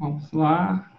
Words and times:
Vamos 0.00 0.32
lá, 0.32 0.90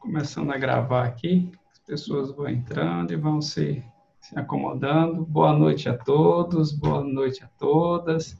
começando 0.00 0.52
a 0.52 0.58
gravar 0.58 1.06
aqui. 1.06 1.50
As 1.72 1.78
pessoas 1.78 2.30
vão 2.30 2.46
entrando 2.46 3.10
e 3.10 3.16
vão 3.16 3.40
se, 3.40 3.82
se 4.20 4.38
acomodando. 4.38 5.24
Boa 5.24 5.54
noite 5.54 5.88
a 5.88 5.96
todos, 5.96 6.70
boa 6.70 7.02
noite 7.02 7.42
a 7.42 7.48
todas. 7.58 8.38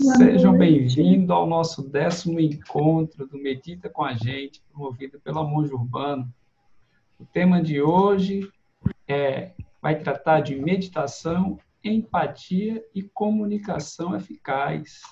Boa 0.00 0.16
Sejam 0.16 0.56
bem-vindos 0.56 1.28
ao 1.28 1.46
nosso 1.46 1.86
décimo 1.86 2.40
encontro 2.40 3.26
do 3.26 3.36
Medita 3.36 3.90
com 3.90 4.02
a 4.02 4.14
Gente, 4.14 4.62
promovido 4.72 5.20
pela 5.20 5.44
Monge 5.44 5.74
Urbano. 5.74 6.32
O 7.18 7.26
tema 7.26 7.62
de 7.62 7.82
hoje 7.82 8.50
é, 9.06 9.52
vai 9.82 9.98
tratar 9.98 10.40
de 10.40 10.56
meditação, 10.56 11.58
empatia 11.84 12.82
e 12.94 13.02
comunicação 13.02 14.16
eficaz. 14.16 15.02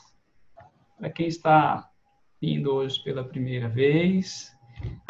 Para 0.96 1.10
quem 1.10 1.26
está 1.26 1.87
vindo 2.40 2.72
hoje 2.72 3.02
pela 3.02 3.24
primeira 3.24 3.68
vez. 3.68 4.56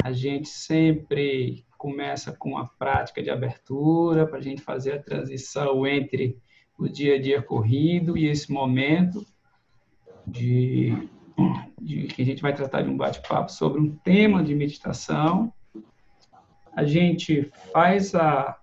A 0.03 0.11
gente 0.11 0.47
sempre 0.47 1.65
começa 1.77 2.31
com 2.31 2.57
a 2.57 2.65
prática 2.65 3.21
de 3.21 3.29
abertura 3.29 4.27
para 4.27 4.39
a 4.39 4.41
gente 4.41 4.61
fazer 4.61 4.93
a 4.93 5.01
transição 5.01 5.85
entre 5.85 6.37
o 6.77 6.87
dia 6.87 7.15
a 7.15 7.21
dia 7.21 7.41
corrido 7.41 8.17
e 8.17 8.27
esse 8.27 8.51
momento 8.51 9.25
de, 10.25 11.09
de 11.81 12.07
que 12.07 12.21
a 12.21 12.25
gente 12.25 12.41
vai 12.41 12.53
tratar 12.53 12.81
de 12.81 12.89
um 12.89 12.97
bate-papo 12.97 13.51
sobre 13.51 13.79
um 13.79 13.95
tema 13.97 14.43
de 14.43 14.55
meditação. 14.55 15.53
A 16.75 16.83
gente 16.83 17.49
faz 17.71 18.15
a 18.15 18.59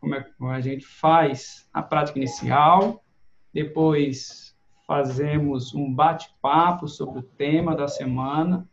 como 0.00 0.14
é, 0.14 0.56
a 0.56 0.60
gente 0.60 0.86
faz 0.86 1.68
a 1.72 1.82
prática 1.82 2.18
inicial, 2.18 3.04
depois 3.52 4.49
fazemos 4.90 5.72
um 5.72 5.94
bate-papo 5.94 6.88
sobre 6.88 7.20
o 7.20 7.22
tema 7.22 7.76
da 7.76 7.86
semana. 7.86 8.68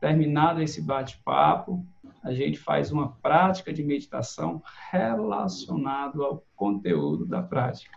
Terminado 0.00 0.62
esse 0.62 0.80
bate-papo, 0.80 1.84
a 2.22 2.32
gente 2.32 2.56
faz 2.56 2.92
uma 2.92 3.08
prática 3.20 3.72
de 3.72 3.82
meditação 3.82 4.62
relacionado 4.92 6.22
ao 6.22 6.44
conteúdo 6.54 7.26
da 7.26 7.42
prática. 7.42 7.90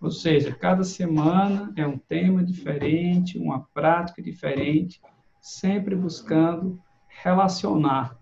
Ou 0.00 0.12
seja, 0.12 0.54
cada 0.54 0.84
semana 0.84 1.72
é 1.74 1.84
um 1.84 1.98
tema 1.98 2.44
diferente, 2.44 3.40
uma 3.40 3.66
prática 3.74 4.22
diferente, 4.22 5.02
sempre 5.40 5.96
buscando 5.96 6.80
relacionar 7.08 8.16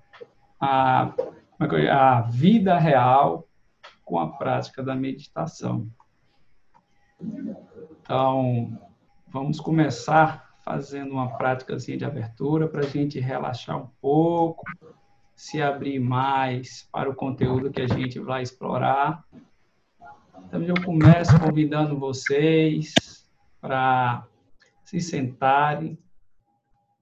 a, 0.59 1.13
é 1.61 1.91
a 1.91 2.23
vida 2.23 2.79
real 2.79 3.47
com 4.03 4.19
a 4.19 4.31
prática 4.31 4.83
da 4.83 4.97
meditação. 4.97 5.87
Então, 8.07 8.79
vamos 9.27 9.59
começar 9.59 10.55
fazendo 10.65 11.11
uma 11.11 11.37
prática 11.37 11.77
de 11.77 12.05
abertura 12.05 12.69
para 12.69 12.83
a 12.83 12.89
gente 12.89 13.19
relaxar 13.19 13.77
um 13.77 13.89
pouco, 14.01 14.63
se 15.35 15.61
abrir 15.61 15.99
mais 15.99 16.89
para 16.93 17.11
o 17.11 17.17
conteúdo 17.17 17.69
que 17.69 17.83
a 17.83 17.89
gente 17.89 18.21
vai 18.21 18.45
explorar. 18.45 19.25
Então, 20.47 20.63
eu 20.63 20.77
começo 20.85 21.37
convidando 21.41 21.99
vocês 21.99 22.95
para 23.61 24.25
se 24.85 25.01
sentarem 25.01 25.99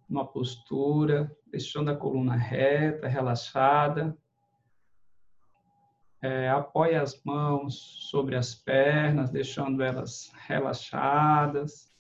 numa 0.09 0.25
postura, 0.25 1.31
deixando 1.51 1.91
a 1.91 1.97
coluna 1.97 2.35
reta, 2.35 3.07
relaxada, 3.09 4.17
é, 6.25 6.49
apoie 6.49 6.97
as 6.97 7.23
mãos 7.23 7.75
sobre 8.09 8.35
as 8.35 8.55
pernas, 8.55 9.31
deixando 9.31 9.83
elas 9.83 10.33
relaxadas. 10.47 11.95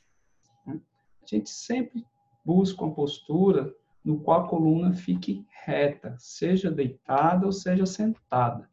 Né? 0.66 0.80
A 1.22 1.26
gente 1.26 1.50
sempre 1.50 2.06
busca 2.42 2.82
uma 2.82 2.94
postura 2.94 3.74
no 4.02 4.18
qual 4.20 4.46
a 4.46 4.48
coluna 4.48 4.94
fique 4.94 5.46
reta, 5.66 6.16
seja 6.18 6.70
deitada 6.70 7.44
ou 7.44 7.52
seja 7.52 7.84
sentada. 7.84 8.66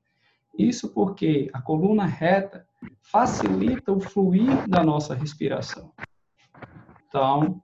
Isso 0.58 0.94
porque 0.94 1.50
a 1.52 1.62
coluna 1.62 2.06
reta 2.06 2.66
facilita 3.02 3.92
o 3.92 4.00
fluir 4.00 4.70
da 4.70 4.82
nossa 4.82 5.14
respiração. 5.14 5.92
Então, 7.10 7.62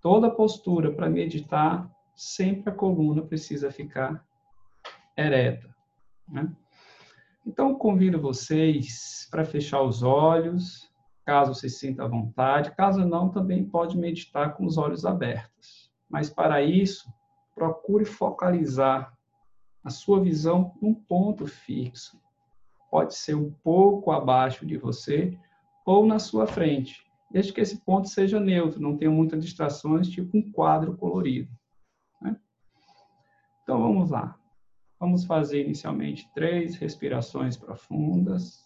toda 0.00 0.30
postura 0.30 0.90
para 0.90 1.10
meditar, 1.10 1.90
sempre 2.14 2.72
a 2.72 2.74
coluna 2.74 3.20
precisa 3.20 3.70
ficar 3.70 4.24
ereta. 5.18 5.68
Né? 6.26 6.50
Então, 7.46 7.76
convido 7.76 8.20
vocês 8.20 9.28
para 9.30 9.44
fechar 9.44 9.80
os 9.80 10.02
olhos, 10.02 10.90
caso 11.24 11.54
se 11.54 11.70
sinta 11.70 12.02
à 12.02 12.08
vontade. 12.08 12.74
Caso 12.74 13.06
não, 13.06 13.28
também 13.28 13.64
pode 13.64 13.96
meditar 13.96 14.56
com 14.56 14.66
os 14.66 14.76
olhos 14.76 15.06
abertos. 15.06 15.92
Mas, 16.10 16.28
para 16.28 16.60
isso, 16.60 17.08
procure 17.54 18.04
focalizar 18.04 19.16
a 19.84 19.90
sua 19.90 20.20
visão 20.20 20.74
num 20.82 20.92
ponto 20.92 21.46
fixo. 21.46 22.20
Pode 22.90 23.14
ser 23.14 23.36
um 23.36 23.52
pouco 23.62 24.10
abaixo 24.10 24.66
de 24.66 24.76
você 24.76 25.38
ou 25.86 26.04
na 26.04 26.18
sua 26.18 26.48
frente, 26.48 27.06
desde 27.30 27.52
que 27.52 27.60
esse 27.60 27.78
ponto 27.84 28.08
seja 28.08 28.40
neutro, 28.40 28.80
não 28.80 28.96
tenha 28.96 29.10
muitas 29.10 29.44
distrações, 29.44 30.08
tipo 30.08 30.36
um 30.36 30.50
quadro 30.50 30.96
colorido. 30.96 31.50
Né? 32.20 32.36
Então, 33.62 33.80
vamos 33.80 34.10
lá. 34.10 34.36
Vamos 34.98 35.24
fazer 35.24 35.64
inicialmente 35.64 36.28
três 36.34 36.76
respirações 36.76 37.56
profundas. 37.56 38.65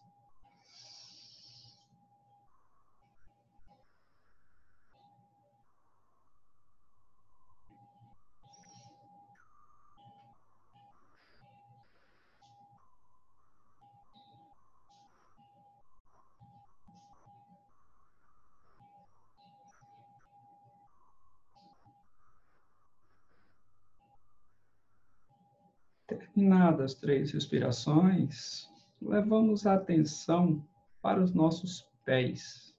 Terminadas 26.91 26.95
as 26.95 26.95
três 26.95 27.33
respirações, 27.33 28.69
levamos 29.01 29.67
a 29.67 29.75
atenção 29.75 30.67
para 31.01 31.23
os 31.23 31.33
nossos 31.33 31.89
pés. 32.05 32.75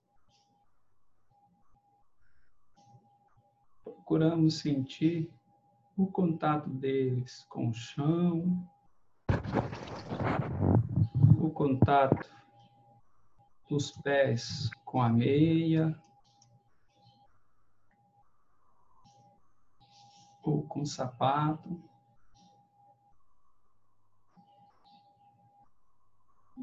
Procuramos 3.84 4.60
sentir 4.60 5.32
o 5.98 6.08
contato 6.08 6.70
deles 6.70 7.46
com 7.50 7.70
o 7.70 7.74
chão, 7.74 8.68
o 11.40 11.50
contato 11.52 12.30
dos 13.70 13.92
pés 13.92 14.70
com 14.84 15.02
a 15.02 15.10
meia, 15.10 15.98
ou 20.44 20.64
com 20.64 20.82
o 20.82 20.86
sapato. 20.86 21.91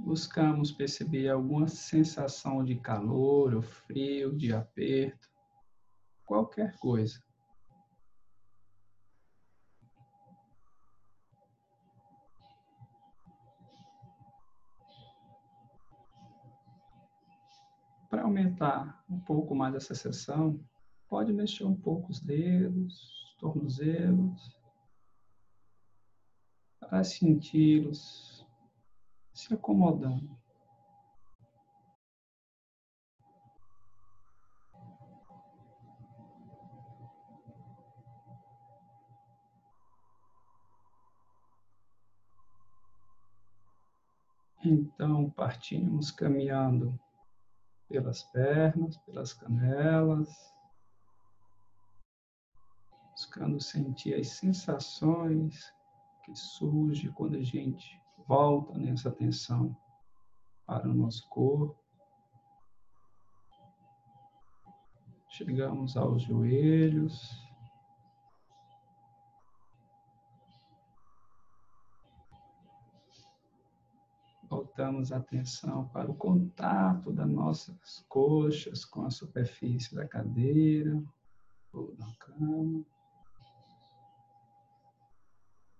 Buscamos 0.04 0.72
perceber 0.72 1.28
alguma 1.28 1.68
sensação 1.68 2.64
de 2.64 2.76
calor 2.76 3.54
ou 3.54 3.62
frio, 3.62 4.36
de 4.36 4.52
aperto, 4.52 5.28
qualquer 6.24 6.76
coisa. 6.78 7.22
Para 18.08 18.22
aumentar 18.22 19.04
um 19.08 19.20
pouco 19.20 19.54
mais 19.54 19.74
essa 19.74 19.94
sessão, 19.94 20.58
pode 21.08 21.32
mexer 21.32 21.64
um 21.64 21.76
pouco 21.76 22.10
os 22.10 22.20
dedos, 22.20 23.36
tornozelos, 23.38 24.58
para 26.80 27.04
senti-los 27.04 28.37
se 29.38 29.54
acomodando. 29.54 30.36
Então, 44.64 45.30
partimos 45.30 46.10
caminhando 46.10 46.98
pelas 47.88 48.24
pernas, 48.24 48.96
pelas 48.98 49.32
canelas, 49.32 50.28
buscando 53.12 53.60
sentir 53.60 54.14
as 54.14 54.30
sensações 54.30 55.72
que 56.24 56.34
surgem 56.34 57.12
quando 57.12 57.36
a 57.36 57.42
gente 57.42 58.02
volta 58.28 58.78
nessa 58.78 59.08
atenção 59.08 59.74
para 60.66 60.86
o 60.86 60.92
nosso 60.92 61.26
corpo. 61.30 61.82
Chegamos 65.30 65.96
aos 65.96 66.22
joelhos. 66.22 67.48
voltamos 74.50 75.12
a 75.12 75.18
atenção 75.18 75.88
para 75.88 76.10
o 76.10 76.14
contato 76.14 77.12
das 77.12 77.28
nossas 77.28 78.04
coxas 78.08 78.84
com 78.84 79.04
a 79.04 79.10
superfície 79.10 79.94
da 79.94 80.06
cadeira 80.06 81.02
ou 81.72 81.94
da 81.96 82.10
cama. 82.18 82.84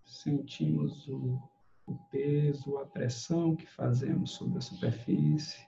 Sentimos 0.05 1.09
o 1.09 1.41
o 1.89 1.99
peso, 2.11 2.79
a 2.79 2.87
pressão 2.87 3.57
que 3.57 3.67
fazemos 3.67 4.33
sobre 4.33 4.59
a 4.59 4.61
superfície. 4.61 5.67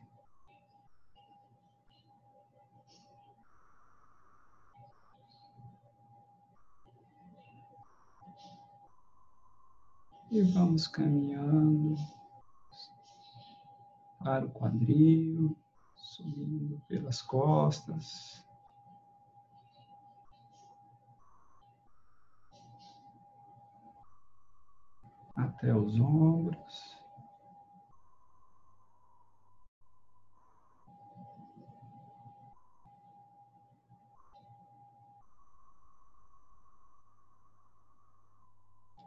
E 10.30 10.42
vamos 10.42 10.86
caminhando 10.86 11.96
para 14.20 14.44
o 14.44 14.50
quadril, 14.50 15.56
subindo 15.96 16.80
pelas 16.86 17.20
costas. 17.22 18.49
Até 25.40 25.74
os 25.74 25.98
ombros. 25.98 27.00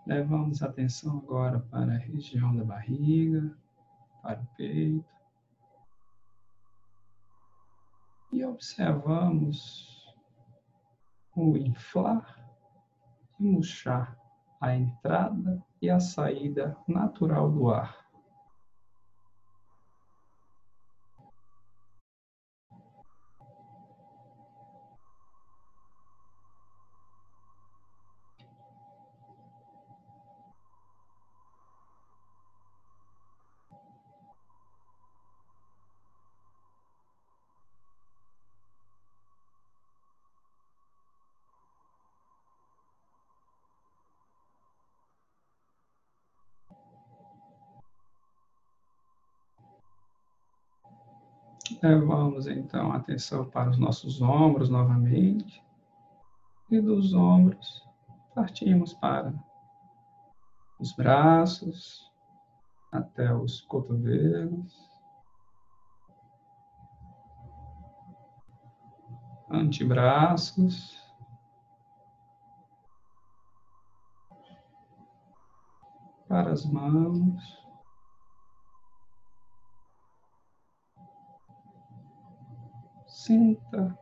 Levamos 0.08 0.64
a 0.64 0.68
atenção 0.68 1.20
agora 1.20 1.60
para 1.60 1.94
a 1.94 1.98
região 1.98 2.56
da 2.56 2.64
barriga, 2.64 3.56
para 4.24 4.42
o 4.42 4.46
peito. 4.58 5.06
E 8.32 8.44
observamos 8.44 10.12
o 11.36 11.56
inflar 11.56 12.44
e 13.40 13.44
murchar 13.44 14.23
a 14.64 14.74
entrada 14.74 15.62
e 15.82 15.90
a 15.90 16.00
saída 16.00 16.78
natural 16.88 17.52
do 17.52 17.70
ar. 17.70 18.03
Levamos 51.84 52.48
então 52.48 52.94
a 52.94 52.96
atenção 52.96 53.44
para 53.50 53.70
os 53.70 53.78
nossos 53.78 54.22
ombros 54.22 54.70
novamente. 54.70 55.62
E 56.72 56.80
dos 56.80 57.14
ombros 57.14 57.86
partimos 58.34 58.94
para 58.94 59.34
os 60.80 60.96
braços, 60.96 62.10
até 62.90 63.36
os 63.36 63.60
cotovelos, 63.60 64.90
antebraços, 69.52 70.98
para 76.30 76.54
as 76.54 76.66
mãos, 76.66 77.63
Sinta 83.26 83.98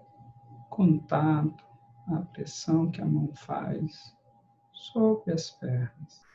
contato, 0.72 1.64
a 2.08 2.22
pressão 2.34 2.90
que 2.90 3.00
a 3.04 3.06
mão 3.06 3.32
faz 3.36 4.18
sobre 4.74 5.32
as 5.32 5.52
pernas. 5.52 6.26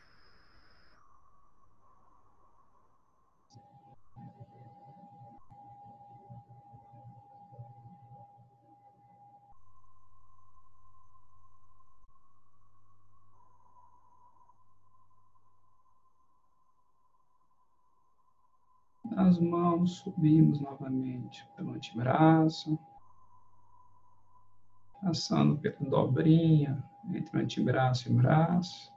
As 19.16 19.38
mãos, 19.38 19.96
subimos 19.96 20.60
novamente 20.60 21.48
pelo 21.56 21.72
antebraço, 21.72 22.78
passando 25.00 25.56
pela 25.56 25.88
dobrinha 25.88 26.84
entre 27.08 27.34
o 27.34 27.40
antebraço 27.40 28.08
e 28.08 28.12
o 28.12 28.16
braço. 28.16 28.94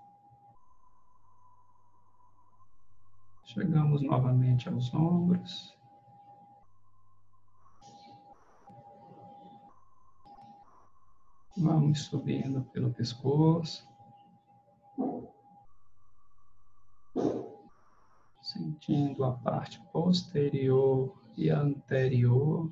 Chegamos 3.46 4.02
novamente 4.02 4.68
aos 4.68 4.94
ombros. 4.94 5.74
Vamos 11.58 12.02
subindo 12.04 12.62
pelo 12.74 12.94
pescoço. 12.94 13.89
Sentindo 18.80 19.26
a 19.26 19.32
parte 19.34 19.82
posterior 19.92 21.14
e 21.36 21.50
anterior. 21.50 22.72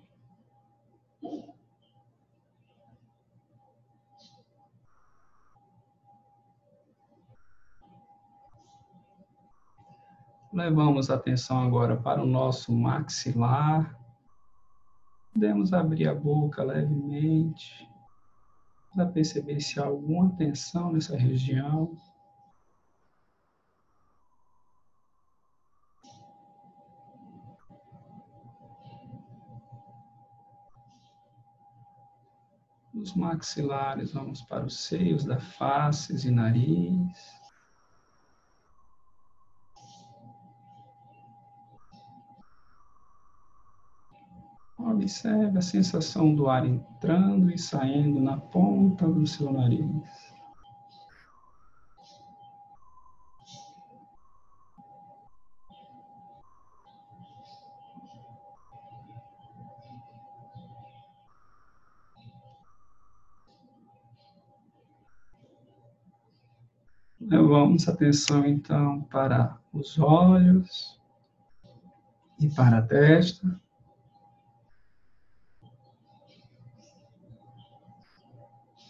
Levamos 10.53 11.11
a 11.11 11.15
atenção 11.15 11.61
agora 11.61 11.97
para 11.97 12.23
o 12.23 12.25
nosso 12.25 12.73
maxilar. 12.73 13.95
Podemos 15.33 15.73
abrir 15.73 16.07
a 16.07 16.15
boca 16.15 16.63
levemente 16.63 17.87
para 18.95 19.05
perceber 19.05 19.59
se 19.59 19.79
há 19.79 19.85
alguma 19.85 20.35
tensão 20.35 20.91
nessa 20.91 21.15
região. 21.15 21.95
Os 33.07 33.13
maxilares, 33.13 34.11
vamos 34.11 34.41
para 34.41 34.65
os 34.65 34.81
seios 34.81 35.23
da 35.23 35.39
face 35.39 36.27
e 36.27 36.29
nariz. 36.29 37.39
Observe 44.77 45.57
a 45.57 45.61
sensação 45.61 46.35
do 46.35 46.49
ar 46.49 46.65
entrando 46.65 47.49
e 47.49 47.57
saindo 47.57 48.19
na 48.19 48.35
ponta 48.35 49.07
do 49.07 49.25
seu 49.25 49.53
nariz. 49.53 50.26
Levamos 67.77 67.89
atenção 67.89 68.45
então 68.45 69.01
para 69.03 69.55
os 69.71 69.99
olhos 69.99 70.99
e 72.39 72.49
para 72.49 72.79
a 72.79 72.81
testa. 72.81 73.61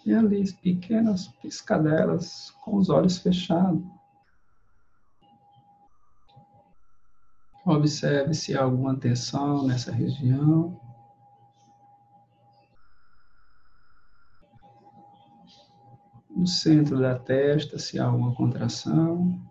E 0.05 0.13
ali 0.13 0.53
pequenas 0.53 1.27
piscadelas 1.27 2.51
com 2.63 2.77
os 2.77 2.89
olhos 2.89 3.17
fechados. 3.17 3.83
Observe 7.65 8.33
se 8.33 8.57
há 8.57 8.63
alguma 8.63 8.97
tensão 8.97 9.67
nessa 9.67 9.91
região. 9.91 10.79
no 16.37 16.45
centro 16.45 16.99
da 16.99 17.17
testa, 17.17 17.79
se 17.79 17.97
há 17.97 18.05
alguma 18.05 18.33
contração. 18.35 19.41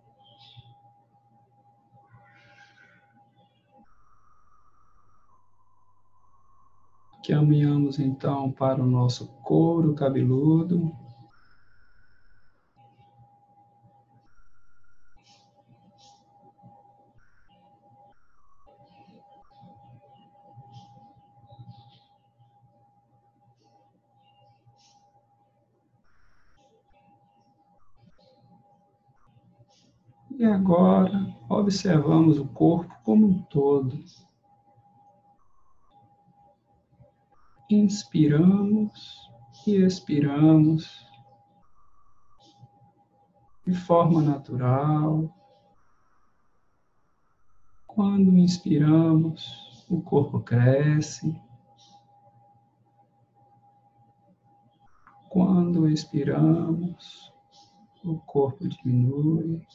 Caminhamos 7.27 7.99
então 7.99 8.53
para 8.53 8.81
o 8.81 8.87
nosso 8.87 9.27
couro 9.43 9.97
cabeludo. 9.97 10.93
E 30.39 30.45
agora 30.45 31.35
observamos 31.49 32.39
o 32.39 32.47
corpo 32.47 32.95
como 33.03 33.27
um 33.27 33.43
todo. 33.45 33.99
Inspiramos 37.71 39.31
e 39.67 39.77
expiramos 39.77 41.07
de 43.67 43.73
forma 43.73 44.21
natural. 44.21 45.35
Quando 47.87 48.37
inspiramos, 48.37 49.87
o 49.89 50.03
corpo 50.03 50.41
cresce. 50.41 51.35
Quando 55.31 55.89
expiramos, 55.89 57.33
o 58.05 58.19
corpo 58.19 58.69
diminui. 58.69 59.67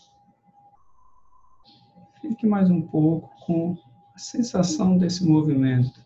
Fique 2.21 2.45
mais 2.45 2.69
um 2.69 2.81
pouco 2.81 3.31
com 3.45 3.75
a 4.13 4.19
sensação 4.19 4.95
desse 4.95 5.25
movimento. 5.25 6.05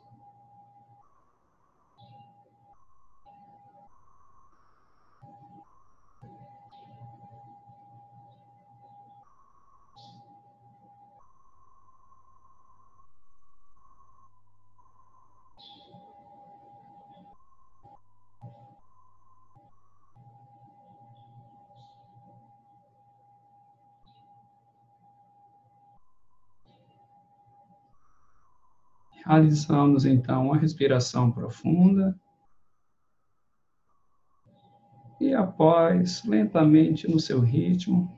Realizamos 29.26 30.06
então 30.06 30.46
uma 30.46 30.58
respiração 30.58 31.32
profunda. 31.32 32.16
E 35.20 35.34
após, 35.34 36.24
lentamente 36.26 37.10
no 37.10 37.20
seu 37.20 37.40
ritmo, 37.40 38.16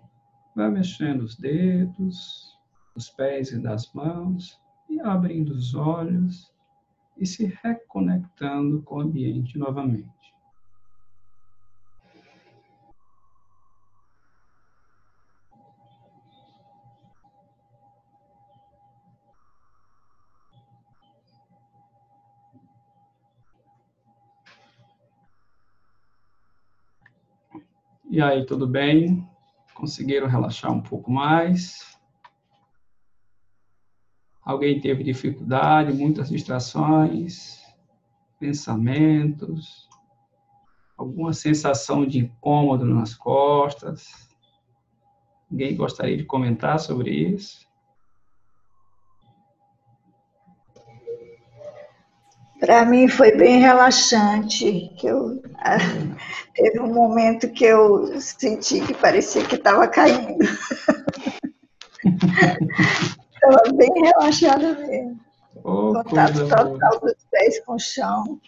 vai 0.54 0.70
mexendo 0.70 1.22
os 1.22 1.38
dedos, 1.38 2.58
os 2.96 3.10
pés 3.10 3.52
e 3.52 3.60
das 3.60 3.94
mãos, 3.94 4.60
e 4.90 5.00
abrindo 5.00 5.52
os 5.52 5.74
olhos 5.76 6.52
e 7.18 7.26
se 7.26 7.46
reconectando 7.64 8.82
com 8.82 8.96
o 8.96 9.02
ambiente 9.02 9.58
novamente. 9.58 10.17
E 28.18 28.22
aí, 28.24 28.44
tudo 28.44 28.66
bem? 28.66 29.24
Conseguiram 29.76 30.26
relaxar 30.26 30.72
um 30.72 30.82
pouco 30.82 31.12
mais? 31.12 32.00
Alguém 34.42 34.82
teve 34.82 35.04
dificuldade, 35.04 35.94
muitas 35.94 36.28
distrações, 36.28 37.62
pensamentos, 38.40 39.88
alguma 40.98 41.32
sensação 41.32 42.08
de 42.08 42.18
incômodo 42.18 42.86
nas 42.86 43.14
costas? 43.14 44.08
Alguém 45.52 45.76
gostaria 45.76 46.18
de 46.18 46.26
comentar 46.26 46.80
sobre 46.80 47.12
isso? 47.12 47.67
Para 52.60 52.86
mim 52.86 53.08
foi 53.08 53.36
bem 53.36 53.60
relaxante, 53.60 54.92
que 54.98 55.08
eu 55.08 55.42
teve 56.56 56.80
um 56.80 56.94
momento 56.94 57.50
que 57.50 57.66
eu 57.66 58.20
senti 58.20 58.82
que 58.82 58.94
parecia 58.96 59.46
que 59.46 59.56
estava 59.56 59.88
caindo. 59.88 60.44
Estava 63.34 63.72
bem 63.76 63.90
relaxada 64.04 64.74
mesmo. 64.74 65.20
Oh, 65.64 65.94
Contato 65.94 66.48
total 66.48 67.00
dos 67.00 67.16
pés 67.30 67.64
com 67.66 67.76
o 67.76 67.80
chão. 67.80 68.40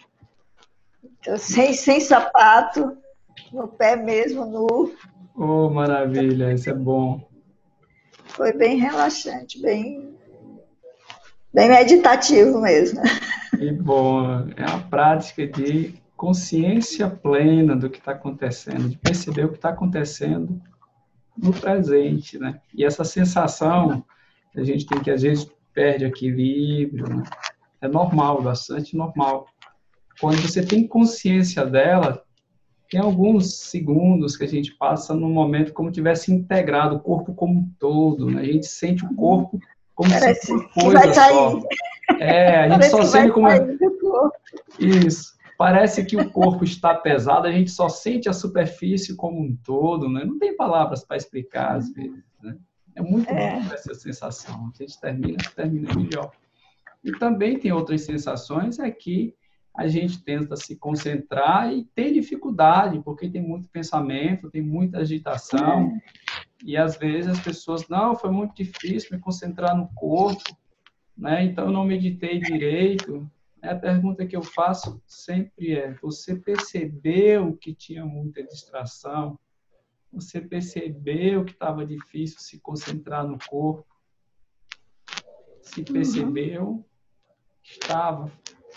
Então, 1.20 1.36
sem, 1.36 1.74
sem 1.74 2.00
sapato, 2.00 2.96
no 3.52 3.68
pé 3.68 3.94
mesmo, 3.94 4.46
nu. 4.46 4.92
Oh, 5.36 5.70
maravilha, 5.70 6.52
isso 6.52 6.70
é 6.70 6.74
bom. 6.74 7.28
Foi 8.26 8.52
bem 8.52 8.78
relaxante, 8.78 9.60
bem, 9.60 10.16
bem 11.52 11.68
meditativo 11.68 12.60
mesmo. 12.60 13.00
Que 13.56 13.72
bom. 13.72 14.48
É 14.56 14.64
a 14.64 14.78
prática 14.78 15.46
de 15.46 15.94
consciência 16.16 17.08
plena 17.08 17.74
do 17.74 17.88
que 17.88 17.98
está 17.98 18.12
acontecendo, 18.12 18.88
de 18.88 18.98
perceber 18.98 19.44
o 19.44 19.50
que 19.50 19.56
está 19.56 19.70
acontecendo 19.70 20.60
no 21.36 21.52
presente, 21.52 22.38
né? 22.38 22.60
E 22.74 22.84
essa 22.84 23.04
sensação 23.04 24.04
a 24.54 24.62
gente 24.62 24.86
tem 24.86 25.00
que 25.00 25.10
às 25.10 25.22
vezes 25.22 25.50
perde 25.72 26.04
equilíbrio, 26.04 27.08
né? 27.08 27.22
é 27.80 27.88
normal, 27.88 28.42
bastante 28.42 28.96
normal. 28.96 29.46
Quando 30.20 30.42
você 30.42 30.64
tem 30.64 30.86
consciência 30.86 31.64
dela, 31.64 32.22
tem 32.90 33.00
alguns 33.00 33.54
segundos 33.54 34.36
que 34.36 34.44
a 34.44 34.48
gente 34.48 34.74
passa 34.74 35.14
no 35.14 35.28
momento 35.28 35.72
como 35.72 35.90
tivesse 35.90 36.32
integrado 36.32 36.96
o 36.96 37.00
corpo 37.00 37.32
como 37.32 37.60
um 37.60 37.70
todo, 37.78 38.30
né? 38.30 38.42
A 38.42 38.44
gente 38.44 38.66
sente 38.66 39.04
o 39.04 39.14
corpo 39.14 39.58
como 40.00 40.10
Parece 40.10 40.46
se 40.46 40.46
fosse 40.46 40.80
coisa 40.80 41.12
só. 41.14 41.60
É, 42.18 42.60
a 42.60 42.62
gente 42.62 42.70
Parece 42.70 42.90
só 42.90 43.02
sente 43.04 43.32
como. 43.32 43.48
É 43.48 43.76
Isso. 44.78 45.38
Parece 45.58 46.06
que 46.06 46.16
o 46.16 46.30
corpo 46.30 46.64
está 46.64 46.94
pesado, 46.94 47.46
a 47.46 47.52
gente 47.52 47.70
só 47.70 47.86
sente 47.86 48.26
a 48.26 48.32
superfície 48.32 49.14
como 49.14 49.38
um 49.38 49.54
todo, 49.62 50.08
né? 50.08 50.24
Não 50.24 50.38
tem 50.38 50.56
palavras 50.56 51.04
para 51.04 51.18
explicar 51.18 51.76
às 51.76 51.92
vezes, 51.92 52.24
né? 52.42 52.56
É 52.96 53.02
muito 53.02 53.28
é. 53.28 53.60
bom 53.60 53.74
essa 53.74 53.92
sensação. 53.92 54.72
A 54.74 54.82
gente 54.82 54.98
termina, 54.98 55.36
termina 55.54 55.94
melhor. 55.94 56.30
E 57.04 57.12
também 57.12 57.58
tem 57.58 57.70
outras 57.70 58.00
sensações, 58.00 58.78
é 58.78 58.90
que 58.90 59.34
a 59.76 59.86
gente 59.86 60.22
tenta 60.24 60.56
se 60.56 60.76
concentrar 60.76 61.72
e 61.72 61.84
tem 61.94 62.12
dificuldade, 62.12 63.00
porque 63.04 63.28
tem 63.28 63.42
muito 63.42 63.68
pensamento, 63.68 64.50
tem 64.50 64.62
muita 64.62 64.98
agitação, 64.98 65.92
é. 65.94 66.29
E 66.62 66.76
às 66.76 66.96
vezes 66.96 67.30
as 67.30 67.40
pessoas, 67.40 67.88
não, 67.88 68.14
foi 68.14 68.30
muito 68.30 68.54
difícil 68.54 69.16
me 69.16 69.22
concentrar 69.22 69.76
no 69.76 69.88
corpo, 69.94 70.56
né? 71.16 71.44
Então 71.44 71.66
eu 71.66 71.72
não 71.72 71.84
meditei 71.84 72.38
direito. 72.38 73.30
A 73.62 73.74
pergunta 73.74 74.26
que 74.26 74.36
eu 74.36 74.42
faço 74.42 75.02
sempre 75.06 75.74
é: 75.74 75.92
você 75.94 76.36
percebeu 76.36 77.56
que 77.56 77.74
tinha 77.74 78.04
muita 78.04 78.42
distração? 78.42 79.38
Você 80.12 80.40
percebeu 80.40 81.44
que 81.44 81.52
estava 81.52 81.86
difícil 81.86 82.40
se 82.40 82.58
concentrar 82.60 83.26
no 83.26 83.38
corpo? 83.48 83.86
Se 85.62 85.82
percebeu 85.82 86.84
que 87.62 87.72
estava 87.72 88.30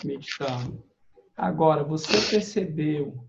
meditando. 0.04 0.82
Agora, 1.36 1.82
você 1.82 2.12
percebeu 2.30 3.26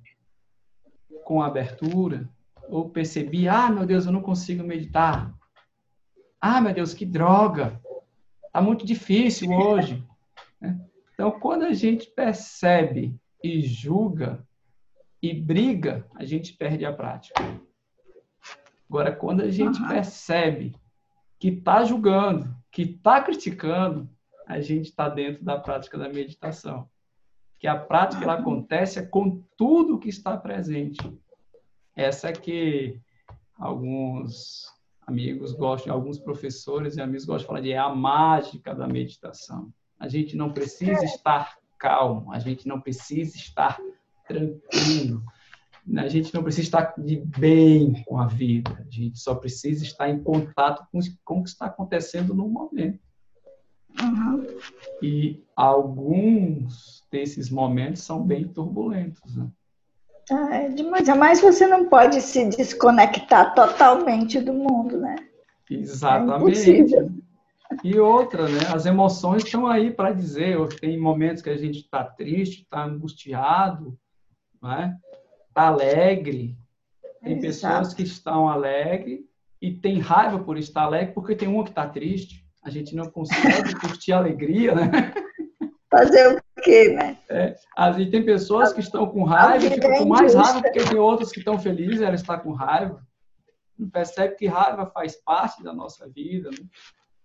com 1.24 1.42
abertura 1.42 2.30
ou 2.70 2.90
percebi, 2.90 3.48
ah, 3.48 3.70
meu 3.70 3.86
Deus, 3.86 4.06
eu 4.06 4.12
não 4.12 4.22
consigo 4.22 4.64
meditar. 4.64 5.34
Ah, 6.40 6.62
meu 6.62 6.74
Deus, 6.74 6.94
que 6.94 7.06
droga. 7.06 7.82
Está 8.46 8.62
muito 8.62 8.86
difícil 8.86 9.52
hoje. 9.52 10.04
Né? 10.62 10.80
Então, 11.14 11.32
quando 11.40 11.64
a 11.64 11.74
gente 11.74 12.08
percebe 12.08 13.16
e 13.44 13.62
julga 13.62 14.46
e 15.22 15.34
briga, 15.34 16.06
a 16.16 16.26
gente 16.26 16.54
perde 16.54 16.86
a 16.86 16.94
prática. 16.94 17.42
Agora, 18.90 19.12
quando 19.12 19.42
a 19.42 19.50
gente 19.50 19.82
percebe 19.88 20.76
que 21.40 21.50
está 21.50 21.84
julgando, 21.84 22.56
que 22.72 22.84
está 22.84 23.22
criticando, 23.22 24.10
a 24.48 24.62
gente 24.62 24.86
está 24.86 25.10
dentro 25.10 25.44
da 25.44 25.60
prática 25.60 25.98
da 25.98 26.08
meditação. 26.08 26.88
Que 27.60 27.68
a 27.68 27.78
prática 27.78 28.24
ela 28.24 28.36
acontece 28.36 29.06
com 29.08 29.44
tudo 29.58 30.00
que 30.00 30.10
está 30.10 30.38
presente. 30.38 31.00
Essa 31.96 32.30
é 32.30 32.34
que 32.34 33.00
alguns 33.58 34.66
amigos 35.08 35.54
gostam, 35.54 35.94
alguns 35.94 36.20
professores 36.20 36.98
e 36.98 37.02
amigos 37.02 37.26
gostam 37.26 37.40
de 37.40 37.48
falar 37.48 37.62
de 37.62 37.72
é 37.72 37.78
a 37.78 37.94
mágica 37.94 38.74
da 38.74 38.88
meditação. 38.88 39.72
A 40.00 40.08
gente 40.08 40.36
não 40.36 40.52
precisa 40.52 41.06
estar 41.06 41.58
calmo, 41.80 42.34
a 42.34 42.40
gente 42.40 42.68
não 42.68 42.82
precisa 42.82 43.38
estar 43.38 43.80
tranquilo, 44.28 45.24
a 45.98 46.08
gente 46.08 46.34
não 46.34 46.44
precisa 46.44 46.64
estar 46.64 46.94
de 46.98 47.18
bem 47.18 48.04
com 48.06 48.20
a 48.20 48.26
vida, 48.26 48.86
a 48.86 48.90
gente 48.90 49.20
só 49.20 49.36
precisa 49.36 49.84
estar 49.84 50.10
em 50.10 50.22
contato 50.22 50.86
com, 50.92 51.00
com 51.24 51.40
o 51.40 51.44
que 51.44 51.50
está 51.50 51.68
acontecendo 51.68 52.34
no 52.34 52.50
momento. 52.50 53.00
Uhum. 54.02 54.46
E 55.02 55.44
alguns 55.56 57.04
desses 57.10 57.50
momentos 57.50 58.02
são 58.02 58.26
bem 58.26 58.46
turbulentos. 58.46 59.36
Né? 59.36 59.50
Ah, 60.32 60.56
é 60.56 60.70
demais. 60.70 61.08
Mas 61.10 61.42
você 61.42 61.68
não 61.68 61.86
pode 61.86 62.22
se 62.22 62.46
desconectar 62.50 63.54
totalmente 63.54 64.40
do 64.40 64.54
mundo, 64.54 64.98
né? 64.98 65.16
Exatamente. 65.70 66.96
É 66.96 67.26
e 67.84 68.00
outra, 68.00 68.48
né? 68.48 68.60
As 68.74 68.86
emoções 68.86 69.44
estão 69.44 69.68
aí 69.68 69.92
para 69.92 70.12
dizer. 70.12 70.58
Tem 70.80 71.00
momentos 71.00 71.42
que 71.42 71.50
a 71.50 71.58
gente 71.58 71.80
está 71.80 72.04
triste, 72.04 72.62
está 72.62 72.84
angustiado, 72.84 73.98
né? 74.62 74.98
Está 75.50 75.68
alegre. 75.68 76.58
Tem 77.24 77.40
pessoas 77.40 77.94
que 77.94 78.04
estão 78.04 78.48
alegres 78.48 79.22
e 79.60 79.72
tem 79.72 80.00
raiva 80.00 80.40
por 80.40 80.58
estar 80.58 80.84
alegre 80.84 81.14
porque 81.14 81.36
tem 81.36 81.48
uma 81.48 81.64
que 81.64 81.72
está 81.72 81.88
triste. 81.88 82.46
A 82.64 82.70
gente 82.70 82.96
não 82.96 83.10
consegue 83.10 83.74
curtir 83.80 84.14
a 84.14 84.18
alegria, 84.18 84.76
né? 84.76 85.14
Fazer 85.98 86.36
o 86.36 86.62
quê, 86.62 86.90
né? 86.90 87.18
É, 87.30 87.56
e 88.00 88.12
tem 88.12 88.26
pessoas 88.26 88.74
que 88.74 88.82
estão 88.82 89.08
com 89.08 89.24
raiva 89.24 89.66
e 89.66 89.70
ficam 89.70 90.00
com 90.00 90.06
mais 90.06 90.36
raiva 90.36 90.62
porque 90.62 90.84
tem 90.84 90.98
outras 90.98 91.32
que 91.32 91.40
estão 91.40 91.58
felizes, 91.58 92.02
ela 92.02 92.16
está 92.16 92.38
com 92.38 92.52
raiva. 92.52 93.02
Percebe 93.94 94.36
que 94.36 94.46
raiva 94.46 94.86
faz 94.88 95.16
parte 95.16 95.64
da 95.64 95.72
nossa 95.72 96.10
vida. 96.10 96.50
Né? 96.50 96.68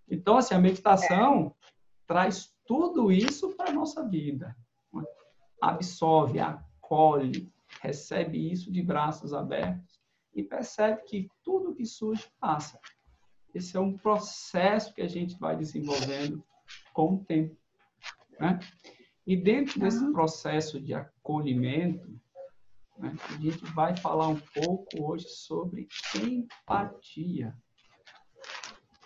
Então, 0.09 0.37
assim, 0.37 0.55
a 0.55 0.59
meditação 0.61 1.49
é. 1.49 1.69
traz 2.07 2.55
tudo 2.65 3.11
isso 3.11 3.57
para 3.57 3.71
a 3.71 3.75
nossa 3.75 4.09
vida. 4.09 4.57
Absorve, 5.61 6.39
acolhe, 6.39 7.53
recebe 7.83 8.53
isso 8.53 8.71
de 8.71 8.83
braços 8.83 9.35
abertos 9.35 10.01
e 10.33 10.45
percebe 10.45 11.03
que 11.07 11.29
tudo 11.43 11.75
que 11.75 11.85
surge 11.85 12.31
passa. 12.39 12.79
Esse 13.53 13.77
é 13.77 13.81
um 13.81 13.99
processo 13.99 14.95
que 14.95 15.03
a 15.03 15.09
gente 15.09 15.37
vai 15.41 15.57
desenvolvendo 15.57 16.45
com 16.93 17.15
o 17.15 17.25
tempo. 17.25 17.60
Né? 18.41 18.59
E 19.27 19.37
dentro 19.37 19.79
desse 19.79 20.05
processo 20.13 20.81
de 20.81 20.95
acolhimento, 20.95 22.09
né, 22.99 23.15
a 23.29 23.37
gente 23.37 23.65
vai 23.75 23.95
falar 23.97 24.29
um 24.29 24.41
pouco 24.55 25.05
hoje 25.05 25.29
sobre 25.29 25.87
empatia. 26.17 27.55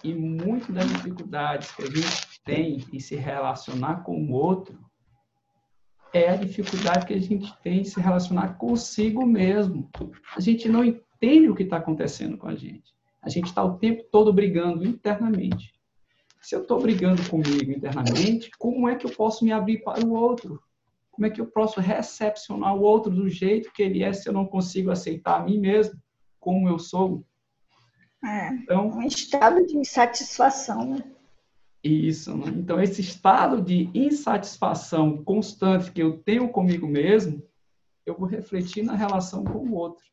E 0.04 0.14
muito 0.14 0.72
das 0.72 0.86
dificuldades 0.88 1.72
que 1.72 1.82
a 1.82 1.86
gente 1.86 2.40
tem 2.44 2.84
em 2.92 3.00
se 3.00 3.16
relacionar 3.16 4.04
com 4.04 4.22
o 4.24 4.32
outro 4.32 4.78
é 6.12 6.30
a 6.30 6.36
dificuldade 6.36 7.06
que 7.06 7.14
a 7.14 7.20
gente 7.20 7.52
tem 7.60 7.80
em 7.80 7.84
se 7.84 8.00
relacionar 8.00 8.54
consigo 8.54 9.26
mesmo. 9.26 9.90
A 10.36 10.40
gente 10.40 10.68
não 10.68 10.84
entende 10.84 11.48
o 11.48 11.54
que 11.56 11.64
está 11.64 11.78
acontecendo 11.78 12.38
com 12.38 12.46
a 12.46 12.54
gente. 12.54 12.94
A 13.20 13.28
gente 13.28 13.46
está 13.46 13.64
o 13.64 13.78
tempo 13.78 14.04
todo 14.12 14.32
brigando 14.32 14.86
internamente. 14.86 15.74
Se 16.44 16.54
eu 16.54 16.60
estou 16.60 16.78
brigando 16.78 17.26
comigo 17.30 17.72
internamente, 17.72 18.50
como 18.58 18.86
é 18.86 18.94
que 18.94 19.06
eu 19.06 19.10
posso 19.10 19.46
me 19.46 19.50
abrir 19.50 19.78
para 19.78 20.04
o 20.04 20.12
outro? 20.12 20.62
Como 21.10 21.26
é 21.26 21.30
que 21.30 21.40
eu 21.40 21.46
posso 21.46 21.80
recepcionar 21.80 22.76
o 22.76 22.82
outro 22.82 23.10
do 23.10 23.30
jeito 23.30 23.72
que 23.72 23.82
ele 23.82 24.02
é 24.02 24.12
se 24.12 24.28
eu 24.28 24.32
não 24.34 24.44
consigo 24.44 24.90
aceitar 24.90 25.40
a 25.40 25.42
mim 25.42 25.58
mesmo 25.58 25.98
como 26.38 26.68
eu 26.68 26.78
sou? 26.78 27.24
É, 28.22 28.48
então, 28.48 28.88
um 28.90 29.02
estado 29.02 29.66
de 29.66 29.78
insatisfação, 29.78 30.84
né? 30.84 31.04
Isso, 31.82 32.36
né? 32.36 32.52
Então, 32.54 32.78
esse 32.78 33.00
estado 33.00 33.62
de 33.62 33.88
insatisfação 33.94 35.24
constante 35.24 35.90
que 35.92 36.02
eu 36.02 36.18
tenho 36.18 36.50
comigo 36.50 36.86
mesmo, 36.86 37.42
eu 38.04 38.14
vou 38.14 38.28
refletir 38.28 38.84
na 38.84 38.94
relação 38.94 39.44
com 39.44 39.60
o 39.60 39.74
outro. 39.74 40.04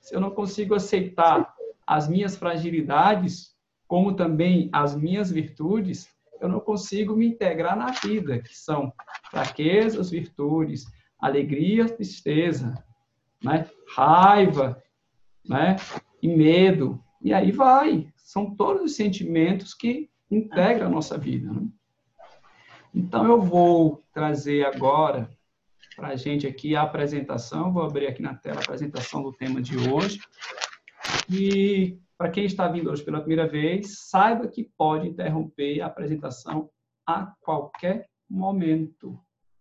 Se 0.00 0.16
eu 0.16 0.20
não 0.20 0.32
consigo 0.32 0.74
aceitar 0.74 1.54
as 1.86 2.08
minhas 2.08 2.34
fragilidades, 2.34 3.56
como 3.88 4.14
também 4.14 4.68
as 4.72 4.94
minhas 4.94 5.30
virtudes, 5.30 6.08
eu 6.40 6.48
não 6.48 6.60
consigo 6.60 7.16
me 7.16 7.26
integrar 7.26 7.76
na 7.76 7.90
vida, 7.90 8.38
que 8.38 8.56
são 8.56 8.92
fraquezas, 9.30 10.10
virtudes, 10.10 10.84
alegria, 11.18 11.88
tristeza, 11.88 12.74
né? 13.42 13.68
raiva, 13.88 14.80
né? 15.44 15.76
e 16.22 16.28
medo. 16.28 17.02
E 17.20 17.32
aí 17.32 17.50
vai. 17.50 18.12
São 18.16 18.54
todos 18.54 18.82
os 18.82 18.94
sentimentos 18.94 19.74
que 19.74 20.08
integram 20.30 20.86
a 20.86 20.90
nossa 20.90 21.16
vida. 21.16 21.50
Né? 21.50 21.66
Então, 22.94 23.26
eu 23.26 23.40
vou 23.40 24.02
trazer 24.12 24.66
agora 24.66 25.30
para 25.96 26.08
a 26.08 26.16
gente 26.16 26.46
aqui 26.46 26.76
a 26.76 26.82
apresentação. 26.82 27.72
Vou 27.72 27.82
abrir 27.82 28.06
aqui 28.06 28.22
na 28.22 28.34
tela 28.34 28.58
a 28.58 28.62
apresentação 28.62 29.22
do 29.22 29.32
tema 29.32 29.60
de 29.60 29.76
hoje. 29.76 30.20
E 31.30 31.98
para 32.18 32.30
quem 32.32 32.44
está 32.44 32.66
vindo 32.66 32.90
hoje 32.90 33.04
pela 33.04 33.20
primeira 33.20 33.46
vez, 33.46 34.08
saiba 34.08 34.48
que 34.48 34.64
pode 34.76 35.06
interromper 35.06 35.80
a 35.80 35.86
apresentação 35.86 36.68
a 37.06 37.32
qualquer 37.40 38.10
momento, 38.28 39.18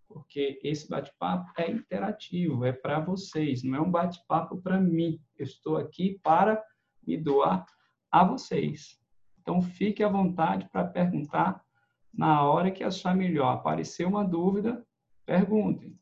porque 0.07 0.59
esse 0.63 0.89
bate-papo 0.89 1.51
é 1.55 1.69
interativo, 1.69 2.65
é 2.65 2.71
para 2.71 2.99
vocês, 2.99 3.63
não 3.63 3.77
é 3.77 3.81
um 3.81 3.91
bate-papo 3.91 4.59
para 4.59 4.81
mim. 4.81 5.21
Eu 5.37 5.45
estou 5.45 5.77
aqui 5.77 6.19
para 6.23 6.61
me 7.05 7.15
doar 7.15 7.63
a 8.11 8.23
vocês. 8.23 8.99
Então, 9.39 9.61
fique 9.61 10.03
à 10.03 10.09
vontade 10.09 10.67
para 10.71 10.83
perguntar 10.83 11.63
na 12.11 12.43
hora 12.43 12.71
que 12.71 12.83
achar 12.83 13.15
melhor. 13.15 13.53
Aparecer 13.53 14.05
uma 14.07 14.25
dúvida, 14.25 14.83
perguntem. 15.25 15.97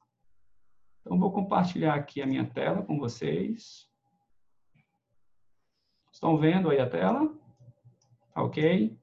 Então, 1.01 1.19
vou 1.19 1.33
compartilhar 1.33 1.95
aqui 1.95 2.21
a 2.21 2.25
minha 2.25 2.45
tela 2.45 2.81
com 2.81 2.97
vocês. 2.97 3.87
Estão 6.15 6.37
vendo 6.37 6.69
aí 6.69 6.79
a 6.79 6.89
tela? 6.89 7.27
Tá 8.33 8.41
ok? 8.41 8.97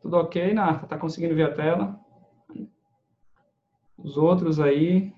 Tudo 0.00 0.16
ok, 0.16 0.54
Narta? 0.54 0.86
Tá 0.86 0.98
conseguindo 0.98 1.34
ver 1.34 1.50
a 1.50 1.54
tela? 1.54 2.00
Os 3.98 4.16
outros 4.16 4.58
aí. 4.58 5.14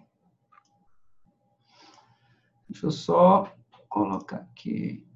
Deixa 2.68 2.86
eu 2.86 2.90
só 2.90 3.56
colocar 3.88 4.38
aqui 4.38 5.06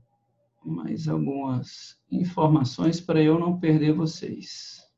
mais 0.65 1.09
algumas 1.09 2.01
informações 2.09 3.01
para 3.01 3.21
eu 3.21 3.41
não 3.41 3.59
perder 3.59 3.93
vocês. 3.93 4.89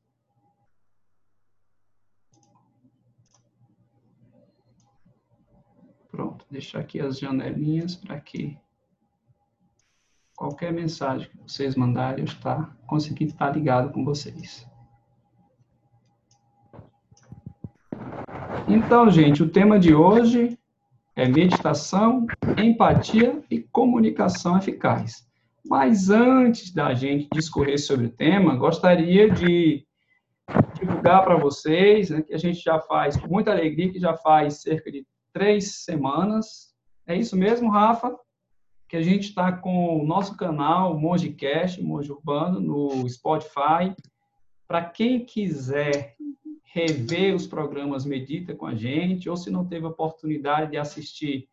Pronto, 6.09 6.45
deixar 6.51 6.81
aqui 6.81 6.99
as 6.99 7.17
janelinhas 7.17 7.95
para 7.95 8.21
que 8.21 8.55
qualquer 10.37 10.71
mensagem 10.71 11.27
que 11.27 11.37
vocês 11.39 11.75
mandarem, 11.75 12.19
eu 12.19 12.25
estar, 12.25 12.77
conseguir 12.85 13.25
estar 13.25 13.49
ligado 13.49 13.91
com 13.91 14.05
vocês. 14.05 14.67
Então, 18.67 19.09
gente, 19.09 19.41
o 19.41 19.49
tema 19.49 19.79
de 19.79 19.95
hoje 19.95 20.57
é 21.15 21.27
meditação, 21.27 22.27
empatia 22.55 23.41
e 23.49 23.59
comunicação 23.59 24.55
eficaz. 24.57 25.27
Mas 25.65 26.11
antes 26.11 26.71
da 26.71 26.93
gente 26.93 27.27
discorrer 27.33 27.79
sobre 27.79 28.05
o 28.05 28.11
tema, 28.11 28.55
gostaria 28.55 29.31
de 29.31 29.85
divulgar 30.79 31.23
para 31.23 31.35
vocês 31.35 32.11
né, 32.11 32.21
que 32.21 32.33
a 32.33 32.37
gente 32.37 32.59
já 32.59 32.79
faz, 32.79 33.17
com 33.17 33.27
muita 33.27 33.51
alegria, 33.51 33.91
que 33.91 33.99
já 33.99 34.15
faz 34.15 34.61
cerca 34.61 34.91
de 34.91 35.05
três 35.33 35.83
semanas. 35.83 36.75
É 37.07 37.15
isso 37.15 37.35
mesmo, 37.35 37.69
Rafa? 37.69 38.15
Que 38.87 38.95
a 38.95 39.01
gente 39.01 39.29
está 39.29 39.51
com 39.51 39.99
o 39.99 40.05
nosso 40.05 40.37
canal 40.37 40.97
Mongecast, 40.97 41.81
Monge 41.81 42.11
Urbano, 42.11 42.59
no 42.59 43.07
Spotify. 43.09 43.93
Para 44.67 44.85
quem 44.85 45.25
quiser 45.25 46.15
rever 46.63 47.35
os 47.35 47.47
programas 47.47 48.05
Medita 48.05 48.55
com 48.55 48.65
a 48.65 48.75
gente, 48.75 49.29
ou 49.29 49.35
se 49.35 49.49
não 49.49 49.65
teve 49.67 49.85
oportunidade 49.85 50.71
de 50.71 50.77
assistir 50.77 51.49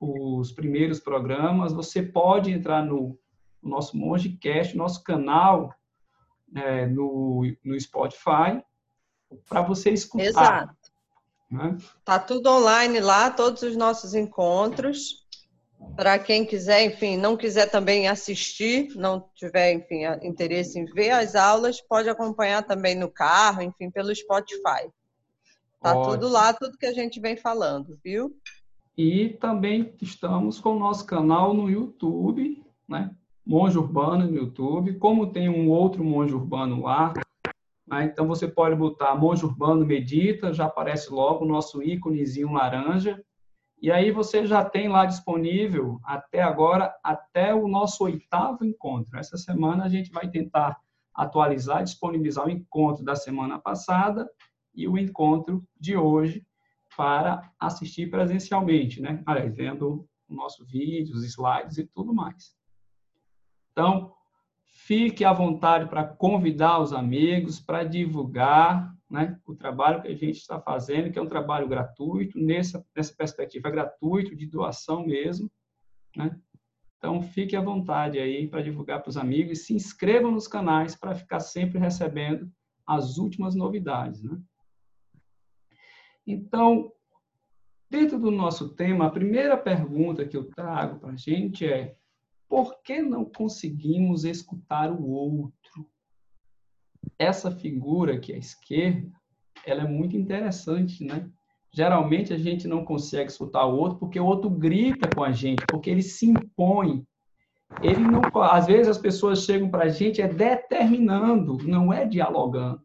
os 0.00 0.52
primeiros 0.52 0.98
programas, 0.98 1.72
você 1.72 2.02
pode 2.02 2.50
entrar 2.50 2.84
no, 2.84 3.18
no 3.62 3.70
nosso 3.70 3.96
Mongecast, 3.96 4.76
nosso 4.76 5.02
canal 5.02 5.72
é, 6.54 6.86
no, 6.86 7.42
no 7.64 7.78
Spotify, 7.80 8.62
para 9.48 9.62
você 9.62 9.90
escutar. 9.90 10.24
Exato. 10.24 10.84
Né? 11.50 11.76
Tá 12.04 12.18
tudo 12.18 12.50
online 12.50 13.00
lá, 13.00 13.30
todos 13.30 13.62
os 13.62 13.76
nossos 13.76 14.14
encontros. 14.14 15.23
Para 15.96 16.18
quem 16.18 16.44
quiser, 16.44 16.84
enfim, 16.84 17.16
não 17.16 17.36
quiser 17.36 17.70
também 17.70 18.08
assistir, 18.08 18.88
não 18.96 19.28
tiver, 19.34 19.72
enfim, 19.72 20.02
interesse 20.22 20.78
em 20.78 20.84
ver 20.84 21.10
as 21.10 21.34
aulas, 21.36 21.80
pode 21.80 22.08
acompanhar 22.08 22.62
também 22.62 22.94
no 22.94 23.08
carro, 23.08 23.62
enfim, 23.62 23.90
pelo 23.90 24.14
Spotify. 24.14 24.90
Tá 25.80 25.96
Ótimo. 25.96 26.14
tudo 26.14 26.28
lá, 26.28 26.52
tudo 26.52 26.78
que 26.78 26.86
a 26.86 26.92
gente 26.92 27.20
vem 27.20 27.36
falando, 27.36 27.98
viu? 28.02 28.34
E 28.96 29.30
também 29.40 29.94
estamos 30.00 30.60
com 30.60 30.76
o 30.76 30.78
nosso 30.78 31.04
canal 31.04 31.52
no 31.52 31.68
YouTube, 31.68 32.64
né? 32.88 33.10
Monge 33.46 33.76
Urbano 33.76 34.26
no 34.26 34.34
YouTube. 34.34 34.94
Como 34.94 35.32
tem 35.32 35.48
um 35.48 35.68
outro 35.68 36.02
monge 36.02 36.34
urbano 36.34 36.82
lá, 36.82 37.12
Né? 37.86 38.04
Então, 38.04 38.26
você 38.26 38.48
pode 38.48 38.74
botar 38.74 39.14
monge 39.14 39.44
urbano 39.44 39.84
medita, 39.84 40.54
já 40.54 40.64
aparece 40.64 41.12
logo 41.12 41.44
o 41.44 41.48
nosso 41.48 41.82
íconezinho 41.82 42.52
laranja. 42.52 43.22
E 43.84 43.92
aí 43.92 44.10
você 44.10 44.46
já 44.46 44.64
tem 44.64 44.88
lá 44.88 45.04
disponível, 45.04 46.00
até 46.02 46.40
agora, 46.40 46.98
até 47.04 47.54
o 47.54 47.68
nosso 47.68 48.02
oitavo 48.04 48.64
encontro. 48.64 49.18
Essa 49.18 49.36
semana 49.36 49.84
a 49.84 49.90
gente 49.90 50.10
vai 50.10 50.26
tentar 50.26 50.80
atualizar, 51.12 51.84
disponibilizar 51.84 52.46
o 52.46 52.50
encontro 52.50 53.04
da 53.04 53.14
semana 53.14 53.58
passada 53.58 54.26
e 54.74 54.88
o 54.88 54.96
encontro 54.96 55.62
de 55.78 55.98
hoje 55.98 56.46
para 56.96 57.52
assistir 57.60 58.08
presencialmente, 58.08 59.02
né? 59.02 59.22
Aliás, 59.26 59.54
vendo 59.54 60.08
o 60.30 60.34
nosso 60.34 60.64
vídeo, 60.64 61.14
os 61.14 61.22
slides 61.22 61.76
e 61.76 61.86
tudo 61.86 62.14
mais. 62.14 62.56
Então, 63.72 64.14
fique 64.64 65.26
à 65.26 65.32
vontade 65.34 65.90
para 65.90 66.04
convidar 66.04 66.78
os 66.78 66.94
amigos, 66.94 67.60
para 67.60 67.84
divulgar 67.84 68.93
né, 69.14 69.40
o 69.46 69.54
trabalho 69.54 70.02
que 70.02 70.08
a 70.08 70.14
gente 70.16 70.38
está 70.38 70.60
fazendo, 70.60 71.12
que 71.12 71.18
é 71.18 71.22
um 71.22 71.28
trabalho 71.28 71.68
gratuito, 71.68 72.36
nessa, 72.36 72.84
nessa 72.96 73.14
perspectiva, 73.14 73.68
é 73.68 73.70
gratuito, 73.70 74.34
de 74.34 74.44
doação 74.44 75.06
mesmo. 75.06 75.48
Né? 76.16 76.36
Então, 76.98 77.22
fique 77.22 77.54
à 77.54 77.60
vontade 77.60 78.18
aí 78.18 78.48
para 78.48 78.60
divulgar 78.60 79.00
para 79.00 79.10
os 79.10 79.16
amigos 79.16 79.52
e 79.52 79.62
se 79.62 79.72
inscrevam 79.72 80.32
nos 80.32 80.48
canais 80.48 80.96
para 80.96 81.14
ficar 81.14 81.38
sempre 81.38 81.78
recebendo 81.78 82.50
as 82.84 83.16
últimas 83.16 83.54
novidades. 83.54 84.20
Né? 84.20 84.36
Então, 86.26 86.90
dentro 87.88 88.18
do 88.18 88.32
nosso 88.32 88.74
tema, 88.74 89.06
a 89.06 89.10
primeira 89.10 89.56
pergunta 89.56 90.26
que 90.26 90.36
eu 90.36 90.50
trago 90.50 90.98
para 90.98 91.12
a 91.12 91.16
gente 91.16 91.64
é 91.64 91.96
por 92.48 92.82
que 92.82 93.00
não 93.00 93.24
conseguimos 93.24 94.24
escutar 94.24 94.90
o 94.90 95.08
outro? 95.08 95.88
Essa 97.18 97.50
figura 97.50 98.14
aqui 98.14 98.32
à 98.32 98.36
esquerda, 98.36 99.10
ela 99.66 99.82
é 99.82 99.86
muito 99.86 100.16
interessante, 100.16 101.04
né? 101.04 101.30
Geralmente 101.72 102.32
a 102.32 102.38
gente 102.38 102.68
não 102.68 102.84
consegue 102.84 103.30
escutar 103.30 103.66
o 103.66 103.76
outro 103.76 103.98
porque 103.98 104.20
o 104.20 104.26
outro 104.26 104.48
grita 104.48 105.08
com 105.12 105.24
a 105.24 105.32
gente, 105.32 105.64
porque 105.66 105.90
ele 105.90 106.02
se 106.02 106.26
impõe. 106.26 107.04
Ele 107.82 108.00
não, 108.00 108.22
às 108.42 108.66
vezes 108.66 108.88
as 108.88 108.98
pessoas 108.98 109.44
chegam 109.44 109.68
para 109.68 109.84
a 109.84 109.88
gente 109.88 110.22
é 110.22 110.28
determinando, 110.28 111.58
não 111.64 111.92
é 111.92 112.04
dialogando. 112.04 112.80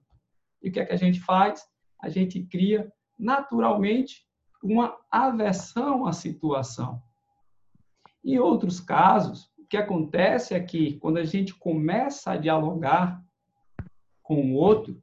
E 0.62 0.70
o 0.70 0.72
que 0.72 0.80
é 0.80 0.86
que 0.86 0.94
a 0.94 0.98
gente 0.98 1.20
faz? 1.20 1.64
A 2.02 2.10
gente 2.10 2.42
cria 2.44 2.92
naturalmente 3.18 4.26
uma 4.64 4.98
aversão 5.12 6.08
à 6.08 6.12
situação. 6.12 7.02
Em 8.24 8.38
outros 8.40 8.80
casos, 8.80 9.52
o 9.58 9.66
que 9.70 9.78
acontece 9.78 10.54
é 10.54 10.60
que 10.60 10.98
quando 11.00 11.18
a 11.18 11.24
gente 11.24 11.54
começa 11.56 12.32
a 12.32 12.38
dialogar 12.38 13.24
com 14.30 14.54
o 14.54 14.54
outro, 14.54 15.02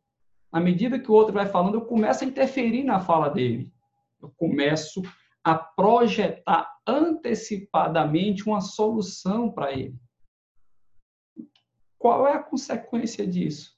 à 0.52 0.60
medida 0.60 1.00
que 1.00 1.10
o 1.10 1.14
outro 1.14 1.34
vai 1.34 1.46
falando, 1.46 1.74
eu 1.74 1.84
começo 1.84 2.22
a 2.22 2.26
interferir 2.28 2.84
na 2.84 3.00
fala 3.00 3.28
dele. 3.28 3.72
Eu 4.22 4.32
começo 4.36 5.02
a 5.42 5.56
projetar 5.56 6.72
antecipadamente 6.86 8.48
uma 8.48 8.60
solução 8.60 9.50
para 9.50 9.72
ele. 9.72 9.98
Qual 11.98 12.24
é 12.24 12.34
a 12.34 12.42
consequência 12.42 13.26
disso? 13.26 13.74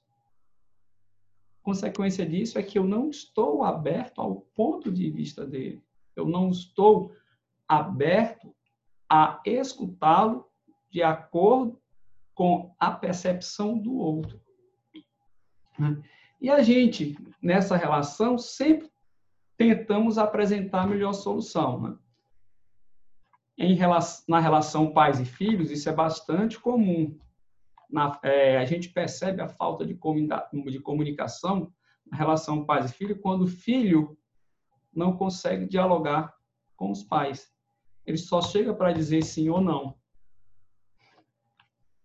consequência 1.63 2.25
disso 2.25 2.57
é 2.57 2.63
que 2.63 2.77
eu 2.79 2.83
não 2.83 3.09
estou 3.09 3.63
aberto 3.63 4.21
ao 4.21 4.41
ponto 4.55 4.91
de 4.91 5.09
vista 5.09 5.45
dele. 5.45 5.83
Eu 6.15 6.27
não 6.27 6.49
estou 6.49 7.11
aberto 7.67 8.55
a 9.07 9.39
escutá-lo 9.45 10.47
de 10.89 11.03
acordo 11.03 11.79
com 12.33 12.73
a 12.79 12.89
percepção 12.89 13.77
do 13.77 13.95
outro. 13.95 14.39
Né? 15.79 16.01
E 16.41 16.49
a 16.49 16.61
gente, 16.61 17.17
nessa 17.41 17.75
relação, 17.75 18.37
sempre 18.37 18.89
tentamos 19.57 20.17
apresentar 20.17 20.83
a 20.83 20.87
melhor 20.87 21.13
solução. 21.13 21.81
Né? 21.81 21.97
Em 23.57 23.73
relação, 23.73 24.25
na 24.27 24.39
relação 24.39 24.93
pais 24.93 25.19
e 25.19 25.25
filhos, 25.25 25.71
isso 25.71 25.89
é 25.89 25.93
bastante 25.93 26.59
comum 26.59 27.17
na, 27.89 28.19
é, 28.23 28.57
a 28.57 28.65
gente 28.65 28.89
percebe 28.89 29.41
a 29.41 29.47
falta 29.47 29.85
de, 29.85 29.93
de 29.93 30.79
comunicação 30.79 31.73
na 32.05 32.17
relação 32.17 32.63
pais 32.63 32.91
e 32.91 32.93
filho 32.93 33.19
quando 33.19 33.43
o 33.43 33.47
filho 33.47 34.17
não 34.93 35.17
consegue 35.17 35.65
dialogar 35.65 36.33
com 36.75 36.91
os 36.91 37.03
pais. 37.03 37.51
Ele 38.05 38.17
só 38.17 38.41
chega 38.41 38.73
para 38.73 38.93
dizer 38.93 39.23
sim 39.23 39.49
ou 39.49 39.61
não. 39.61 39.97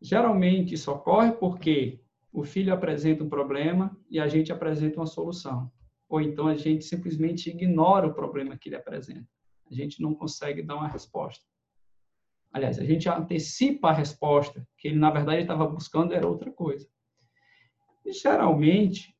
Geralmente 0.00 0.74
isso 0.74 0.90
ocorre 0.90 1.32
porque 1.32 2.00
o 2.34 2.42
filho 2.42 2.74
apresenta 2.74 3.22
um 3.22 3.28
problema 3.28 3.96
e 4.10 4.18
a 4.18 4.26
gente 4.26 4.52
apresenta 4.52 4.98
uma 4.98 5.06
solução. 5.06 5.70
Ou 6.08 6.20
então 6.20 6.48
a 6.48 6.56
gente 6.56 6.84
simplesmente 6.84 7.48
ignora 7.48 8.08
o 8.08 8.12
problema 8.12 8.58
que 8.58 8.68
ele 8.68 8.76
apresenta. 8.76 9.28
A 9.70 9.72
gente 9.72 10.02
não 10.02 10.12
consegue 10.12 10.60
dar 10.60 10.74
uma 10.74 10.88
resposta. 10.88 11.44
Aliás, 12.52 12.78
a 12.80 12.84
gente 12.84 13.08
antecipa 13.08 13.88
a 13.88 13.92
resposta, 13.92 14.66
que 14.76 14.88
ele, 14.88 14.98
na 14.98 15.10
verdade, 15.10 15.42
estava 15.42 15.64
buscando 15.66 16.12
era 16.12 16.26
outra 16.26 16.50
coisa. 16.50 16.88
E, 18.04 18.12
geralmente, 18.12 19.16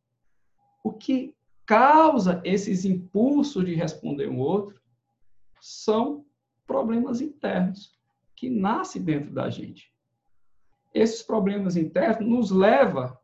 o 0.83 0.93
que 0.93 1.37
causa 1.65 2.41
esses 2.45 2.85
impulsos 2.85 3.65
de 3.65 3.75
responder 3.75 4.29
um 4.29 4.41
outro 4.41 4.81
são 5.61 6.27
problemas 6.67 7.21
internos 7.21 7.97
que 8.35 8.51
nascem 8.51 9.03
dentro 9.03 9.33
da 9.33 9.49
gente. 9.49 9.94
Esses 10.95 11.23
problemas 11.23 11.77
internos 11.77 12.27
nos 12.27 12.51
levam 12.51 13.15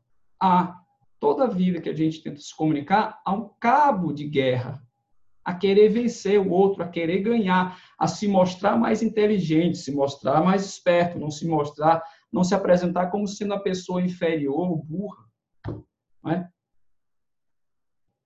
a 0.43 0.77
toda 1.21 1.45
a 1.45 1.49
vida 1.49 1.81
que 1.81 1.89
a 1.89 1.95
gente 1.95 2.23
tenta 2.23 2.41
se 2.41 2.55
comunicar 2.55 3.21
a 3.25 3.33
um 3.33 3.49
cabo 3.61 4.13
de 4.13 4.27
guerra 4.27 4.83
a 5.45 5.55
querer 5.55 5.89
vencer 5.89 6.39
o 6.39 6.51
outro, 6.51 6.83
a 6.83 6.89
querer 6.89 7.21
ganhar, 7.21 7.81
a 7.99 8.07
se 8.07 8.29
mostrar 8.29 8.77
mais 8.77 9.03
inteligente, 9.03 9.79
se 9.79 9.93
mostrar 9.93 10.43
mais 10.43 10.65
esperto, 10.65 11.19
não 11.19 11.31
se 11.31 11.47
mostrar, 11.47 12.03
não 12.33 12.45
se 12.45 12.55
apresentar 12.55 13.11
como 13.11 13.27
sendo 13.27 13.55
a 13.55 13.61
pessoa 13.61 14.03
inferior 14.03 14.71
ou 14.71 14.77
burra. 14.77 15.25
Não 16.23 16.33
é? 16.33 16.49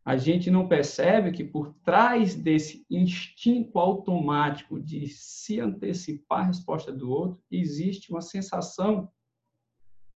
A 0.04 0.18
gente 0.18 0.50
não 0.50 0.68
percebe 0.68 1.32
que 1.32 1.42
por 1.42 1.72
trás 1.82 2.34
desse 2.34 2.84
instinto 2.90 3.78
automático 3.78 4.78
de 4.78 5.08
se 5.08 5.58
antecipar 5.58 6.40
a 6.40 6.46
resposta 6.48 6.92
do 6.92 7.10
outro, 7.10 7.42
existe 7.50 8.10
uma 8.10 8.20
sensação, 8.20 9.08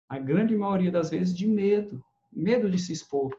a 0.08 0.18
grande 0.18 0.56
maioria 0.56 0.90
das 0.90 1.10
vezes, 1.10 1.36
de 1.36 1.46
medo, 1.46 2.04
medo 2.32 2.70
de 2.70 2.78
se 2.78 2.92
expor. 2.92 3.36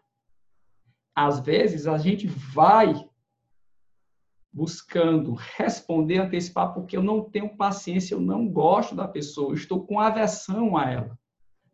Às 1.16 1.40
vezes, 1.40 1.88
a 1.88 1.98
gente 1.98 2.28
vai 2.28 3.08
buscando 4.52 5.34
responder, 5.34 6.20
antecipar, 6.20 6.74
porque 6.74 6.98
eu 6.98 7.04
não 7.04 7.22
tenho 7.22 7.56
paciência, 7.56 8.16
eu 8.16 8.20
não 8.20 8.48
gosto 8.48 8.96
da 8.96 9.08
pessoa, 9.08 9.54
estou 9.54 9.86
com 9.86 10.00
aversão 10.00 10.76
a 10.76 10.90
ela. 10.90 11.20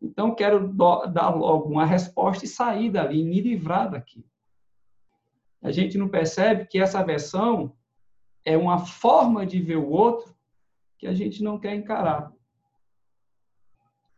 Então, 0.01 0.35
quero 0.35 0.67
dar 0.73 1.29
logo 1.29 1.69
uma 1.69 1.85
resposta 1.85 2.43
e 2.43 2.47
sair 2.47 2.91
dali, 2.91 3.23
me 3.23 3.39
livrar 3.39 3.89
daqui. 3.89 4.25
A 5.61 5.71
gente 5.71 5.97
não 5.97 6.09
percebe 6.09 6.67
que 6.67 6.77
essa 6.77 6.99
aversão 6.99 7.73
é 8.43 8.57
uma 8.57 8.79
forma 8.79 9.45
de 9.45 9.61
ver 9.61 9.77
o 9.77 9.89
outro 9.89 10.35
que 10.97 11.07
a 11.07 11.13
gente 11.13 11.41
não 11.41 11.57
quer 11.57 11.73
encarar. 11.73 12.33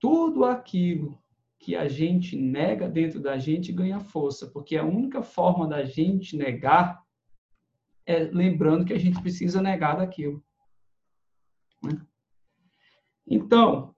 Tudo 0.05 0.45
aquilo 0.45 1.19
que 1.57 1.75
a 1.75 1.87
gente 1.87 2.37
nega 2.37 2.87
dentro 2.87 3.19
da 3.19 3.39
gente 3.39 3.71
ganha 3.71 3.99
força, 3.99 4.45
porque 4.45 4.77
a 4.77 4.83
única 4.83 5.23
forma 5.23 5.67
da 5.67 5.83
gente 5.83 6.37
negar 6.37 7.03
é, 8.05 8.19
lembrando 8.19 8.85
que 8.85 8.93
a 8.93 8.99
gente 8.99 9.19
precisa 9.19 9.59
negar 9.63 9.97
daquilo. 9.97 10.45
Né? 11.83 11.99
Então, 13.25 13.95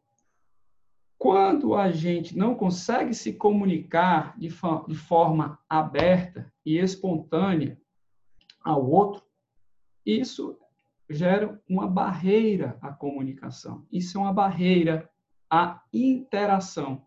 quando 1.17 1.75
a 1.75 1.91
gente 1.91 2.37
não 2.37 2.55
consegue 2.55 3.13
se 3.13 3.33
comunicar 3.33 4.33
de, 4.39 4.49
forma 4.49 5.59
aberta 5.67 6.49
e 6.65 6.77
espontânea 6.77 7.77
ao 8.63 8.89
outro, 8.89 9.25
isso 10.05 10.57
gera 11.09 11.61
uma 11.67 11.85
barreira 11.85 12.77
à 12.81 12.93
comunicação. 12.93 13.85
Isso 13.91 14.17
é 14.17 14.21
uma 14.21 14.33
barreira 14.33 15.11
à 15.49 15.81
interação, 15.93 17.05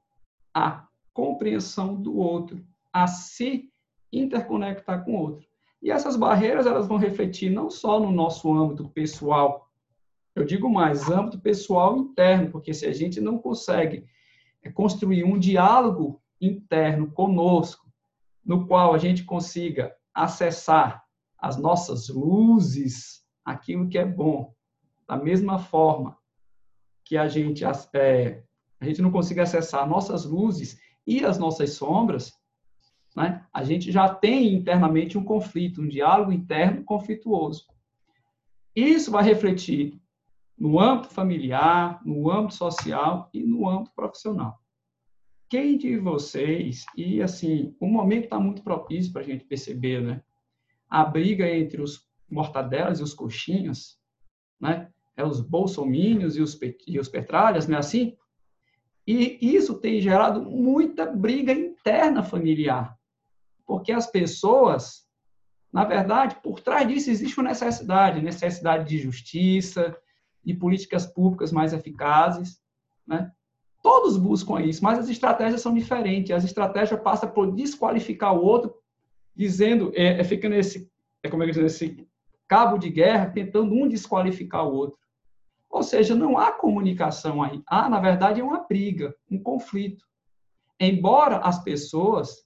à 0.54 0.86
compreensão 1.12 1.94
do 1.94 2.16
outro, 2.16 2.64
a 2.92 3.06
se 3.06 3.70
interconectar 4.12 5.04
com 5.04 5.12
o 5.12 5.20
outro. 5.20 5.46
E 5.82 5.90
essas 5.90 6.16
barreiras 6.16 6.66
elas 6.66 6.86
vão 6.86 6.98
refletir 6.98 7.50
não 7.50 7.70
só 7.70 7.98
no 7.98 8.10
nosso 8.10 8.52
âmbito 8.52 8.88
pessoal, 8.90 9.68
eu 10.34 10.44
digo 10.44 10.68
mais, 10.68 11.10
âmbito 11.10 11.40
pessoal 11.40 11.96
interno, 11.96 12.50
porque 12.50 12.72
se 12.74 12.86
a 12.86 12.92
gente 12.92 13.20
não 13.20 13.38
consegue 13.38 14.04
é, 14.62 14.70
construir 14.70 15.24
um 15.24 15.38
diálogo 15.38 16.20
interno 16.40 17.10
conosco, 17.10 17.90
no 18.44 18.66
qual 18.66 18.94
a 18.94 18.98
gente 18.98 19.24
consiga 19.24 19.94
acessar 20.14 21.04
as 21.38 21.56
nossas 21.56 22.08
luzes, 22.08 23.24
aquilo 23.44 23.88
que 23.88 23.98
é 23.98 24.04
bom, 24.04 24.54
da 25.06 25.16
mesma 25.16 25.58
forma 25.58 26.19
que 27.10 27.16
a 27.16 27.26
gente, 27.26 27.64
é, 27.92 28.40
a 28.78 28.84
gente 28.84 29.02
não 29.02 29.10
consiga 29.10 29.42
acessar 29.42 29.84
nossas 29.84 30.24
luzes 30.24 30.80
e 31.04 31.24
as 31.24 31.38
nossas 31.38 31.72
sombras, 31.72 32.32
né, 33.16 33.44
a 33.52 33.64
gente 33.64 33.90
já 33.90 34.14
tem 34.14 34.54
internamente 34.54 35.18
um 35.18 35.24
conflito, 35.24 35.82
um 35.82 35.88
diálogo 35.88 36.30
interno 36.30 36.84
conflituoso. 36.84 37.66
Isso 38.76 39.10
vai 39.10 39.24
refletir 39.24 40.00
no 40.56 40.78
âmbito 40.78 41.12
familiar, 41.12 42.00
no 42.06 42.30
âmbito 42.30 42.54
social 42.54 43.28
e 43.34 43.42
no 43.42 43.68
âmbito 43.68 43.92
profissional. 43.92 44.60
Quem 45.48 45.76
de 45.76 45.98
vocês, 45.98 46.84
e 46.96 47.20
assim, 47.20 47.74
o 47.80 47.88
momento 47.88 48.26
está 48.26 48.38
muito 48.38 48.62
propício 48.62 49.12
para 49.12 49.22
a 49.22 49.24
gente 49.24 49.44
perceber, 49.46 50.00
né? 50.00 50.22
A 50.88 51.04
briga 51.04 51.52
entre 51.52 51.82
os 51.82 52.08
mortadelas 52.30 53.00
e 53.00 53.02
os 53.02 53.12
coxinhas, 53.12 53.98
né? 54.60 54.88
É 55.16 55.24
os 55.24 55.40
bolsomínios 55.40 56.36
e 56.36 56.40
os, 56.40 56.58
e 56.86 56.98
os 56.98 57.08
petralhas, 57.08 57.66
não 57.66 57.76
é 57.76 57.78
assim? 57.80 58.16
E 59.06 59.38
isso 59.56 59.74
tem 59.78 60.00
gerado 60.00 60.42
muita 60.42 61.04
briga 61.06 61.52
interna 61.52 62.22
familiar, 62.22 62.96
porque 63.66 63.90
as 63.90 64.06
pessoas, 64.06 65.04
na 65.72 65.84
verdade, 65.84 66.36
por 66.42 66.60
trás 66.60 66.86
disso 66.86 67.10
existe 67.10 67.38
uma 67.38 67.48
necessidade, 67.48 68.22
necessidade 68.22 68.88
de 68.88 68.98
justiça, 68.98 69.96
de 70.44 70.54
políticas 70.54 71.06
públicas 71.06 71.50
mais 71.50 71.72
eficazes, 71.72 72.60
né? 73.06 73.32
Todos 73.82 74.16
buscam 74.16 74.60
isso, 74.60 74.84
mas 74.84 74.98
as 74.98 75.08
estratégias 75.08 75.62
são 75.62 75.72
diferentes. 75.72 76.30
As 76.30 76.44
estratégias 76.44 77.00
passam 77.00 77.30
por 77.30 77.50
desqualificar 77.50 78.34
o 78.34 78.44
outro, 78.44 78.74
dizendo, 79.34 79.90
é, 79.94 80.20
é 80.20 80.24
fica 80.24 80.48
nesse, 80.48 80.90
é 81.22 81.28
como 81.28 81.42
é 81.42 81.46
que 81.46 81.52
diz, 81.52 81.62
nesse 81.62 82.06
cabo 82.50 82.76
de 82.78 82.90
guerra, 82.90 83.30
tentando 83.30 83.72
um 83.72 83.86
desqualificar 83.86 84.66
o 84.66 84.74
outro. 84.74 84.98
Ou 85.70 85.84
seja, 85.84 86.16
não 86.16 86.36
há 86.36 86.50
comunicação 86.50 87.40
aí. 87.40 87.62
Há, 87.64 87.88
na 87.88 88.00
verdade, 88.00 88.42
uma 88.42 88.66
briga, 88.66 89.14
um 89.30 89.40
conflito. 89.40 90.04
Embora 90.80 91.36
as 91.36 91.62
pessoas 91.62 92.44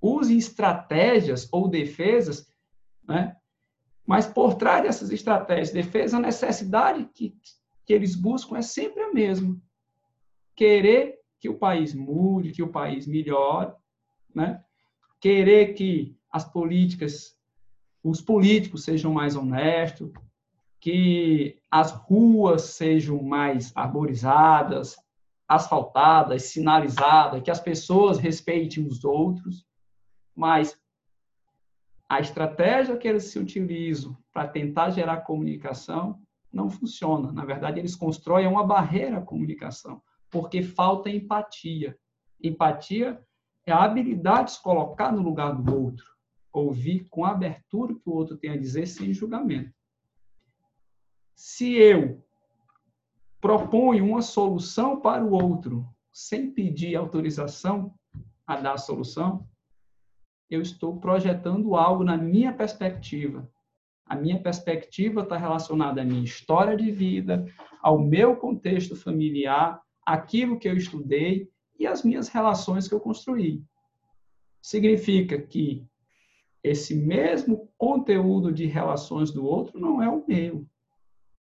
usem 0.00 0.38
estratégias 0.38 1.46
ou 1.52 1.68
defesas, 1.68 2.48
né, 3.06 3.36
mas 4.06 4.26
por 4.26 4.54
trás 4.54 4.84
dessas 4.84 5.10
estratégias 5.10 5.68
de 5.68 5.74
defesa, 5.74 6.16
a 6.16 6.20
necessidade 6.20 7.04
que, 7.12 7.36
que 7.84 7.92
eles 7.92 8.16
buscam 8.16 8.56
é 8.56 8.62
sempre 8.62 9.02
a 9.02 9.12
mesma. 9.12 9.60
Querer 10.56 11.20
que 11.38 11.50
o 11.50 11.58
país 11.58 11.92
mude, 11.92 12.52
que 12.52 12.62
o 12.62 12.72
país 12.72 13.06
melhore, 13.06 13.74
né? 14.34 14.64
querer 15.20 15.74
que 15.74 16.16
as 16.30 16.50
políticas, 16.50 17.36
os 18.02 18.20
políticos 18.20 18.84
sejam 18.84 19.12
mais 19.12 19.36
honestos, 19.36 20.10
que 20.80 21.58
as 21.70 21.92
ruas 21.92 22.62
sejam 22.62 23.22
mais 23.22 23.70
arborizadas, 23.76 24.96
asfaltadas, 25.46 26.44
sinalizadas, 26.44 27.42
que 27.42 27.50
as 27.50 27.60
pessoas 27.60 28.18
respeitem 28.18 28.84
os 28.86 29.04
outros, 29.04 29.64
mas 30.34 30.76
a 32.08 32.20
estratégia 32.20 32.96
que 32.96 33.06
eles 33.06 33.24
se 33.24 33.38
utilizam 33.38 34.16
para 34.32 34.48
tentar 34.48 34.90
gerar 34.90 35.18
comunicação 35.18 36.20
não 36.52 36.68
funciona. 36.68 37.32
Na 37.32 37.44
verdade, 37.44 37.78
eles 37.78 37.96
constroem 37.96 38.46
uma 38.46 38.66
barreira 38.66 39.18
à 39.18 39.22
comunicação, 39.22 40.02
porque 40.30 40.62
falta 40.62 41.08
empatia. 41.08 41.96
Empatia 42.42 43.22
é 43.64 43.72
a 43.72 43.84
habilidade 43.84 44.46
de 44.46 44.52
se 44.56 44.62
colocar 44.62 45.12
no 45.12 45.22
lugar 45.22 45.54
do 45.54 45.84
outro, 45.84 46.11
ouvir 46.52 47.06
com 47.08 47.24
abertura 47.24 47.92
o 47.92 47.98
que 47.98 48.08
o 48.08 48.12
outro 48.12 48.36
tem 48.36 48.50
a 48.50 48.56
dizer 48.56 48.86
sem 48.86 49.12
julgamento. 49.12 49.72
Se 51.34 51.74
eu 51.74 52.22
proponho 53.40 54.04
uma 54.04 54.22
solução 54.22 55.00
para 55.00 55.24
o 55.24 55.32
outro 55.32 55.84
sem 56.12 56.50
pedir 56.50 56.94
autorização 56.94 57.94
a 58.46 58.56
dar 58.56 58.74
a 58.74 58.78
solução, 58.78 59.48
eu 60.50 60.60
estou 60.60 61.00
projetando 61.00 61.74
algo 61.74 62.04
na 62.04 62.16
minha 62.16 62.52
perspectiva. 62.52 63.50
A 64.04 64.14
minha 64.14 64.40
perspectiva 64.40 65.22
está 65.22 65.38
relacionada 65.38 66.02
à 66.02 66.04
minha 66.04 66.22
história 66.22 66.76
de 66.76 66.90
vida, 66.90 67.46
ao 67.80 67.98
meu 67.98 68.36
contexto 68.36 68.94
familiar, 68.94 69.80
aquilo 70.04 70.58
que 70.58 70.68
eu 70.68 70.76
estudei 70.76 71.48
e 71.78 71.86
as 71.86 72.04
minhas 72.04 72.28
relações 72.28 72.86
que 72.86 72.94
eu 72.94 73.00
construí. 73.00 73.64
Significa 74.60 75.40
que 75.40 75.84
esse 76.62 76.94
mesmo 76.94 77.68
conteúdo 77.76 78.52
de 78.52 78.66
relações 78.66 79.30
do 79.30 79.44
outro 79.44 79.80
não 79.80 80.02
é 80.02 80.08
o 80.08 80.24
meu. 80.26 80.66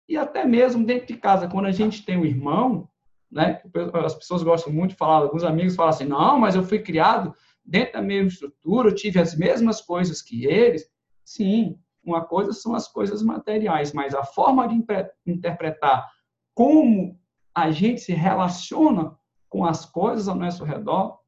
E 0.07 0.17
até 0.17 0.45
mesmo 0.45 0.85
dentro 0.85 1.07
de 1.07 1.17
casa, 1.17 1.47
quando 1.47 1.65
a 1.65 1.71
gente 1.71 2.03
tem 2.03 2.17
um 2.17 2.25
irmão, 2.25 2.89
né, 3.31 3.61
as 4.03 4.15
pessoas 4.15 4.43
gostam 4.43 4.73
muito 4.73 4.91
de 4.91 4.97
falar, 4.97 5.17
alguns 5.17 5.43
amigos 5.43 5.75
falam 5.75 5.91
assim: 5.91 6.05
não, 6.05 6.39
mas 6.39 6.55
eu 6.55 6.63
fui 6.63 6.79
criado 6.79 7.33
dentro 7.63 7.93
da 7.93 8.01
mesma 8.01 8.29
estrutura, 8.29 8.89
eu 8.89 8.95
tive 8.95 9.19
as 9.19 9.35
mesmas 9.35 9.81
coisas 9.81 10.21
que 10.21 10.45
eles. 10.45 10.89
Sim, 11.23 11.79
uma 12.03 12.25
coisa 12.25 12.53
são 12.53 12.73
as 12.73 12.87
coisas 12.87 13.21
materiais, 13.21 13.93
mas 13.93 14.15
a 14.15 14.23
forma 14.23 14.67
de 14.67 14.83
interpretar 15.25 16.09
como 16.55 17.19
a 17.53 17.69
gente 17.71 18.01
se 18.01 18.13
relaciona 18.13 19.15
com 19.47 19.65
as 19.65 19.85
coisas 19.85 20.27
ao 20.27 20.35
nosso 20.35 20.63
redor, 20.63 21.19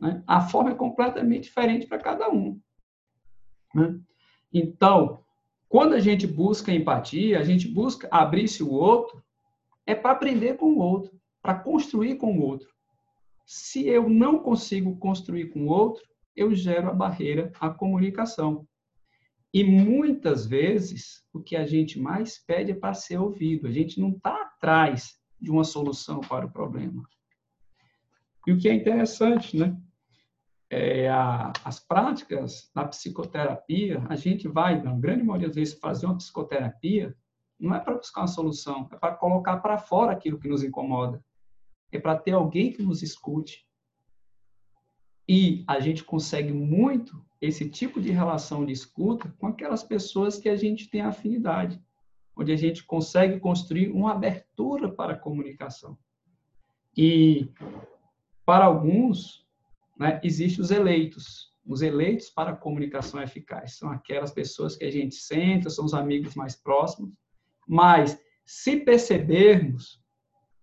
né, 0.00 0.22
a 0.26 0.40
forma 0.40 0.70
é 0.70 0.74
completamente 0.74 1.44
diferente 1.44 1.86
para 1.86 1.98
cada 1.98 2.30
um. 2.30 2.58
Né? 3.74 3.98
Então, 4.52 5.24
quando 5.68 5.94
a 5.94 6.00
gente 6.00 6.26
busca 6.26 6.72
empatia, 6.72 7.38
a 7.38 7.44
gente 7.44 7.68
busca 7.68 8.08
abrir-se 8.10 8.62
o 8.62 8.70
outro, 8.70 9.22
é 9.86 9.94
para 9.94 10.10
aprender 10.10 10.56
com 10.56 10.72
o 10.72 10.78
outro, 10.78 11.18
para 11.42 11.54
construir 11.54 12.16
com 12.16 12.38
o 12.38 12.42
outro. 12.42 12.68
Se 13.46 13.86
eu 13.86 14.08
não 14.08 14.38
consigo 14.38 14.96
construir 14.98 15.50
com 15.50 15.66
o 15.66 15.68
outro, 15.68 16.02
eu 16.36 16.54
gero 16.54 16.88
a 16.88 16.94
barreira 16.94 17.52
à 17.60 17.70
comunicação. 17.70 18.66
E 19.52 19.64
muitas 19.64 20.46
vezes 20.46 21.24
o 21.32 21.40
que 21.40 21.56
a 21.56 21.66
gente 21.66 21.98
mais 21.98 22.38
pede 22.38 22.70
é 22.70 22.74
para 22.74 22.94
ser 22.94 23.18
ouvido. 23.18 23.66
A 23.66 23.70
gente 23.72 24.00
não 24.00 24.10
está 24.10 24.42
atrás 24.42 25.18
de 25.40 25.50
uma 25.50 25.64
solução 25.64 26.20
para 26.20 26.46
o 26.46 26.50
problema. 26.50 27.02
E 28.46 28.52
o 28.52 28.58
que 28.58 28.68
é 28.68 28.74
interessante, 28.74 29.56
né? 29.56 29.76
É 30.72 31.08
a, 31.08 31.52
as 31.64 31.80
práticas 31.80 32.70
da 32.72 32.84
psicoterapia, 32.84 34.04
a 34.08 34.14
gente 34.14 34.46
vai, 34.46 34.80
na 34.80 34.94
grande 34.94 35.24
maioria 35.24 35.48
das 35.48 35.56
vezes, 35.56 35.74
fazer 35.74 36.06
uma 36.06 36.16
psicoterapia, 36.16 37.16
não 37.58 37.74
é 37.74 37.80
para 37.80 37.96
buscar 37.96 38.20
uma 38.20 38.28
solução, 38.28 38.88
é 38.92 38.96
para 38.96 39.14
colocar 39.14 39.56
para 39.58 39.76
fora 39.76 40.12
aquilo 40.12 40.38
que 40.38 40.48
nos 40.48 40.62
incomoda 40.62 41.22
é 41.92 41.98
para 41.98 42.16
ter 42.16 42.32
alguém 42.32 42.72
que 42.72 42.82
nos 42.82 43.02
escute. 43.02 43.66
E 45.28 45.64
a 45.66 45.80
gente 45.80 46.04
consegue 46.04 46.52
muito 46.52 47.24
esse 47.40 47.68
tipo 47.68 48.00
de 48.00 48.10
relação 48.10 48.64
de 48.64 48.72
escuta 48.72 49.32
com 49.38 49.46
aquelas 49.46 49.82
pessoas 49.82 50.38
que 50.38 50.48
a 50.48 50.56
gente 50.56 50.88
tem 50.88 51.00
afinidade, 51.00 51.80
onde 52.36 52.52
a 52.52 52.56
gente 52.56 52.84
consegue 52.84 53.38
construir 53.38 53.90
uma 53.90 54.12
abertura 54.12 54.90
para 54.90 55.14
a 55.14 55.18
comunicação. 55.18 55.96
E 56.96 57.48
para 58.44 58.64
alguns, 58.64 59.46
né, 60.00 60.18
existem 60.24 60.62
os 60.62 60.70
eleitos. 60.70 61.50
Os 61.66 61.82
eleitos 61.82 62.30
para 62.30 62.56
comunicação 62.56 63.22
eficaz 63.22 63.76
são 63.76 63.90
aquelas 63.90 64.32
pessoas 64.32 64.74
que 64.74 64.84
a 64.84 64.90
gente 64.90 65.14
senta, 65.14 65.68
são 65.68 65.84
os 65.84 65.92
amigos 65.92 66.34
mais 66.34 66.56
próximos, 66.56 67.12
mas 67.68 68.18
se 68.42 68.78
percebermos, 68.78 70.02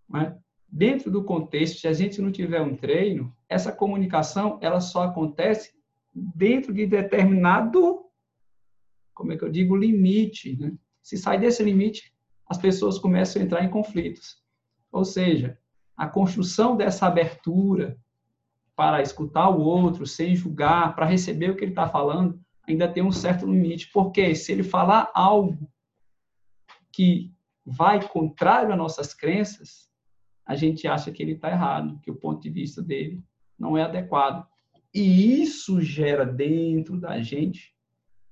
né, 0.10 0.36
dentro 0.68 1.12
do 1.12 1.24
contexto, 1.24 1.80
se 1.80 1.88
a 1.88 1.94
gente 1.94 2.20
não 2.20 2.32
tiver 2.32 2.62
um 2.62 2.76
treino, 2.76 3.32
essa 3.48 3.72
comunicação 3.72 4.58
ela 4.60 4.82
só 4.82 5.04
acontece 5.04 5.72
dentro 6.12 6.74
de 6.74 6.88
determinado, 6.88 8.06
como 9.14 9.34
é 9.34 9.38
que 9.38 9.44
eu 9.44 9.52
digo, 9.52 9.76
limite. 9.76 10.58
Né? 10.58 10.74
Se 11.04 11.16
sai 11.16 11.40
desse 11.40 11.62
limite, 11.62 12.12
as 12.48 12.58
pessoas 12.58 12.98
começam 12.98 13.40
a 13.40 13.46
entrar 13.46 13.64
em 13.64 13.70
conflitos. 13.70 14.42
Ou 14.92 15.06
seja, 15.06 15.60
a 15.96 16.08
construção 16.08 16.76
dessa 16.76 17.06
abertura 17.06 17.98
para 18.78 19.02
escutar 19.02 19.50
o 19.50 19.60
outro, 19.60 20.06
sem 20.06 20.36
julgar, 20.36 20.94
para 20.96 21.08
receber 21.08 21.50
o 21.50 21.56
que 21.56 21.64
ele 21.64 21.72
está 21.72 21.90
falando, 21.90 22.40
ainda 22.68 22.88
tem 22.88 23.02
um 23.02 23.12
certo 23.12 23.48
limite. 23.48 23.90
Porque 23.92 24.36
se 24.36 24.52
ele 24.52 24.62
falar 24.62 25.10
algo 25.16 25.68
que 26.94 27.34
vai 27.66 28.08
contrário 28.08 28.72
às 28.72 28.78
nossas 28.78 29.16
crenças, 29.16 29.90
a 30.46 30.56
gente 30.56 30.88
acha 30.88 31.12
que 31.12 31.24
ele 31.24 31.32
está 31.32 31.50
errado, 31.50 32.00
que 32.04 32.12
o 32.12 32.16
ponto 32.16 32.40
de 32.40 32.52
vista 32.52 32.80
dele 32.80 33.20
não 33.58 33.76
é 33.76 33.82
adequado. 33.82 34.48
E 34.94 35.42
isso 35.42 35.82
gera 35.82 36.24
dentro 36.24 37.00
da 37.00 37.20
gente 37.20 37.74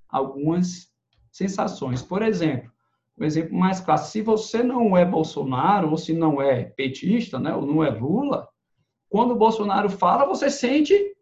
algumas 0.07 0.93
sensações. 1.31 2.03
Por 2.03 2.21
exemplo, 2.21 2.71
um 3.17 3.23
exemplo 3.23 3.57
mais 3.57 3.79
clássico, 3.79 4.11
se 4.11 4.21
você 4.21 4.61
não 4.61 4.95
é 4.95 5.03
Bolsonaro, 5.03 5.89
ou 5.89 5.97
se 5.97 6.13
não 6.13 6.39
é 6.39 6.65
petista, 6.65 7.39
né, 7.39 7.51
ou 7.53 7.65
não 7.65 7.83
é 7.83 7.89
Lula, 7.89 8.47
quando 9.09 9.31
o 9.31 9.37
Bolsonaro 9.37 9.89
fala, 9.89 10.25
você 10.25 10.49
sente, 10.49 11.15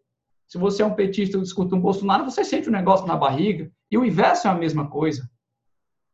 se 0.48 0.58
você 0.58 0.82
é 0.82 0.86
um 0.86 0.96
petista 0.96 1.38
e 1.38 1.42
escuta 1.42 1.76
um 1.76 1.82
Bolsonaro, 1.82 2.26
você 2.26 2.44
sente 2.44 2.68
o 2.68 2.72
um 2.72 2.76
negócio 2.76 3.06
na 3.06 3.16
barriga, 3.16 3.72
e 3.92 3.98
o 3.98 4.06
inverso 4.06 4.48
é 4.48 4.52
a 4.52 4.56
mesma 4.56 4.90
coisa. 4.90 5.30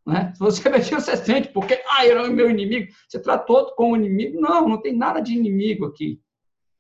Né? 0.06 0.34
Se 0.36 0.40
você 0.40 0.70
metia, 0.70 1.00
você 1.00 1.16
sente, 1.16 1.50
porque 1.50 1.82
ah, 1.88 2.06
ele 2.06 2.20
é 2.20 2.24
o 2.24 2.34
meu 2.34 2.50
inimigo. 2.50 2.92
Você 3.08 3.22
tratou 3.22 3.74
como 3.76 3.96
inimigo. 3.96 4.42
Não, 4.42 4.68
não 4.68 4.82
tem 4.82 4.96
nada 4.96 5.22
de 5.22 5.34
inimigo 5.34 5.86
aqui. 5.86 6.20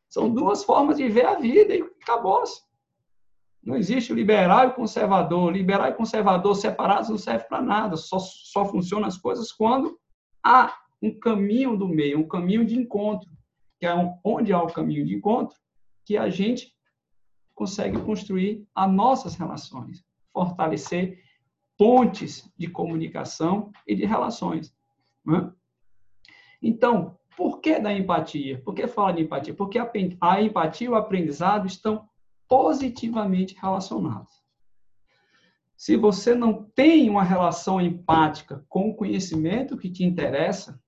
São 0.09 0.29
duas 0.29 0.63
formas 0.63 0.97
de 0.97 1.07
ver 1.07 1.25
a 1.25 1.35
vida 1.35 1.75
e 1.75 1.81
acabou-se. 2.01 2.61
Não 3.63 3.75
existe 3.75 4.13
liberal 4.13 4.69
e 4.69 4.73
conservador. 4.73 5.51
Liberal 5.51 5.87
e 5.89 5.93
conservador 5.93 6.55
separados 6.55 7.09
não 7.09 7.17
serve 7.17 7.45
para 7.45 7.61
nada. 7.61 7.95
Só, 7.95 8.17
só 8.19 8.65
funcionam 8.65 9.07
as 9.07 9.17
coisas 9.17 9.51
quando 9.51 9.99
há 10.43 10.73
um 11.01 11.17
caminho 11.17 11.77
do 11.77 11.87
meio, 11.87 12.19
um 12.19 12.27
caminho 12.27 12.65
de 12.65 12.75
encontro, 12.75 13.29
que 13.79 13.85
é 13.85 13.93
onde 14.23 14.51
há 14.51 14.61
o 14.61 14.71
caminho 14.71 15.05
de 15.05 15.15
encontro, 15.15 15.57
que 16.05 16.17
a 16.17 16.29
gente 16.29 16.73
consegue 17.55 17.99
construir 18.01 18.67
as 18.75 18.91
nossas 18.91 19.35
relações, 19.35 20.03
fortalecer 20.33 21.23
pontes 21.77 22.51
de 22.57 22.67
comunicação 22.67 23.71
e 23.87 23.95
de 23.95 24.05
relações. 24.05 24.75
Né? 25.25 25.51
Então, 26.61 27.17
por 27.37 27.61
que 27.61 27.79
da 27.79 27.93
empatia? 27.93 28.61
Por 28.61 28.73
que 28.73 28.85
fala 28.85 29.13
de 29.13 29.23
empatia? 29.23 29.53
Porque 29.53 29.79
a 29.79 30.41
empatia 30.41 30.87
e 30.87 30.89
o 30.89 30.95
aprendizado 30.95 31.67
estão 31.67 32.07
positivamente 32.49 33.55
relacionados. 33.55 34.43
Se 35.77 35.95
você 35.95 36.35
não 36.35 36.65
tem 36.75 37.09
uma 37.09 37.23
relação 37.23 37.79
empática 37.79 38.65
com 38.67 38.89
o 38.89 38.95
conhecimento 38.95 39.77
que 39.77 39.89
te 39.89 40.03
interessa, 40.03 40.81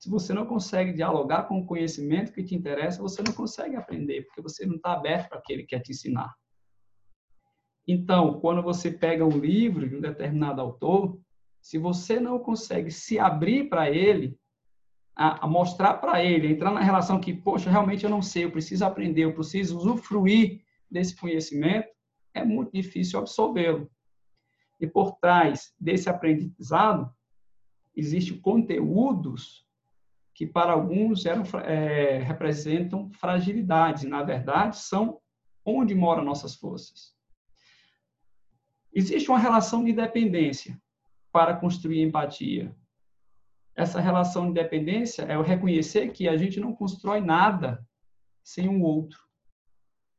se 0.00 0.08
você 0.08 0.32
não 0.32 0.46
consegue 0.46 0.94
dialogar 0.94 1.42
com 1.42 1.58
o 1.58 1.66
conhecimento 1.66 2.32
que 2.32 2.42
te 2.42 2.54
interessa, 2.54 3.02
você 3.02 3.22
não 3.22 3.34
consegue 3.34 3.76
aprender, 3.76 4.22
porque 4.22 4.40
você 4.40 4.64
não 4.64 4.76
está 4.76 4.94
aberto 4.94 5.28
para 5.28 5.38
aquele 5.38 5.60
que 5.62 5.76
quer 5.76 5.80
te 5.80 5.92
ensinar. 5.92 6.34
Então, 7.86 8.40
quando 8.40 8.62
você 8.62 8.90
pega 8.90 9.26
um 9.26 9.38
livro 9.38 9.86
de 9.86 9.94
um 9.94 10.00
determinado 10.00 10.58
autor, 10.58 11.20
se 11.60 11.76
você 11.76 12.18
não 12.18 12.38
consegue 12.38 12.90
se 12.90 13.18
abrir 13.18 13.68
para 13.68 13.90
ele, 13.90 14.38
a, 15.14 15.44
a 15.44 15.46
mostrar 15.46 15.94
para 15.94 16.24
ele, 16.24 16.50
entrar 16.50 16.70
na 16.70 16.80
relação 16.80 17.20
que, 17.20 17.34
poxa, 17.34 17.68
realmente 17.68 18.04
eu 18.04 18.10
não 18.10 18.22
sei, 18.22 18.44
eu 18.44 18.50
preciso 18.50 18.86
aprender, 18.86 19.24
eu 19.24 19.34
preciso 19.34 19.76
usufruir 19.76 20.62
desse 20.90 21.14
conhecimento, 21.14 21.88
é 22.32 22.42
muito 22.42 22.72
difícil 22.72 23.18
absorvê-lo. 23.18 23.90
E 24.80 24.86
por 24.86 25.18
trás 25.18 25.74
desse 25.78 26.08
aprendizado, 26.08 27.14
existem 27.94 28.40
conteúdos 28.40 29.68
que 30.40 30.46
para 30.46 30.72
alguns 30.72 31.26
eram, 31.26 31.42
é, 31.66 32.16
representam 32.16 33.12
fragilidades, 33.12 34.04
na 34.04 34.22
verdade 34.22 34.78
são 34.78 35.20
onde 35.62 35.94
moram 35.94 36.24
nossas 36.24 36.54
forças. 36.54 37.14
Existe 38.90 39.28
uma 39.28 39.38
relação 39.38 39.84
de 39.84 39.92
dependência 39.92 40.80
para 41.30 41.54
construir 41.54 42.00
empatia. 42.00 42.74
Essa 43.76 44.00
relação 44.00 44.46
de 44.46 44.54
dependência 44.54 45.24
é 45.24 45.36
o 45.36 45.42
reconhecer 45.42 46.10
que 46.10 46.26
a 46.26 46.38
gente 46.38 46.58
não 46.58 46.74
constrói 46.74 47.20
nada 47.20 47.86
sem 48.42 48.66
o 48.66 48.72
um 48.72 48.82
outro 48.82 49.20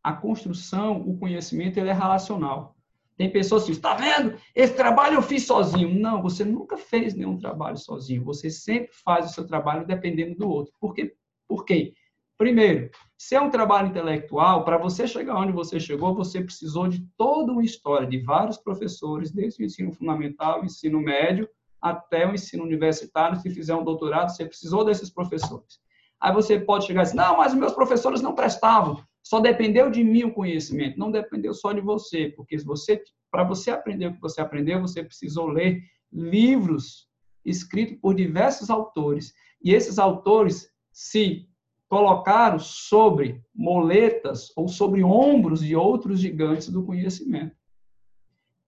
a 0.03 0.13
construção, 0.13 1.01
o 1.01 1.17
conhecimento, 1.17 1.79
ele 1.79 1.89
é 1.89 1.93
relacional. 1.93 2.75
Tem 3.21 3.29
pessoas 3.29 3.65
que 3.65 3.71
está 3.71 3.93
vendo? 3.93 4.35
Esse 4.55 4.73
trabalho 4.73 5.13
eu 5.13 5.21
fiz 5.21 5.45
sozinho. 5.45 5.93
Não, 5.93 6.23
você 6.23 6.43
nunca 6.43 6.75
fez 6.75 7.13
nenhum 7.13 7.37
trabalho 7.37 7.77
sozinho. 7.77 8.23
Você 8.23 8.49
sempre 8.49 8.89
faz 9.05 9.27
o 9.27 9.33
seu 9.35 9.45
trabalho 9.45 9.85
dependendo 9.85 10.33
do 10.33 10.49
outro. 10.49 10.73
Por 10.79 10.95
quê? 10.95 11.13
Por 11.47 11.63
quê? 11.63 11.93
Primeiro, 12.35 12.89
se 13.15 13.35
é 13.35 13.39
um 13.39 13.51
trabalho 13.51 13.89
intelectual, 13.89 14.65
para 14.65 14.79
você 14.79 15.07
chegar 15.07 15.35
onde 15.35 15.51
você 15.51 15.79
chegou, 15.79 16.15
você 16.15 16.41
precisou 16.43 16.87
de 16.87 17.07
toda 17.15 17.51
uma 17.51 17.63
história 17.63 18.07
de 18.07 18.17
vários 18.17 18.57
professores, 18.57 19.29
desde 19.29 19.61
o 19.61 19.65
ensino 19.67 19.91
fundamental, 19.91 20.59
o 20.59 20.65
ensino 20.65 20.99
médio, 20.99 21.47
até 21.79 22.25
o 22.25 22.33
ensino 22.33 22.63
universitário. 22.63 23.39
Se 23.39 23.51
fizer 23.51 23.75
um 23.75 23.83
doutorado, 23.83 24.29
você 24.29 24.45
precisou 24.45 24.83
desses 24.83 25.11
professores. 25.11 25.79
Aí 26.19 26.33
você 26.33 26.59
pode 26.59 26.87
chegar 26.87 27.01
e 27.01 27.03
dizer, 27.03 27.17
não, 27.17 27.37
mas 27.37 27.53
meus 27.53 27.73
professores 27.73 28.19
não 28.19 28.33
prestavam. 28.33 28.99
Só 29.23 29.39
dependeu 29.39 29.89
de 29.89 30.03
mim 30.03 30.23
o 30.23 30.33
conhecimento, 30.33 30.97
não 30.99 31.11
dependeu 31.11 31.53
só 31.53 31.73
de 31.73 31.81
você, 31.81 32.29
porque 32.35 32.57
você, 32.57 33.01
para 33.29 33.43
você 33.43 33.71
aprender 33.71 34.07
o 34.07 34.13
que 34.13 34.21
você 34.21 34.41
aprendeu, 34.41 34.81
você 34.81 35.03
precisou 35.03 35.47
ler 35.47 35.81
livros 36.11 37.07
escritos 37.45 37.97
por 37.99 38.13
diversos 38.13 38.69
autores. 38.69 39.33
E 39.63 39.73
esses 39.73 39.99
autores 39.99 40.69
se 40.91 41.47
colocaram 41.87 42.57
sobre 42.57 43.41
moletas 43.53 44.51
ou 44.55 44.67
sobre 44.67 45.03
ombros 45.03 45.61
de 45.61 45.75
outros 45.75 46.19
gigantes 46.19 46.69
do 46.69 46.83
conhecimento. 46.83 47.55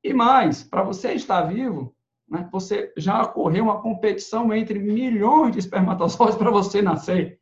E 0.04 0.14
mais, 0.14 0.64
para 0.64 0.84
você 0.84 1.14
estar 1.14 1.44
vivo, 1.44 1.96
né, 2.28 2.48
você 2.52 2.92
já 2.98 3.24
ocorreu 3.24 3.64
uma 3.64 3.82
competição 3.82 4.54
entre 4.54 4.78
milhões 4.78 5.54
de 5.54 5.60
espermatozoides 5.60 6.36
para 6.36 6.52
você 6.52 6.82
nascer. 6.82 7.40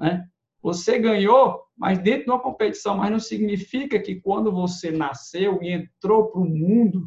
Né? 0.00 0.26
Você 0.64 0.98
ganhou, 0.98 1.62
mas 1.76 1.98
dentro 1.98 2.24
de 2.24 2.30
uma 2.30 2.40
competição, 2.40 2.96
mas 2.96 3.10
não 3.10 3.20
significa 3.20 4.00
que 4.00 4.14
quando 4.14 4.50
você 4.50 4.90
nasceu 4.90 5.62
e 5.62 5.70
entrou 5.70 6.30
para 6.30 6.40
o 6.40 6.48
mundo 6.48 7.06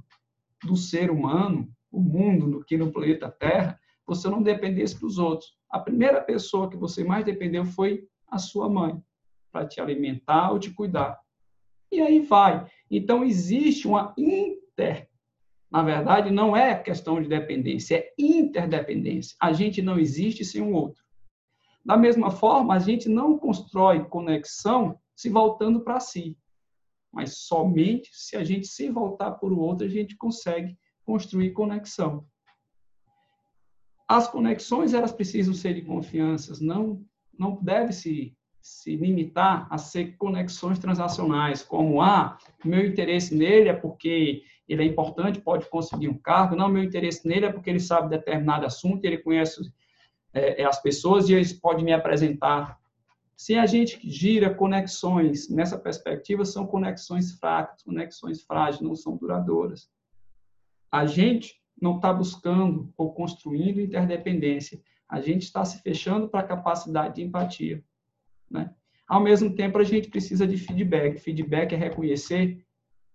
do 0.63 0.75
ser 0.75 1.09
humano, 1.09 1.67
o 1.91 1.99
mundo 1.99 2.47
do 2.51 2.63
que 2.63 2.77
no 2.77 2.91
planeta 2.91 3.31
Terra, 3.31 3.79
você 4.05 4.29
não 4.29 4.43
dependesse 4.43 4.99
dos 4.99 5.17
outros. 5.17 5.57
A 5.71 5.79
primeira 5.79 6.21
pessoa 6.21 6.69
que 6.69 6.77
você 6.77 7.03
mais 7.03 7.25
dependeu 7.25 7.65
foi 7.65 8.07
a 8.27 8.37
sua 8.37 8.69
mãe, 8.69 9.01
para 9.51 9.65
te 9.65 9.81
alimentar 9.81 10.51
ou 10.51 10.59
te 10.59 10.69
cuidar. 10.69 11.19
E 11.91 11.99
aí 11.99 12.19
vai. 12.19 12.63
Então 12.91 13.25
existe 13.25 13.87
uma 13.87 14.13
inter. 14.15 15.09
Na 15.71 15.81
verdade, 15.81 16.29
não 16.29 16.55
é 16.55 16.75
questão 16.75 17.19
de 17.19 17.27
dependência, 17.27 17.95
é 17.95 18.13
interdependência. 18.19 19.35
A 19.41 19.51
gente 19.51 19.81
não 19.81 19.97
existe 19.97 20.45
sem 20.45 20.61
o 20.61 20.71
outro. 20.73 21.06
Da 21.87 21.95
mesma 21.95 22.29
forma, 22.29 22.73
a 22.73 22.79
gente 22.79 23.07
não 23.07 23.39
constrói 23.39 24.03
conexão 24.03 24.99
se 25.15 25.29
voltando 25.29 25.79
para 25.79 26.01
si, 26.01 26.37
mas 27.09 27.37
somente 27.37 28.09
se 28.11 28.35
a 28.35 28.43
gente 28.43 28.67
se 28.67 28.89
voltar 28.89 29.31
para 29.31 29.47
o 29.47 29.57
outro, 29.57 29.87
a 29.87 29.89
gente 29.89 30.17
consegue 30.17 30.77
construir 31.05 31.53
conexão. 31.53 32.27
As 34.05 34.27
conexões, 34.27 34.93
elas 34.93 35.13
precisam 35.13 35.53
ser 35.53 35.75
de 35.75 35.81
confiança, 35.81 36.53
não, 36.59 37.01
não 37.39 37.55
deve 37.63 37.93
se, 37.93 38.35
se 38.61 38.97
limitar 38.97 39.65
a 39.71 39.77
ser 39.77 40.17
conexões 40.17 40.79
transacionais, 40.79 41.63
como, 41.63 42.01
ah, 42.01 42.37
meu 42.65 42.85
interesse 42.85 43.33
nele 43.33 43.69
é 43.69 43.73
porque 43.73 44.43
ele 44.67 44.83
é 44.83 44.85
importante, 44.85 45.39
pode 45.39 45.69
conseguir 45.69 46.09
um 46.09 46.17
cargo, 46.17 46.53
não, 46.53 46.67
meu 46.67 46.83
interesse 46.83 47.25
nele 47.25 47.45
é 47.45 47.51
porque 47.51 47.69
ele 47.69 47.79
sabe 47.79 48.09
determinado 48.09 48.65
assunto, 48.65 49.05
ele 49.05 49.19
conhece 49.19 49.61
é, 50.37 50.61
é, 50.61 50.65
as 50.65 50.81
pessoas 50.81 51.29
e 51.29 51.33
eles 51.33 51.53
podem 51.53 51.85
me 51.85 51.93
apresentar. 51.93 52.79
Se 53.35 53.55
a 53.55 53.65
gente 53.65 53.99
gira 54.09 54.53
conexões 54.53 55.49
nessa 55.49 55.77
perspectiva, 55.77 56.45
são 56.45 56.65
conexões 56.65 57.33
fracas, 57.33 57.83
conexões 57.83 58.43
frágeis, 58.43 58.81
não 58.81 58.95
são 58.95 59.15
duradouras. 59.15 59.89
A 60.91 61.05
gente 61.05 61.61
não 61.79 61.97
está 61.97 62.11
buscando 62.11 62.91
ou 62.97 63.13
construindo 63.13 63.81
interdependência. 63.81 64.81
A 65.07 65.21
gente 65.21 65.43
está 65.43 65.63
se 65.63 65.81
fechando 65.81 66.27
para 66.27 66.39
a 66.41 66.47
capacidade 66.47 67.15
de 67.15 67.23
empatia. 67.23 67.83
Né? 68.49 68.73
Ao 69.07 69.21
mesmo 69.21 69.53
tempo, 69.53 69.77
a 69.77 69.83
gente 69.83 70.09
precisa 70.09 70.47
de 70.47 70.57
feedback. 70.57 71.19
Feedback 71.19 71.73
é 71.73 71.77
reconhecer 71.77 72.65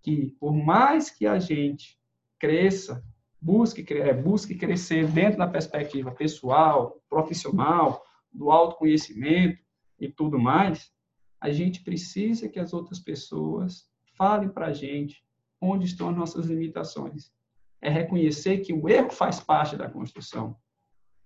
que, 0.00 0.35
por 0.38 0.52
mais 0.52 1.11
que 1.11 1.26
a 1.26 1.38
gente 1.38 1.98
cresça 2.38 3.04
busque, 3.42 3.85
é, 3.94 4.14
busque 4.14 4.55
crescer 4.55 5.09
dentro 5.09 5.38
da 5.38 5.48
perspectiva 5.48 6.12
pessoal, 6.12 7.02
profissional, 7.09 8.05
do 8.33 8.50
autoconhecimento 8.50 9.59
e 9.98 10.09
tudo 10.09 10.38
mais, 10.38 10.92
a 11.40 11.50
gente 11.50 11.83
precisa 11.83 12.48
que 12.48 12.61
as 12.61 12.72
outras 12.72 13.00
pessoas 13.00 13.90
falem 14.17 14.48
para 14.48 14.67
a 14.67 14.73
gente 14.73 15.25
onde 15.60 15.87
estão 15.87 16.08
as 16.08 16.17
nossas 16.17 16.46
limitações. 16.46 17.33
É 17.81 17.90
reconhecer 17.90 18.58
que 18.58 18.73
o 18.73 18.88
erro 18.88 19.10
faz 19.10 19.40
parte 19.40 19.77
da 19.77 19.90
construção. 19.90 20.56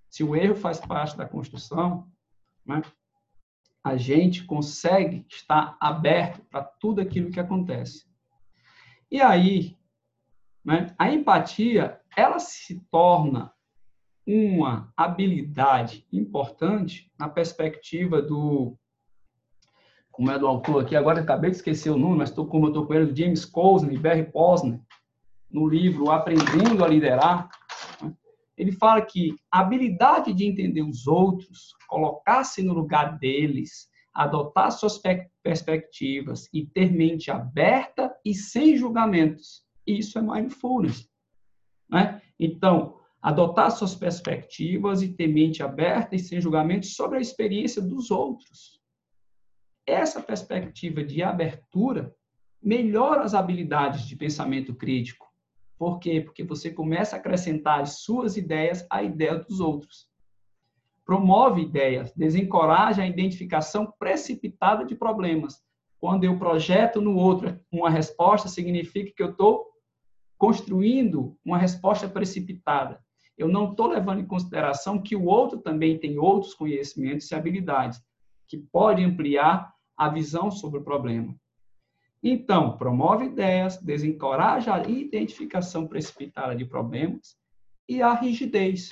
Se 0.09 0.24
o 0.24 0.34
erro 0.34 0.55
faz 0.55 0.80
parte 0.80 1.16
da 1.16 1.26
construção, 1.26 2.11
né, 2.64 2.80
a 3.84 3.97
gente 3.97 4.45
consegue 4.45 5.26
estar 5.28 5.76
aberto 5.78 6.41
para 6.51 6.64
tudo 6.64 7.01
aquilo 7.01 7.30
que 7.30 7.38
acontece. 7.38 8.07
E 9.11 9.20
aí, 9.20 9.76
né, 10.64 10.95
a 10.99 11.12
empatia 11.12 12.01
ela 12.17 12.39
se 12.39 12.81
torna 12.91 13.53
uma 14.27 14.93
habilidade 14.97 16.07
importante 16.12 17.12
na 17.19 17.29
perspectiva 17.29 18.21
do 18.21 18.77
como 20.11 20.31
é 20.31 20.39
do 20.39 20.47
autor 20.47 20.83
aqui, 20.83 20.97
agora 20.97 21.21
acabei 21.21 21.51
de 21.51 21.57
esquecer 21.57 21.91
o 21.91 21.99
nome, 21.99 22.17
mas 22.17 22.31
estou 22.31 22.47
como 22.47 22.64
eu 22.64 22.69
estou 22.69 22.87
com 22.87 22.95
ele, 22.95 23.12
do 23.12 23.14
James 23.14 23.45
Cousins 23.45 23.93
e 23.93 23.99
Barry 23.99 24.25
Posner, 24.33 24.81
no 25.51 25.69
livro 25.69 26.11
Aprendendo 26.11 26.83
a 26.83 26.89
Liderar, 26.89 27.51
né? 28.03 28.14
ele 28.57 28.73
fala 28.73 29.03
que 29.03 29.37
a 29.53 29.61
habilidade 29.61 30.33
de 30.33 30.47
entender 30.47 30.81
os 30.81 31.07
outros, 31.07 31.75
colocar-se 31.87 32.62
no 32.62 32.73
lugar 32.73 33.19
deles, 33.19 33.91
adotar 34.14 34.73
suas 34.73 34.99
perspectivas 35.43 36.49
e 36.51 36.64
ter 36.64 36.91
mente 36.91 37.31
aberta 37.31 38.11
e 38.25 38.33
sem 38.33 38.75
julgamentos, 38.75 39.67
isso 39.87 40.19
é 40.19 40.23
mindfulness. 40.23 41.07
Né? 41.89 42.20
Então, 42.39 43.01
adotar 43.20 43.70
suas 43.70 43.95
perspectivas 43.95 45.03
e 45.03 45.09
ter 45.09 45.26
mente 45.26 45.62
aberta 45.62 46.14
e 46.14 46.18
sem 46.18 46.41
julgamento 46.41 46.87
sobre 46.87 47.18
a 47.18 47.20
experiência 47.20 47.82
dos 47.82 48.11
outros. 48.11 48.80
Essa 49.87 50.20
perspectiva 50.20 51.03
de 51.03 51.22
abertura 51.22 52.14
melhora 52.62 53.22
as 53.22 53.34
habilidades 53.34 54.07
de 54.07 54.16
pensamento 54.16 54.74
crítico. 54.74 55.26
Por 55.78 55.99
quê? 55.99 56.20
Porque 56.20 56.43
você 56.43 56.70
começa 56.70 57.16
a 57.16 57.18
acrescentar 57.18 57.80
as 57.80 58.01
suas 58.01 58.37
ideias 58.37 58.87
à 58.91 59.03
ideia 59.03 59.37
dos 59.37 59.61
outros. 59.61 60.09
Promove 61.05 61.62
ideias, 61.62 62.12
desencoraja 62.14 63.03
a 63.03 63.07
identificação 63.07 63.93
precipitada 63.99 64.84
de 64.84 64.97
problemas. 64.97 65.62
Quando 66.01 66.24
eu 66.24 66.39
projeto 66.39 67.01
no 67.01 67.16
outro 67.16 67.59
uma 67.70 67.91
resposta, 67.91 68.49
significa 68.49 69.12
que 69.14 69.22
eu 69.22 69.30
estou 69.30 69.66
construindo 70.39 71.37
uma 71.45 71.59
resposta 71.59 72.09
precipitada. 72.09 73.01
Eu 73.37 73.49
não 73.49 73.70
estou 73.70 73.89
levando 73.89 74.20
em 74.20 74.26
consideração 74.26 75.01
que 75.01 75.14
o 75.14 75.24
outro 75.24 75.59
também 75.59 75.99
tem 75.99 76.18
outros 76.18 76.55
conhecimentos 76.55 77.30
e 77.30 77.34
habilidades 77.34 78.01
que 78.47 78.57
podem 78.57 79.05
ampliar 79.05 79.74
a 79.97 80.09
visão 80.09 80.51
sobre 80.51 80.80
o 80.80 80.84
problema. 80.84 81.34
Então, 82.22 82.76
promove 82.76 83.26
ideias, 83.26 83.76
desencoraja 83.76 84.74
a 84.74 84.89
identificação 84.89 85.87
precipitada 85.87 86.57
de 86.57 86.64
problemas 86.64 87.37
e 87.89 88.03
a 88.03 88.14
rigidez. 88.14 88.91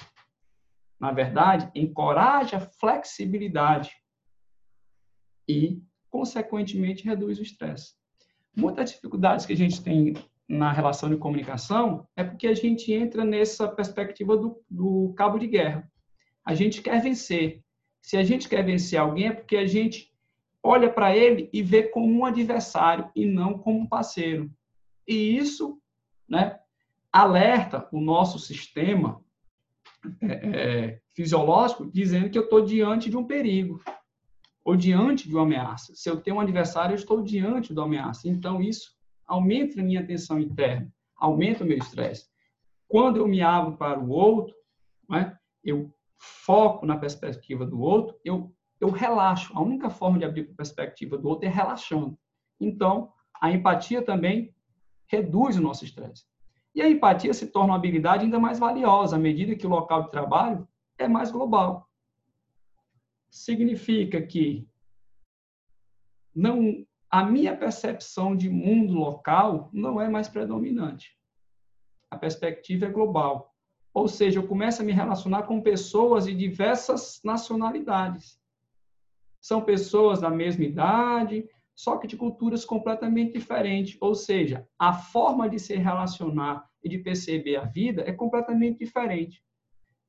Na 1.00 1.10
verdade, 1.10 1.70
encoraja 1.74 2.58
a 2.58 2.60
flexibilidade 2.60 3.90
e, 5.48 5.82
consequentemente, 6.08 7.04
reduz 7.04 7.38
o 7.38 7.42
estresse. 7.42 7.94
Muitas 8.56 8.92
dificuldades 8.92 9.44
que 9.46 9.52
a 9.52 9.56
gente 9.56 9.82
tem 9.82 10.14
na 10.48 10.70
relação 10.72 11.08
de 11.08 11.16
comunicação 11.16 12.06
é 12.16 12.22
porque 12.22 12.46
a 12.46 12.54
gente 12.54 12.92
entra 12.92 13.24
nessa 13.24 13.66
perspectiva 13.68 14.36
do, 14.36 14.62
do 14.68 15.12
cabo 15.16 15.38
de 15.38 15.46
guerra. 15.46 15.90
A 16.44 16.54
gente 16.54 16.82
quer 16.82 17.00
vencer. 17.00 17.62
Se 18.02 18.16
a 18.16 18.24
gente 18.24 18.48
quer 18.48 18.62
vencer 18.64 18.98
alguém 18.98 19.28
é 19.28 19.32
porque 19.32 19.56
a 19.56 19.66
gente 19.66 20.12
olha 20.62 20.90
para 20.90 21.16
ele 21.16 21.48
e 21.52 21.62
vê 21.62 21.84
como 21.84 22.06
um 22.06 22.24
adversário 22.24 23.10
e 23.14 23.26
não 23.26 23.58
como 23.58 23.80
um 23.80 23.86
parceiro. 23.86 24.50
E 25.06 25.36
isso 25.36 25.78
né, 26.28 26.58
alerta 27.12 27.88
o 27.92 28.00
nosso 28.00 28.38
sistema 28.38 29.22
é, 30.22 30.32
é, 30.32 31.00
fisiológico 31.14 31.90
dizendo 31.90 32.28
que 32.28 32.38
eu 32.38 32.44
estou 32.44 32.62
diante 32.62 33.08
de 33.08 33.16
um 33.16 33.24
perigo 33.24 33.82
ou 34.64 34.76
diante 34.76 35.28
de 35.28 35.34
uma 35.34 35.42
ameaça. 35.42 35.94
Se 35.94 36.08
eu 36.08 36.20
tenho 36.20 36.36
um 36.36 36.40
adversário, 36.40 36.92
eu 36.92 36.98
estou 36.98 37.22
diante 37.22 37.72
uma 37.72 37.84
ameaça. 37.84 38.28
Então, 38.28 38.62
isso 38.62 38.94
aumenta 39.26 39.80
a 39.80 39.84
minha 39.84 40.06
tensão 40.06 40.38
interna, 40.38 40.92
aumenta 41.16 41.64
o 41.64 41.66
meu 41.66 41.78
estresse. 41.78 42.28
Quando 42.88 43.16
eu 43.16 43.26
me 43.26 43.40
abro 43.40 43.76
para 43.76 43.98
o 43.98 44.10
outro, 44.10 44.54
né, 45.08 45.36
eu 45.62 45.92
foco 46.18 46.86
na 46.86 46.96
perspectiva 46.96 47.66
do 47.66 47.80
outro, 47.80 48.18
eu, 48.24 48.54
eu 48.80 48.90
relaxo. 48.90 49.52
A 49.56 49.62
única 49.62 49.90
forma 49.90 50.18
de 50.18 50.24
abrir 50.24 50.44
para 50.44 50.52
a 50.52 50.56
perspectiva 50.56 51.18
do 51.18 51.28
outro 51.28 51.46
é 51.46 51.50
relaxando. 51.50 52.18
Então, 52.60 53.12
a 53.40 53.50
empatia 53.50 54.02
também 54.02 54.54
reduz 55.06 55.56
o 55.56 55.62
nosso 55.62 55.84
estresse. 55.84 56.24
E 56.74 56.82
a 56.82 56.88
empatia 56.88 57.32
se 57.32 57.46
torna 57.46 57.70
uma 57.70 57.76
habilidade 57.76 58.24
ainda 58.24 58.38
mais 58.38 58.58
valiosa 58.58 59.16
à 59.16 59.18
medida 59.18 59.54
que 59.54 59.66
o 59.66 59.70
local 59.70 60.04
de 60.04 60.10
trabalho 60.10 60.66
é 60.98 61.06
mais 61.06 61.30
global. 61.30 61.88
Significa 63.30 64.20
que 64.22 64.68
não 66.34 66.84
a 67.14 67.22
minha 67.22 67.56
percepção 67.56 68.34
de 68.34 68.50
mundo 68.50 68.94
local 68.94 69.70
não 69.72 70.00
é 70.00 70.08
mais 70.08 70.26
predominante. 70.26 71.16
A 72.10 72.16
perspectiva 72.16 72.86
é 72.86 72.90
global. 72.90 73.54
Ou 73.94 74.08
seja, 74.08 74.40
eu 74.40 74.48
começo 74.48 74.82
a 74.82 74.84
me 74.84 74.90
relacionar 74.90 75.44
com 75.44 75.62
pessoas 75.62 76.24
de 76.24 76.34
diversas 76.34 77.20
nacionalidades. 77.22 78.36
São 79.40 79.62
pessoas 79.62 80.22
da 80.22 80.28
mesma 80.28 80.64
idade, 80.64 81.48
só 81.72 81.98
que 81.98 82.08
de 82.08 82.16
culturas 82.16 82.64
completamente 82.64 83.34
diferentes. 83.34 83.96
Ou 84.00 84.16
seja, 84.16 84.66
a 84.76 84.92
forma 84.92 85.48
de 85.48 85.60
se 85.60 85.76
relacionar 85.76 86.68
e 86.82 86.88
de 86.88 86.98
perceber 86.98 87.54
a 87.54 87.64
vida 87.64 88.02
é 88.04 88.10
completamente 88.12 88.80
diferente. 88.80 89.40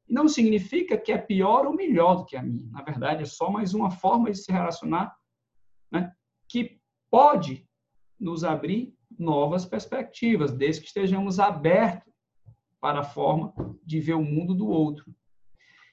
Não 0.10 0.28
significa 0.28 0.98
que 0.98 1.12
é 1.12 1.20
pior 1.20 1.68
ou 1.68 1.74
melhor 1.76 2.16
do 2.16 2.26
que 2.26 2.36
a 2.36 2.42
minha. 2.42 2.68
Na 2.72 2.82
verdade, 2.82 3.22
é 3.22 3.28
só 3.28 3.52
mais 3.52 3.76
uma 3.76 3.92
forma 3.92 4.32
de 4.32 4.40
se 4.40 4.52
relacionar 4.52 5.16
né, 5.92 6.12
que 6.50 6.75
pode 7.16 7.66
nos 8.20 8.44
abrir 8.44 8.94
novas 9.18 9.66
perspectivas, 9.66 10.52
desde 10.52 10.82
que 10.82 10.88
estejamos 10.88 11.40
abertos 11.40 12.14
para 12.82 13.00
a 13.00 13.04
forma 13.06 13.54
de 13.86 14.02
ver 14.02 14.16
o 14.16 14.22
mundo 14.22 14.54
do 14.54 14.68
outro. 14.68 15.16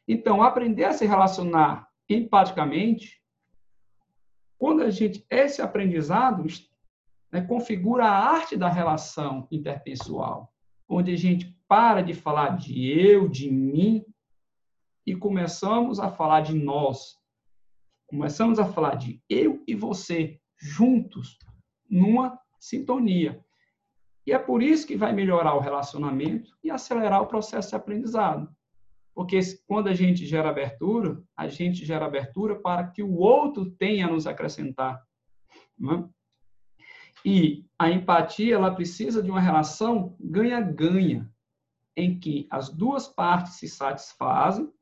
Então, 0.09 0.43
aprender 0.43 0.83
a 0.83 0.93
se 0.93 1.07
relacionar 1.07 1.89
empaticamente, 2.09 3.23
quando 4.59 4.83
a 4.83 4.91
gente 4.91 5.25
esse 5.31 5.63
aprendizado 5.63 6.45
né, 7.31 7.41
configura 7.41 8.05
a 8.05 8.19
arte 8.19 8.57
da 8.57 8.69
relação 8.69 9.47
interpessoal, 9.49 10.53
onde 10.89 11.13
a 11.13 11.17
gente 11.17 11.57
para 11.69 12.03
de 12.03 12.15
falar 12.15 12.57
de 12.57 12.91
eu, 12.91 13.29
de 13.29 13.49
mim 13.49 14.05
e 15.07 15.15
começamos 15.15 16.01
a 16.01 16.11
falar 16.11 16.41
de 16.41 16.53
nós. 16.53 17.17
Começamos 18.09 18.59
a 18.59 18.65
falar 18.65 18.97
de 18.97 19.23
eu 19.29 19.63
e 19.69 19.75
você, 19.77 20.42
juntos, 20.63 21.37
numa 21.91 22.39
sintonia. 22.61 23.45
E 24.25 24.33
é 24.33 24.39
por 24.39 24.63
isso 24.63 24.87
que 24.87 24.97
vai 24.97 25.13
melhorar 25.13 25.55
o 25.55 25.61
relacionamento 25.61 26.57
e 26.63 26.71
acelerar 26.71 27.21
o 27.21 27.27
processo 27.27 27.71
de 27.71 27.75
aprendizado. 27.75 28.49
Porque 29.13 29.41
quando 29.67 29.89
a 29.89 29.95
gente 29.95 30.25
gera 30.25 30.49
abertura, 30.49 31.21
a 31.37 31.49
gente 31.49 31.85
gera 31.85 32.07
abertura 32.07 32.55
para 32.55 32.87
que 32.87 33.03
o 33.03 33.17
outro 33.17 33.71
tenha 33.73 34.07
a 34.07 34.11
nos 34.11 34.27
acrescentar. 34.27 35.03
Né? 35.77 36.09
E 37.25 37.67
a 37.79 37.91
empatia, 37.91 38.55
ela 38.55 38.75
precisa 38.75 39.23
de 39.23 39.31
uma 39.31 39.41
relação 39.41 40.17
ganha-ganha, 40.21 41.29
em 41.97 42.19
que 42.19 42.47
as 42.49 42.71
duas 42.71 43.07
partes 43.09 43.55
se 43.55 43.69
satisfazem, 43.69 44.73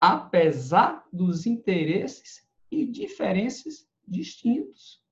apesar 0.00 1.04
dos 1.12 1.46
interesses 1.46 2.46
e 2.70 2.86
diferenças 2.86 3.88
distintos. 4.06 5.02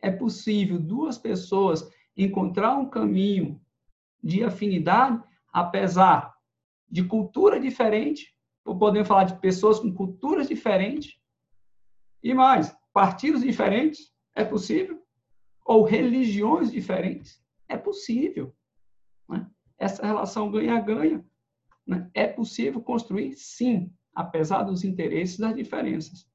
É 0.00 0.10
possível 0.10 0.78
duas 0.78 1.18
pessoas 1.18 1.90
encontrar 2.16 2.76
um 2.76 2.88
caminho 2.88 3.60
de 4.22 4.42
afinidade, 4.42 5.22
apesar 5.52 6.34
de 6.88 7.04
cultura 7.04 7.60
diferente, 7.60 8.34
ou 8.64 8.78
podemos 8.78 9.08
falar 9.08 9.24
de 9.24 9.38
pessoas 9.38 9.78
com 9.78 9.92
culturas 9.92 10.48
diferentes, 10.48 11.18
e 12.22 12.34
mais, 12.34 12.76
partidos 12.92 13.42
diferentes, 13.42 14.12
é 14.34 14.44
possível? 14.44 15.00
Ou 15.64 15.84
religiões 15.84 16.70
diferentes, 16.70 17.42
é 17.68 17.76
possível. 17.76 18.54
Né? 19.28 19.48
Essa 19.78 20.04
relação 20.04 20.50
ganha-ganha 20.50 21.24
né? 21.86 22.10
é 22.14 22.26
possível 22.26 22.80
construir, 22.80 23.34
sim, 23.36 23.92
apesar 24.14 24.62
dos 24.62 24.82
interesses 24.82 25.38
das 25.38 25.54
diferenças. 25.54 26.28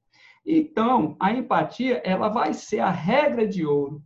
Então, 0.44 1.16
a 1.20 1.32
empatia, 1.32 2.02
ela 2.04 2.28
vai 2.28 2.52
ser 2.52 2.80
a 2.80 2.90
regra 2.90 3.46
de 3.46 3.64
ouro 3.64 4.02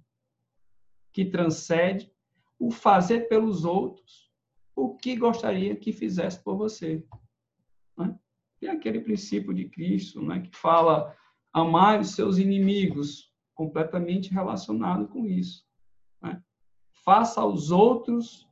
que 1.12 1.24
transcende 1.24 2.12
o 2.58 2.70
fazer 2.70 3.28
pelos 3.28 3.64
outros 3.64 4.26
o 4.74 4.94
que 4.94 5.16
gostaria 5.16 5.74
que 5.74 5.90
fizesse 5.90 6.42
por 6.44 6.56
você. 6.56 7.02
Né? 7.96 8.14
E 8.60 8.68
aquele 8.68 9.00
princípio 9.00 9.54
de 9.54 9.66
Cristo, 9.70 10.22
né, 10.22 10.40
que 10.40 10.54
fala 10.54 11.16
amar 11.52 12.00
os 12.00 12.10
seus 12.10 12.36
inimigos, 12.36 13.32
completamente 13.54 14.30
relacionado 14.30 15.08
com 15.08 15.26
isso. 15.26 15.64
Né? 16.20 16.42
Faça 17.02 17.40
aos 17.40 17.70
outros 17.70 18.46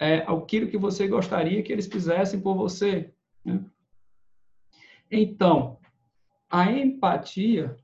é, 0.00 0.18
aquilo 0.26 0.68
que 0.68 0.76
você 0.76 1.06
gostaria 1.06 1.62
que 1.62 1.72
eles 1.72 1.86
fizessem 1.86 2.40
por 2.40 2.56
você. 2.56 3.14
Né? 3.44 3.64
Então, 5.08 5.78
a 6.54 6.70
empatia 6.70 7.76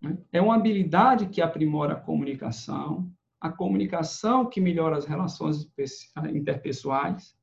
né, 0.00 0.16
é 0.32 0.40
uma 0.40 0.54
habilidade 0.54 1.26
que 1.26 1.42
aprimora 1.42 1.94
a 1.94 2.00
comunicação, 2.00 3.10
a 3.40 3.50
comunicação 3.50 4.48
que 4.48 4.60
melhora 4.60 4.96
as 4.96 5.06
relações 5.06 5.68
interpessoais, 6.32 7.36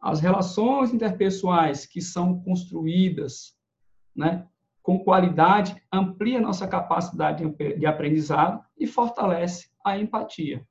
as 0.00 0.18
relações 0.18 0.94
interpessoais 0.94 1.84
que 1.84 2.00
são 2.00 2.40
construídas 2.40 3.58
né, 4.16 4.48
com 4.82 4.98
qualidade 4.98 5.76
amplia 5.92 6.40
nossa 6.40 6.66
capacidade 6.66 7.44
de 7.78 7.84
aprendizado 7.84 8.64
e 8.78 8.86
fortalece 8.86 9.68
a 9.84 9.98
empatia. 9.98 10.66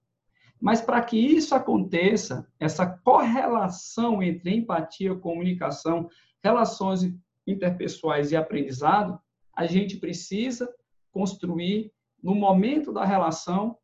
Mas 0.59 0.81
para 0.81 1.03
que 1.03 1.19
isso 1.19 1.53
aconteça, 1.53 2.47
essa 2.59 2.87
correlação 2.87 4.23
entre 4.23 4.55
empatia, 4.55 5.13
comunicação, 5.13 6.09
relações 6.43 7.13
interpessoais 7.45 8.31
e 8.31 8.35
aprendizado, 8.35 9.21
a 9.55 9.65
gente 9.65 9.97
precisa 9.97 10.73
construir, 11.11 11.91
no 12.21 12.35
momento 12.35 12.91
da 12.91 13.05
relação, 13.05 13.77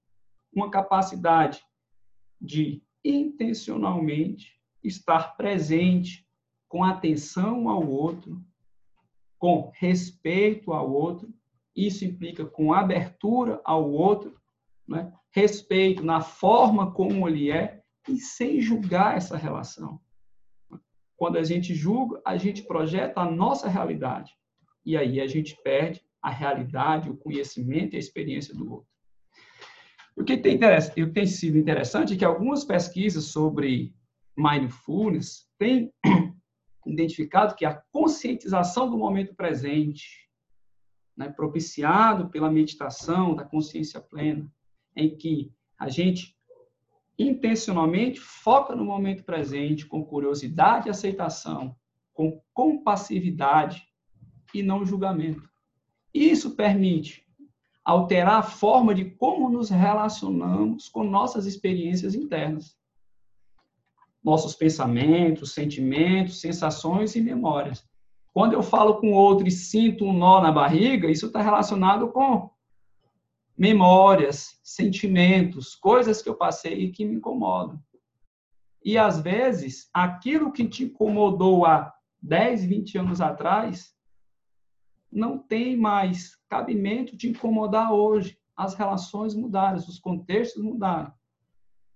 uma 0.53 0.69
capacidade 0.69 1.63
de 2.39 2.84
intencionalmente 3.03 4.59
estar 4.84 5.38
presente, 5.38 6.28
com 6.67 6.84
atenção 6.84 7.67
ao 7.69 7.86
outro, 7.88 8.41
com 9.38 9.72
respeito 9.76 10.72
ao 10.72 10.91
outro. 10.91 11.34
Isso 11.76 12.05
implica 12.05 12.45
com 12.45 12.74
abertura 12.74 13.61
ao 13.63 13.91
outro, 13.91 14.39
né? 14.88 15.13
respeito 15.32 16.03
na 16.03 16.22
forma 16.22 16.91
como 16.91 17.28
ele 17.28 17.51
é 17.51 17.82
e 18.07 18.17
sem 18.17 18.59
julgar 18.61 19.17
essa 19.17 19.38
relação. 19.38 19.99
Quando 21.15 21.38
a 21.38 21.43
gente 21.43 21.76
julga, 21.76 22.22
a 22.26 22.36
gente 22.36 22.63
projeta 22.63 23.22
a 23.22 23.30
nossa 23.30 23.69
realidade. 23.69 24.36
E 24.86 24.98
aí 24.98 25.20
a 25.22 25.28
gente 25.28 25.56
perde 25.64 26.02
a 26.22 26.30
realidade, 26.30 27.10
o 27.10 27.18
conhecimento 27.18 27.94
e 27.94 27.98
a 27.98 28.00
experiência 28.00 28.54
do 28.54 28.72
outro. 28.72 28.92
O 30.16 30.24
que 30.24 30.38
tem, 30.38 30.56
o 30.56 30.94
que 30.94 31.08
tem 31.08 31.26
sido 31.26 31.58
interessante 31.58 32.14
é 32.14 32.18
que 32.18 32.26
algumas 32.26 32.64
pesquisas 32.64 33.26
sobre 33.26 33.94
mindfulness 34.38 35.48
têm 35.58 35.92
identificado 36.86 37.56
que 37.56 37.66
a 37.66 37.82
conscientização 37.92 38.90
do 38.90 38.98
momento 38.98 39.34
presente, 39.36 40.30
né, 41.16 41.30
propiciado 41.30 42.30
pela 42.30 42.52
meditação 42.52 43.36
da 43.36 43.46
consciência 43.46 44.02
plena, 44.02 44.52
em 44.96 45.16
que 45.16 45.54
a 45.80 45.90
gente 45.90 46.36
intencionalmente 47.18 48.20
foca 48.20 48.76
no 48.76 48.84
momento 48.84 49.24
presente 49.24 49.86
com 49.86 50.04
curiosidade 50.04 50.88
e 50.88 50.92
aceitação, 50.92 51.76
com 52.14 52.42
compassividade 52.54 53.91
e 54.54 54.62
não 54.62 54.86
julgamento. 54.86 55.49
Isso 56.14 56.52
permite 56.52 57.26
alterar 57.84 58.39
a 58.39 58.43
forma 58.43 58.93
de 58.93 59.06
como 59.06 59.49
nos 59.49 59.70
relacionamos 59.70 60.88
com 60.89 61.04
nossas 61.04 61.45
experiências 61.45 62.14
internas. 62.16 62.78
Nossos 64.24 64.56
pensamentos, 64.56 65.54
sentimentos, 65.54 66.39
sensações 66.39 67.16
e 67.16 67.22
memórias. 67.22 67.84
Quando 68.34 68.54
eu 68.54 68.62
falo 68.62 68.95
com 68.95 69.12
outro 69.12 69.47
e 69.47 69.52
sinto 69.52 70.06
um 70.06 70.14
nó 70.14 70.41
na 70.41 70.52
barriga, 70.52 71.10
isso 71.10 71.28
está 71.28 71.41
relacionado 71.41 72.10
com 72.10 72.49
memórias, 73.58 74.60
sentimentos, 74.64 75.76
coisas 75.76 76.22
que 76.22 76.30
eu 76.30 76.36
passei 76.36 76.86
e 76.86 76.91
que 76.91 77.06
me 77.06 77.16
incomodam. 77.16 77.80
E 78.84 78.97
às 78.97 79.20
vezes, 79.20 79.89
aquilo 79.93 80.52
que 80.52 80.68
te 80.68 80.86
incomodou 80.86 81.66
há 81.66 81.93
10, 82.22 82.66
20 82.66 82.97
anos 82.97 83.22
atrás, 83.22 83.93
não 85.12 85.38
tem 85.38 85.76
mais 85.76 86.38
cabimento 86.49 87.16
de 87.18 87.30
incomodar 87.30 87.91
hoje. 87.93 88.38
As 88.55 88.74
relações 88.74 89.36
mudaram, 89.36 89.78
os 89.78 89.99
contextos 89.99 90.64
mudaram. 90.64 91.12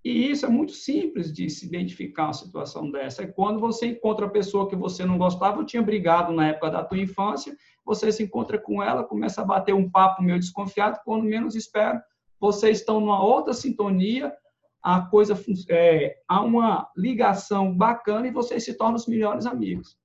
E 0.03 0.29
isso 0.29 0.45
é 0.45 0.49
muito 0.49 0.71
simples 0.71 1.33
de 1.33 1.49
se 1.49 1.65
identificar 1.65 2.25
uma 2.25 2.33
situação 2.33 2.91
dessa. 2.91 3.23
É 3.23 3.27
quando 3.27 3.59
você 3.59 3.87
encontra 3.87 4.27
a 4.27 4.29
pessoa 4.29 4.69
que 4.69 4.75
você 4.75 5.03
não 5.03 5.17
gostava, 5.17 5.57
ou 5.57 5.65
tinha 5.65 5.81
brigado 5.81 6.31
na 6.31 6.49
época 6.49 6.69
da 6.69 6.83
tua 6.83 6.99
infância, 6.99 7.57
você 7.83 8.11
se 8.11 8.21
encontra 8.21 8.59
com 8.59 8.83
ela, 8.83 9.03
começa 9.03 9.41
a 9.41 9.45
bater 9.45 9.73
um 9.73 9.89
papo 9.89 10.21
meio 10.21 10.39
desconfiado, 10.39 10.99
quando 11.03 11.23
menos 11.23 11.55
espera, 11.55 12.03
vocês 12.39 12.79
estão 12.79 12.99
numa 12.99 13.23
outra 13.23 13.53
sintonia, 13.53 14.31
a 14.83 15.01
coisa 15.01 15.35
é, 15.69 16.15
há 16.27 16.41
uma 16.41 16.87
ligação 16.95 17.75
bacana 17.75 18.27
e 18.27 18.31
vocês 18.31 18.63
se 18.63 18.75
tornam 18.75 18.97
os 18.97 19.07
melhores 19.07 19.47
amigos. 19.47 19.97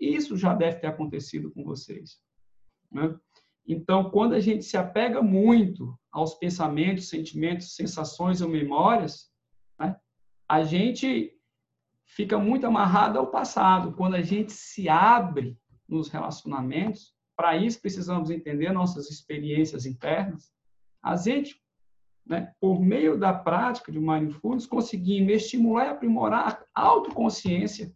Isso 0.00 0.36
já 0.36 0.54
deve 0.54 0.78
ter 0.78 0.86
acontecido 0.86 1.50
com 1.50 1.64
vocês. 1.64 2.18
Né? 2.90 3.14
Então, 3.66 4.10
quando 4.10 4.34
a 4.34 4.40
gente 4.40 4.64
se 4.64 4.76
apega 4.76 5.20
muito 5.20 5.98
aos 6.10 6.34
pensamentos, 6.34 7.08
sentimentos, 7.08 7.74
sensações 7.74 8.40
ou 8.40 8.48
memórias, 8.48 9.30
né, 9.78 9.94
a 10.48 10.62
gente 10.62 11.34
fica 12.06 12.38
muito 12.38 12.66
amarrado 12.66 13.18
ao 13.18 13.26
passado. 13.26 13.92
Quando 13.92 14.14
a 14.14 14.22
gente 14.22 14.52
se 14.52 14.88
abre 14.88 15.58
nos 15.86 16.08
relacionamentos, 16.08 17.14
para 17.36 17.56
isso 17.56 17.80
precisamos 17.80 18.30
entender 18.30 18.72
nossas 18.72 19.10
experiências 19.10 19.84
internas. 19.84 20.50
A 21.02 21.14
gente, 21.14 21.62
né, 22.26 22.52
por 22.58 22.80
meio 22.80 23.18
da 23.18 23.32
prática 23.32 23.92
de 23.92 24.00
mindfulness, 24.00 24.66
conseguimos 24.66 25.32
estimular 25.32 25.86
e 25.86 25.90
aprimorar 25.90 26.64
a 26.74 26.82
autoconsciência 26.82 27.94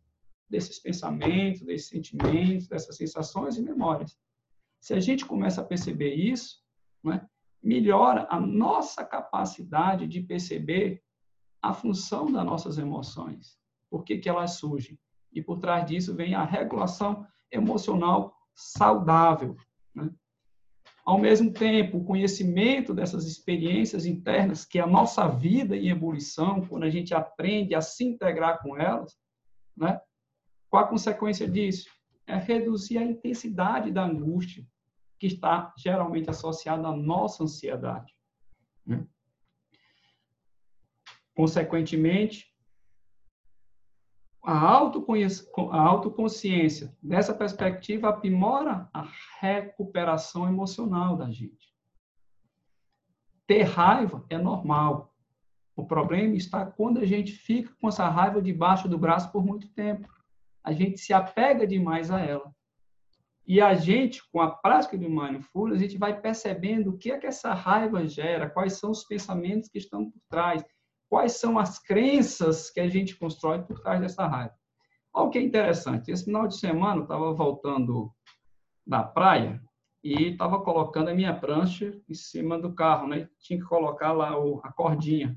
desses 0.53 0.79
pensamentos, 0.79 1.63
desses 1.63 1.89
sentimentos, 1.89 2.69
dessas 2.69 2.95
sensações 2.95 3.57
e 3.57 3.63
memórias. 3.63 4.19
Se 4.79 4.93
a 4.93 5.01
gente 5.01 5.25
começa 5.25 5.63
a 5.63 5.65
perceber 5.65 6.15
isso, 6.15 6.63
né, 7.03 7.27
melhora 7.63 8.27
a 8.29 8.39
nossa 8.39 9.03
capacidade 9.03 10.07
de 10.07 10.21
perceber 10.21 11.03
a 11.63 11.73
função 11.73 12.31
das 12.31 12.45
nossas 12.45 12.77
emoções, 12.77 13.59
por 13.89 14.05
que, 14.05 14.19
que 14.19 14.29
elas 14.29 14.57
surgem. 14.57 14.99
E 15.33 15.41
por 15.41 15.59
trás 15.59 15.87
disso 15.87 16.15
vem 16.15 16.35
a 16.35 16.45
regulação 16.45 17.27
emocional 17.51 18.37
saudável. 18.55 19.57
Né? 19.95 20.11
Ao 21.03 21.19
mesmo 21.19 21.51
tempo, 21.51 21.97
o 21.97 22.05
conhecimento 22.05 22.93
dessas 22.93 23.25
experiências 23.27 24.05
internas, 24.05 24.67
que 24.67 24.79
é 24.79 24.83
a 24.83 24.87
nossa 24.87 25.27
vida 25.29 25.75
em 25.75 25.89
ebulição, 25.89 26.67
quando 26.67 26.83
a 26.83 26.91
gente 26.91 27.15
aprende 27.15 27.75
a 27.75 27.81
se 27.81 28.05
integrar 28.05 28.61
com 28.61 28.77
elas, 28.77 29.17
né? 29.75 29.99
Qual 30.73 30.85
a 30.85 30.89
consequência 30.89 31.47
disso? 31.47 31.91
É 32.27 32.35
reduzir 32.35 32.97
a 32.97 33.05
intensidade 33.05 33.93
da 33.93 34.07
angústia, 34.07 34.67
que 35.19 35.27
está 35.27 35.71
geralmente 35.77 36.31
associada 36.31 36.89
à 36.89 36.97
nossa 36.97 37.45
ansiedade. 37.45 38.17
Né? 38.87 39.07
Consequentemente, 41.35 42.51
a, 44.43 44.55
a 44.55 45.79
autoconsciência 45.79 46.97
dessa 47.03 47.35
perspectiva 47.35 48.09
aprimora 48.09 48.89
a 48.95 49.07
recuperação 49.41 50.49
emocional 50.49 51.19
da 51.19 51.31
gente. 51.31 51.71
Ter 53.47 53.65
raiva 53.65 54.25
é 54.31 54.39
normal. 54.39 55.15
O 55.77 55.85
problema 55.85 56.35
está 56.35 56.65
quando 56.65 56.99
a 56.99 57.05
gente 57.05 57.33
fica 57.33 57.75
com 57.79 57.89
essa 57.89 58.09
raiva 58.09 58.41
debaixo 58.41 58.89
do 58.89 58.97
braço 58.97 59.31
por 59.31 59.45
muito 59.45 59.69
tempo. 59.69 60.09
A 60.65 60.73
gente 60.73 60.99
se 60.99 61.13
apega 61.13 61.67
demais 61.67 62.11
a 62.11 62.21
ela. 62.21 62.53
E 63.47 63.61
a 63.61 63.75
gente, 63.75 64.23
com 64.31 64.41
a 64.41 64.51
prática 64.51 64.97
de 64.97 65.09
mindfulness, 65.09 65.79
a 65.79 65.83
gente 65.83 65.99
vai 65.99 66.21
percebendo 66.21 66.91
o 66.91 66.99
que 66.99 67.11
é 67.11 67.19
que 67.19 67.27
essa 67.27 67.53
raiva 67.53 68.07
gera, 68.07 68.49
quais 68.49 68.75
são 68.75 68.91
os 68.91 69.05
pensamentos 69.05 69.69
que 69.69 69.79
estão 69.79 70.09
por 70.09 70.21
trás, 70.29 70.65
quais 71.09 71.33
são 71.33 71.59
as 71.59 71.79
crenças 71.79 72.71
que 72.71 72.81
a 72.81 72.89
gente 72.89 73.17
constrói 73.17 73.61
por 73.63 73.81
trás 73.81 74.01
dessa 74.01 74.27
raiva. 74.27 74.55
Olha 75.13 75.27
o 75.27 75.31
que 75.31 75.39
é 75.39 75.43
interessante. 75.43 76.11
Esse 76.11 76.25
final 76.25 76.47
de 76.47 76.57
semana 76.57 77.01
eu 77.01 77.03
estava 77.03 77.33
voltando 77.35 78.13
da 78.87 79.03
praia 79.03 79.61
e 80.03 80.29
estava 80.29 80.61
colocando 80.63 81.09
a 81.09 81.15
minha 81.15 81.35
prancha 81.35 82.01
em 82.09 82.15
cima 82.15 82.59
do 82.59 82.73
carro, 82.73 83.09
né? 83.09 83.29
Tinha 83.41 83.59
que 83.59 83.67
colocar 83.67 84.13
lá 84.13 84.33
a 84.63 84.73
cordinha. 84.73 85.37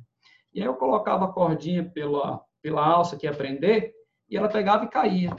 E 0.54 0.62
aí 0.62 0.68
eu 0.68 0.76
colocava 0.76 1.26
a 1.26 1.34
cordinha 1.34 1.84
pela, 1.84 2.42
pela 2.62 2.86
alça 2.86 3.18
que 3.18 3.26
ia 3.26 3.34
prender 3.34 3.95
e 4.30 4.38
ela 4.38 4.50
pegava 4.50 4.86
e 4.86 4.90
caía. 4.90 5.36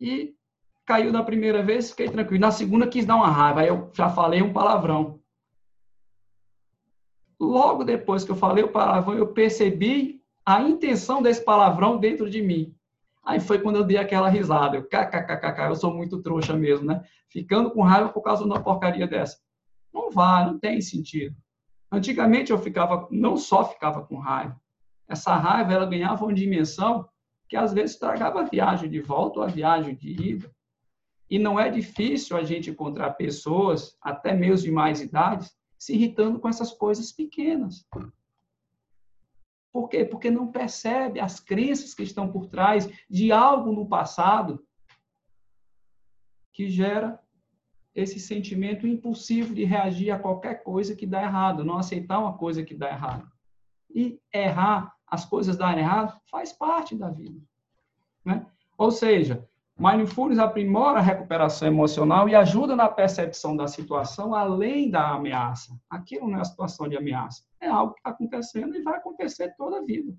E 0.00 0.34
caiu 0.86 1.12
da 1.12 1.22
primeira 1.22 1.62
vez, 1.62 1.90
fiquei 1.90 2.08
tranquilo. 2.08 2.40
Na 2.40 2.50
segunda 2.50 2.86
quis 2.86 3.04
dar 3.04 3.16
uma 3.16 3.30
raiva, 3.30 3.60
aí 3.60 3.68
eu 3.68 3.90
já 3.94 4.08
falei 4.08 4.42
um 4.42 4.52
palavrão. 4.52 5.20
Logo 7.38 7.84
depois 7.84 8.24
que 8.24 8.30
eu 8.30 8.36
falei 8.36 8.64
o 8.64 8.72
palavrão, 8.72 9.14
eu 9.14 9.32
percebi 9.32 10.22
a 10.44 10.62
intenção 10.62 11.20
desse 11.20 11.44
palavrão 11.44 11.98
dentro 11.98 12.28
de 12.28 12.40
mim. 12.42 12.74
Aí 13.24 13.38
foi 13.38 13.60
quando 13.60 13.76
eu 13.76 13.84
dei 13.84 13.98
aquela 13.98 14.30
risada. 14.30 14.76
Eu, 14.76 14.88
kkkk, 14.88 15.60
eu 15.68 15.76
sou 15.76 15.94
muito 15.94 16.22
trouxa 16.22 16.56
mesmo, 16.56 16.86
né? 16.86 17.04
Ficando 17.28 17.70
com 17.70 17.82
raiva 17.82 18.08
por 18.08 18.22
causa 18.22 18.42
de 18.42 18.48
uma 18.48 18.62
porcaria 18.62 19.06
dessa. 19.06 19.38
Não 19.92 20.10
vai, 20.10 20.46
não 20.46 20.58
tem 20.58 20.80
sentido. 20.80 21.36
Antigamente 21.92 22.50
eu 22.50 22.58
ficava, 22.58 23.06
não 23.10 23.36
só 23.36 23.64
ficava 23.64 24.02
com 24.02 24.16
raiva. 24.16 24.58
Essa 25.06 25.36
raiva, 25.36 25.72
ela 25.74 25.86
ganhava 25.86 26.24
uma 26.24 26.32
dimensão 26.32 27.06
que 27.48 27.56
às 27.56 27.72
vezes 27.72 27.92
estragava 27.92 28.40
a 28.40 28.44
viagem 28.44 28.90
de 28.90 29.00
volta 29.00 29.40
ou 29.40 29.44
a 29.44 29.48
viagem 29.48 29.94
de 29.94 30.10
ida. 30.10 30.50
E 31.30 31.38
não 31.38 31.58
é 31.58 31.70
difícil 31.70 32.36
a 32.36 32.44
gente 32.44 32.70
encontrar 32.70 33.12
pessoas, 33.12 33.96
até 34.00 34.34
mesmo 34.34 34.66
de 34.66 34.72
mais 34.72 35.00
idades, 35.00 35.56
se 35.78 35.94
irritando 35.94 36.38
com 36.38 36.48
essas 36.48 36.72
coisas 36.72 37.12
pequenas. 37.12 37.86
Por 39.72 39.88
quê? 39.88 40.04
Porque 40.04 40.30
não 40.30 40.50
percebe 40.50 41.20
as 41.20 41.38
crenças 41.38 41.94
que 41.94 42.02
estão 42.02 42.30
por 42.30 42.46
trás 42.46 42.88
de 43.08 43.30
algo 43.30 43.72
no 43.72 43.86
passado 43.86 44.64
que 46.52 46.68
gera 46.68 47.20
esse 47.94 48.18
sentimento 48.18 48.86
impulsivo 48.86 49.54
de 49.54 49.64
reagir 49.64 50.10
a 50.10 50.18
qualquer 50.18 50.62
coisa 50.62 50.96
que 50.96 51.06
dá 51.06 51.22
errado, 51.22 51.64
não 51.64 51.78
aceitar 51.78 52.18
uma 52.18 52.36
coisa 52.36 52.64
que 52.64 52.74
dá 52.74 52.88
errado. 52.88 53.30
E 53.94 54.20
errar, 54.32 54.92
as 55.10 55.24
coisas 55.24 55.56
darem 55.56 55.84
errado, 55.84 56.18
faz 56.30 56.52
parte 56.52 56.94
da 56.94 57.08
vida. 57.10 57.40
Né? 58.24 58.46
Ou 58.76 58.90
seja, 58.90 59.46
Mindfulness 59.78 60.40
aprimora 60.40 60.98
a 60.98 61.02
recuperação 61.02 61.68
emocional 61.68 62.28
e 62.28 62.34
ajuda 62.34 62.74
na 62.74 62.88
percepção 62.88 63.56
da 63.56 63.68
situação 63.68 64.34
além 64.34 64.90
da 64.90 65.10
ameaça. 65.10 65.78
Aquilo 65.88 66.28
não 66.28 66.38
é 66.38 66.40
a 66.40 66.44
situação 66.44 66.88
de 66.88 66.96
ameaça, 66.96 67.44
é 67.60 67.68
algo 67.68 67.94
que 67.94 68.00
está 68.00 68.10
acontecendo 68.10 68.74
e 68.74 68.82
vai 68.82 68.96
acontecer 68.96 69.54
toda 69.56 69.78
a 69.78 69.84
vida. 69.84 70.12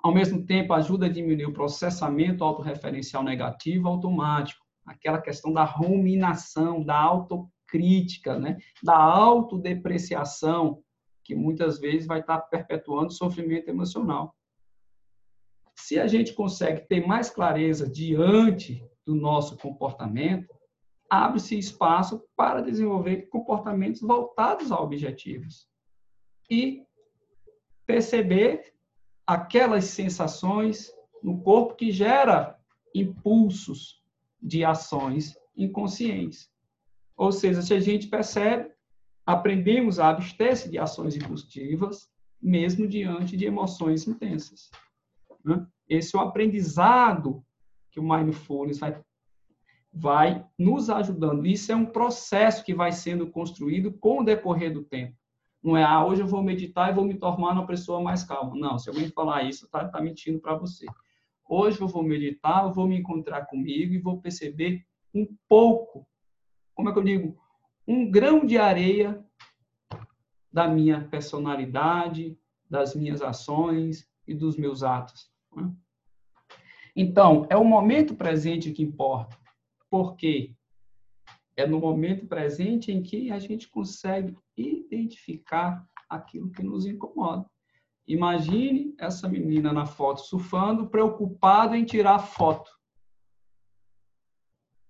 Ao 0.00 0.14
mesmo 0.14 0.44
tempo, 0.46 0.72
ajuda 0.72 1.06
a 1.06 1.08
diminuir 1.08 1.46
o 1.46 1.52
processamento 1.52 2.44
autorreferencial 2.44 3.24
negativo 3.24 3.88
automático, 3.88 4.64
aquela 4.86 5.20
questão 5.20 5.52
da 5.52 5.64
ruminação, 5.64 6.82
da 6.82 6.96
autocrítica 6.96 7.52
crítica, 7.72 8.38
né? 8.38 8.58
da 8.82 8.94
autodepreciação, 8.94 10.82
que 11.24 11.34
muitas 11.34 11.78
vezes 11.78 12.06
vai 12.06 12.20
estar 12.20 12.40
perpetuando 12.42 13.12
sofrimento 13.12 13.68
emocional. 13.68 14.34
Se 15.74 15.98
a 15.98 16.06
gente 16.06 16.32
consegue 16.34 16.86
ter 16.86 17.06
mais 17.06 17.30
clareza 17.30 17.88
diante 17.88 18.84
do 19.06 19.14
nosso 19.14 19.56
comportamento, 19.56 20.54
abre-se 21.10 21.58
espaço 21.58 22.24
para 22.36 22.62
desenvolver 22.62 23.28
comportamentos 23.28 24.00
voltados 24.00 24.72
a 24.72 24.80
objetivos 24.80 25.68
e 26.50 26.86
perceber 27.86 28.74
aquelas 29.26 29.84
sensações 29.84 30.90
no 31.22 31.42
corpo 31.42 31.74
que 31.74 31.90
gera 31.90 32.58
impulsos 32.94 34.02
de 34.40 34.64
ações 34.64 35.36
inconscientes. 35.56 36.50
Ou 37.16 37.30
seja, 37.30 37.62
se 37.62 37.74
a 37.74 37.80
gente 37.80 38.08
percebe, 38.08 38.72
aprendemos 39.24 39.98
a 39.98 40.08
abster-se 40.08 40.70
de 40.70 40.78
ações 40.78 41.16
impulsivas, 41.16 42.08
mesmo 42.40 42.86
diante 42.88 43.36
de 43.36 43.44
emoções 43.44 44.06
intensas. 44.06 44.70
Né? 45.44 45.64
Esse 45.88 46.16
é 46.16 46.18
o 46.18 46.22
aprendizado 46.22 47.44
que 47.90 48.00
o 48.00 48.02
Mindfulness 48.02 48.78
vai, 48.78 49.00
vai 49.92 50.46
nos 50.58 50.90
ajudando. 50.90 51.46
Isso 51.46 51.70
é 51.70 51.76
um 51.76 51.86
processo 51.86 52.64
que 52.64 52.74
vai 52.74 52.90
sendo 52.90 53.30
construído 53.30 53.92
com 53.92 54.20
o 54.20 54.24
decorrer 54.24 54.72
do 54.72 54.82
tempo. 54.82 55.16
Não 55.62 55.76
é, 55.76 55.84
ah, 55.84 56.04
hoje 56.04 56.22
eu 56.22 56.26
vou 56.26 56.42
meditar 56.42 56.90
e 56.90 56.94
vou 56.94 57.04
me 57.04 57.14
tornar 57.14 57.52
uma 57.52 57.66
pessoa 57.66 58.00
mais 58.00 58.24
calma. 58.24 58.56
Não, 58.56 58.78
se 58.78 58.88
alguém 58.88 59.08
falar 59.08 59.44
isso, 59.44 59.66
está 59.66 59.86
tá 59.88 60.00
mentindo 60.00 60.40
para 60.40 60.56
você. 60.56 60.86
Hoje 61.48 61.80
eu 61.80 61.86
vou 61.86 62.02
meditar, 62.02 62.64
eu 62.64 62.72
vou 62.72 62.88
me 62.88 62.98
encontrar 62.98 63.46
comigo 63.46 63.94
e 63.94 63.98
vou 63.98 64.20
perceber 64.20 64.84
um 65.14 65.26
pouco, 65.48 66.06
como 66.74 66.88
é 66.88 66.92
que 66.92 66.98
eu 66.98 67.04
digo, 67.04 67.41
um 67.86 68.10
grão 68.10 68.44
de 68.44 68.58
areia 68.58 69.24
da 70.52 70.68
minha 70.68 71.08
personalidade, 71.08 72.38
das 72.68 72.94
minhas 72.94 73.22
ações 73.22 74.08
e 74.26 74.34
dos 74.34 74.56
meus 74.56 74.82
atos. 74.82 75.30
Né? 75.54 75.72
Então, 76.94 77.46
é 77.48 77.56
o 77.56 77.64
momento 77.64 78.14
presente 78.14 78.70
que 78.70 78.82
importa. 78.82 79.36
Por 79.90 80.14
quê? 80.14 80.54
É 81.56 81.66
no 81.66 81.80
momento 81.80 82.26
presente 82.26 82.92
em 82.92 83.02
que 83.02 83.30
a 83.30 83.38
gente 83.38 83.68
consegue 83.68 84.36
identificar 84.56 85.86
aquilo 86.08 86.50
que 86.50 86.62
nos 86.62 86.86
incomoda. 86.86 87.46
Imagine 88.06 88.94
essa 88.98 89.28
menina 89.28 89.72
na 89.72 89.86
foto 89.86 90.20
surfando, 90.20 90.88
preocupada 90.88 91.76
em 91.76 91.84
tirar 91.84 92.18
foto. 92.18 92.70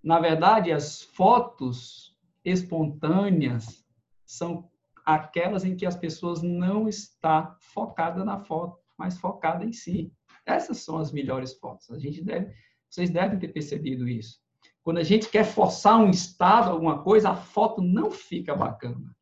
Na 0.01 0.19
verdade, 0.19 0.71
as 0.71 1.01
fotos 1.01 2.12
espontâneas 2.43 3.85
são 4.25 4.69
aquelas 5.05 5.63
em 5.63 5.75
que 5.75 5.85
as 5.85 5.95
pessoas 5.95 6.41
não 6.41 6.87
estão 6.87 7.55
focadas 7.59 8.25
na 8.25 8.39
foto, 8.39 8.77
mas 8.97 9.17
focada 9.17 9.65
em 9.65 9.73
si. 9.73 10.11
Essas 10.45 10.79
são 10.79 10.97
as 10.97 11.11
melhores 11.11 11.53
fotos. 11.53 11.89
A 11.91 11.99
gente 11.99 12.23
deve, 12.23 12.53
vocês 12.89 13.09
devem 13.09 13.39
ter 13.39 13.49
percebido 13.49 14.07
isso. 14.07 14.41
Quando 14.83 14.97
a 14.97 15.03
gente 15.03 15.29
quer 15.29 15.45
forçar 15.45 15.97
um 15.97 16.09
estado, 16.09 16.69
alguma 16.69 17.01
coisa, 17.01 17.29
a 17.29 17.35
foto 17.35 17.81
não 17.81 18.11
fica 18.11 18.53
bacana. 18.53 19.15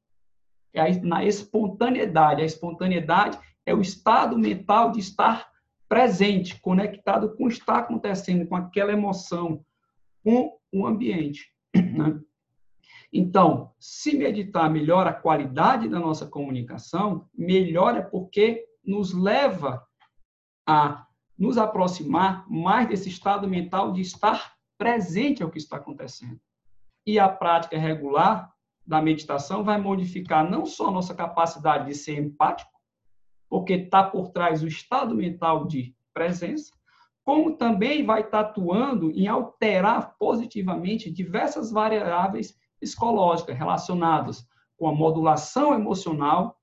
É 0.73 0.89
na 1.01 1.23
espontaneidade. 1.23 2.41
A 2.41 2.45
espontaneidade 2.45 3.37
é 3.65 3.73
o 3.73 3.81
estado 3.81 4.37
mental 4.37 4.91
de 4.91 4.99
estar 4.99 5.51
presente, 5.87 6.59
conectado 6.61 7.35
com 7.35 7.45
o 7.45 7.47
que 7.47 7.55
está 7.55 7.79
acontecendo, 7.79 8.47
com 8.47 8.55
aquela 8.55 8.93
emoção, 8.93 9.63
com 10.23 10.57
o 10.71 10.87
ambiente. 10.87 11.51
Né? 11.75 12.19
Então, 13.13 13.73
se 13.77 14.17
meditar 14.17 14.69
melhora 14.69 15.09
a 15.09 15.13
qualidade 15.13 15.89
da 15.89 15.99
nossa 15.99 16.25
comunicação, 16.25 17.27
melhora 17.33 18.01
porque 18.01 18.65
nos 18.85 19.13
leva 19.13 19.85
a 20.65 21.05
nos 21.37 21.57
aproximar 21.57 22.47
mais 22.49 22.87
desse 22.87 23.09
estado 23.09 23.47
mental 23.47 23.91
de 23.91 24.01
estar 24.01 24.53
presente 24.77 25.43
ao 25.43 25.49
que 25.49 25.57
está 25.57 25.77
acontecendo. 25.77 26.39
E 27.05 27.19
a 27.19 27.27
prática 27.27 27.77
regular 27.77 28.51
da 28.85 29.01
meditação 29.01 29.63
vai 29.63 29.79
modificar 29.79 30.49
não 30.49 30.65
só 30.65 30.87
a 30.87 30.91
nossa 30.91 31.13
capacidade 31.13 31.87
de 31.87 31.95
ser 31.95 32.17
empático, 32.17 32.71
porque 33.49 33.73
está 33.73 34.03
por 34.03 34.29
trás 34.29 34.63
o 34.63 34.67
estado 34.67 35.13
mental 35.13 35.65
de 35.65 35.95
presença, 36.13 36.71
como 37.23 37.57
também 37.57 38.05
vai 38.05 38.21
estar 38.21 38.39
atuando 38.41 39.11
em 39.11 39.27
alterar 39.27 40.15
positivamente 40.17 41.11
diversas 41.11 41.71
variáveis 41.71 42.57
psicológicas 42.81 43.55
relacionadas 43.55 44.45
com 44.75 44.89
a 44.89 44.93
modulação 44.93 45.73
emocional, 45.73 46.59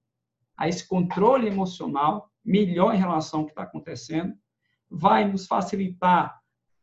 a 0.56 0.68
esse 0.68 0.86
controle 0.86 1.46
emocional 1.46 2.30
melhor 2.44 2.92
em 2.94 2.98
relação 2.98 3.40
ao 3.40 3.46
que 3.46 3.52
está 3.52 3.62
acontecendo, 3.62 4.34
vai 4.90 5.30
nos 5.30 5.46
facilitar 5.46 6.38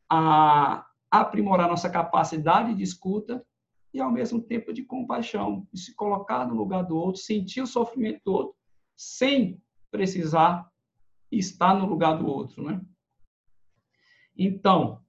a 0.10 0.86
aprimorar 1.12 1.68
nossa 1.68 1.90
capacidade 1.90 2.74
de 2.74 2.84
escuta 2.84 3.46
e, 3.94 4.00
ao 4.00 4.12
mesmo 4.12 4.42
tempo, 4.42 4.72
de 4.72 4.84
compaixão, 4.84 5.68
de 5.74 5.80
se 5.80 5.94
colocar 5.96 6.46
no 6.48 6.54
lugar 6.54 6.84
do 6.84 6.96
outro, 6.96 7.22
sentir 7.22 7.62
o 7.62 7.68
sofrimento 7.68 8.22
do 8.26 8.34
outro, 8.34 8.56
sem 8.96 9.62
precisar 9.92 10.70
estar 11.32 11.74
no 11.74 11.86
lugar 11.86 12.18
do 12.18 12.28
outro, 12.28 12.64
né? 12.64 12.82
Então, 14.38 15.02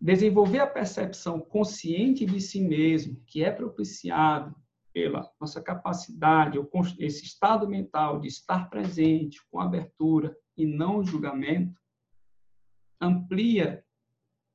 desenvolver 0.00 0.60
a 0.60 0.66
percepção 0.66 1.40
consciente 1.40 2.24
de 2.24 2.40
si 2.40 2.60
mesmo, 2.60 3.20
que 3.26 3.42
é 3.42 3.50
propiciado 3.50 4.54
pela 4.92 5.30
nossa 5.40 5.60
capacidade, 5.60 6.58
esse 6.98 7.24
estado 7.24 7.68
mental 7.68 8.20
de 8.20 8.28
estar 8.28 8.70
presente 8.70 9.40
com 9.50 9.60
abertura 9.60 10.36
e 10.56 10.66
não 10.66 11.04
julgamento, 11.04 11.78
amplia 13.00 13.84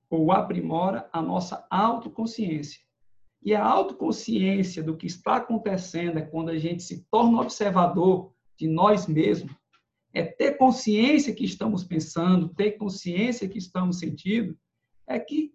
ou 0.10 0.32
aprimora 0.32 1.10
a 1.12 1.22
nossa 1.22 1.66
autoconsciência. 1.70 2.82
E 3.42 3.54
a 3.54 3.64
autoconsciência 3.64 4.82
do 4.82 4.96
que 4.96 5.06
está 5.06 5.38
acontecendo 5.38 6.18
é 6.18 6.22
quando 6.22 6.50
a 6.50 6.58
gente 6.58 6.84
se 6.84 7.06
torna 7.10 7.42
observador 7.42 8.34
de 8.58 8.68
nós 8.68 9.08
mesmos, 9.08 9.54
é 10.14 10.24
ter 10.24 10.58
consciência 10.58 11.34
que 11.34 11.44
estamos 11.44 11.84
pensando, 11.84 12.50
ter 12.50 12.74
consciência 12.74 13.50
que 13.50 13.58
estamos 13.58 14.00
sentindo, 14.00 14.58
é 15.08 15.20
que 15.20 15.54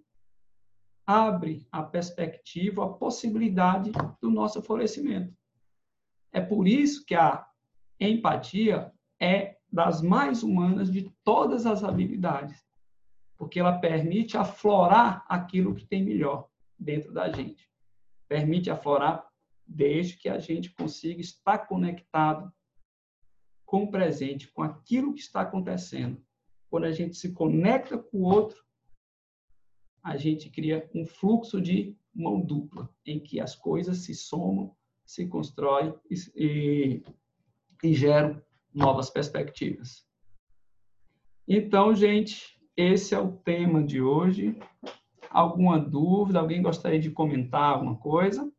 abre 1.07 1.67
a 1.73 1.83
perspectiva, 1.83 2.85
a 2.85 2.93
possibilidade 2.93 3.91
do 4.21 4.31
nosso 4.31 4.61
florescimento. 4.63 5.35
É 6.33 6.41
por 6.41 6.69
isso 6.69 7.05
que 7.07 7.15
a 7.15 7.47
empatia 7.99 8.93
é 9.21 9.57
das 9.71 10.03
mais 10.03 10.43
humanas 10.43 10.91
de 10.91 11.11
todas 11.25 11.67
as 11.67 11.83
habilidades 11.83 12.69
porque 13.39 13.61
ela 13.61 13.79
permite 13.79 14.37
aflorar 14.37 15.25
aquilo 15.29 15.75
que 15.75 15.87
tem 15.87 16.03
melhor 16.03 16.51
dentro 16.77 17.13
da 17.13 17.31
gente. 17.31 17.71
Permite 18.27 18.69
aflorar 18.69 19.27
desde 19.65 20.17
que 20.17 20.29
a 20.29 20.39
gente 20.39 20.75
consiga 20.75 21.21
estar 21.21 21.59
conectado 21.59 22.53
com 23.65 23.85
o 23.85 23.91
presente, 23.91 24.49
com 24.49 24.63
aquilo 24.63 25.15
que 25.15 25.21
está 25.21 25.43
acontecendo. 25.43 26.21
Quando 26.69 26.85
a 26.85 26.93
gente 26.93 27.17
se 27.17 27.33
conecta 27.33 27.97
com 27.97 28.19
o 28.19 28.25
outro, 28.25 28.63
a 30.03 30.17
gente 30.17 30.51
cria 30.51 30.89
um 30.95 31.07
fluxo 31.07 31.61
de 31.61 31.97
mão 32.15 32.41
dupla, 32.41 32.89
em 33.07 33.21
que 33.21 33.41
as 33.41 33.55
coisas 33.55 33.99
se 33.99 34.15
somam, 34.15 34.75
se 35.05 35.27
constroem 35.27 35.95
e, 36.11 36.15
e, 36.35 37.03
e 37.83 37.95
geram 37.95 38.43
novas 38.75 39.11
perspectivas. 39.11 40.07
Então, 41.47 41.95
gente, 41.95 42.61
esse 42.77 43.15
é 43.15 43.19
o 43.19 43.33
tema 43.33 43.83
de 43.83 44.03
hoje. 44.03 44.59
Alguma 45.31 45.79
dúvida? 45.79 46.39
Alguém 46.39 46.63
gostaria 46.63 47.01
de 47.01 47.11
comentar 47.11 47.75
alguma 47.75 47.97
coisa? 47.97 48.53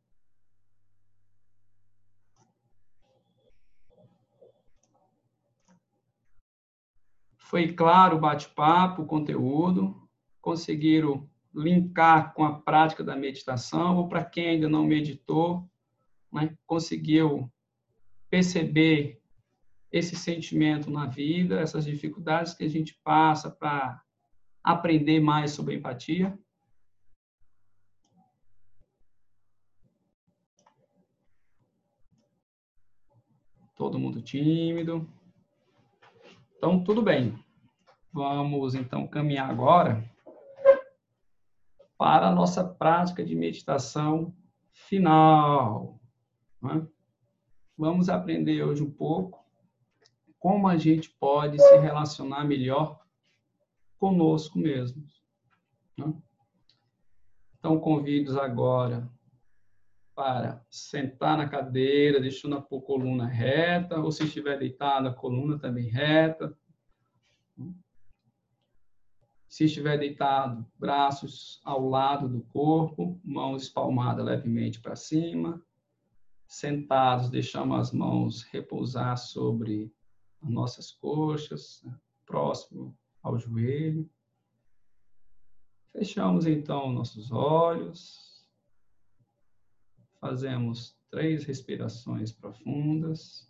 Foi 7.38 7.74
claro 7.74 8.18
o 8.18 8.20
bate-papo, 8.20 9.02
o 9.02 9.08
conteúdo? 9.08 10.09
Conseguiram 10.50 11.30
linkar 11.54 12.34
com 12.34 12.44
a 12.44 12.60
prática 12.60 13.04
da 13.04 13.16
meditação? 13.16 13.98
Ou 13.98 14.10
para 14.10 14.26
quem 14.26 14.48
ainda 14.48 14.68
não 14.68 14.84
meditou, 14.84 15.70
né, 16.34 16.58
conseguiu 16.66 17.48
perceber 18.32 19.22
esse 19.92 20.16
sentimento 20.16 20.90
na 20.90 21.06
vida, 21.06 21.60
essas 21.60 21.86
dificuldades 21.86 22.56
que 22.56 22.64
a 22.64 22.68
gente 22.68 23.00
passa 23.04 23.52
para 23.52 24.04
aprender 24.64 25.20
mais 25.20 25.52
sobre 25.52 25.76
empatia? 25.76 26.36
Todo 33.76 34.00
mundo 34.00 34.20
tímido. 34.20 35.08
Então, 36.58 36.84
tudo 36.84 37.04
bem. 37.04 37.38
Vamos, 38.12 38.74
então, 38.74 39.08
caminhar 39.08 39.48
agora 39.48 40.09
para 42.00 42.30
a 42.30 42.34
nossa 42.34 42.64
prática 42.64 43.26
de 43.26 43.36
meditação 43.36 44.34
final. 44.72 46.00
Né? 46.62 46.88
Vamos 47.78 48.08
aprender 48.08 48.64
hoje 48.64 48.82
um 48.82 48.90
pouco 48.90 49.46
como 50.40 50.70
a 50.70 50.78
gente 50.78 51.10
pode 51.10 51.62
se 51.62 51.78
relacionar 51.78 52.46
melhor 52.46 53.02
conosco 53.98 54.58
mesmos. 54.58 55.22
Né? 55.98 56.14
Então, 57.58 57.78
convido 57.78 58.40
agora 58.40 59.12
para 60.16 60.66
sentar 60.70 61.38
na 61.38 61.50
cadeira, 61.50 62.22
deixando 62.22 62.56
a 62.56 62.62
coluna 62.62 63.28
reta, 63.28 64.00
ou 64.00 64.10
se 64.10 64.24
estiver 64.24 64.58
deitado, 64.58 65.10
a 65.10 65.14
coluna 65.14 65.60
também 65.60 65.90
reta. 65.90 66.58
Se 69.50 69.64
estiver 69.66 69.98
deitado, 69.98 70.64
braços 70.78 71.60
ao 71.64 71.90
lado 71.90 72.30
do 72.30 72.42
corpo, 72.42 73.20
mãos 73.24 73.64
espalmadas 73.64 74.24
levemente 74.24 74.80
para 74.80 74.96
cima. 74.96 75.60
Sentados, 76.46 77.32
deixamos 77.32 77.80
as 77.80 77.92
mãos 77.92 78.44
repousar 78.44 79.18
sobre 79.18 79.92
as 80.40 80.50
nossas 80.52 80.92
coxas, 80.92 81.84
próximo 82.28 82.96
ao 83.24 83.40
joelho. 83.40 84.08
Fechamos 85.94 86.46
então 86.46 86.94
nossos 86.94 87.32
olhos. 87.32 88.48
Fazemos 90.22 90.96
três 91.10 91.44
respirações 91.44 92.32
profundas. 92.32 93.49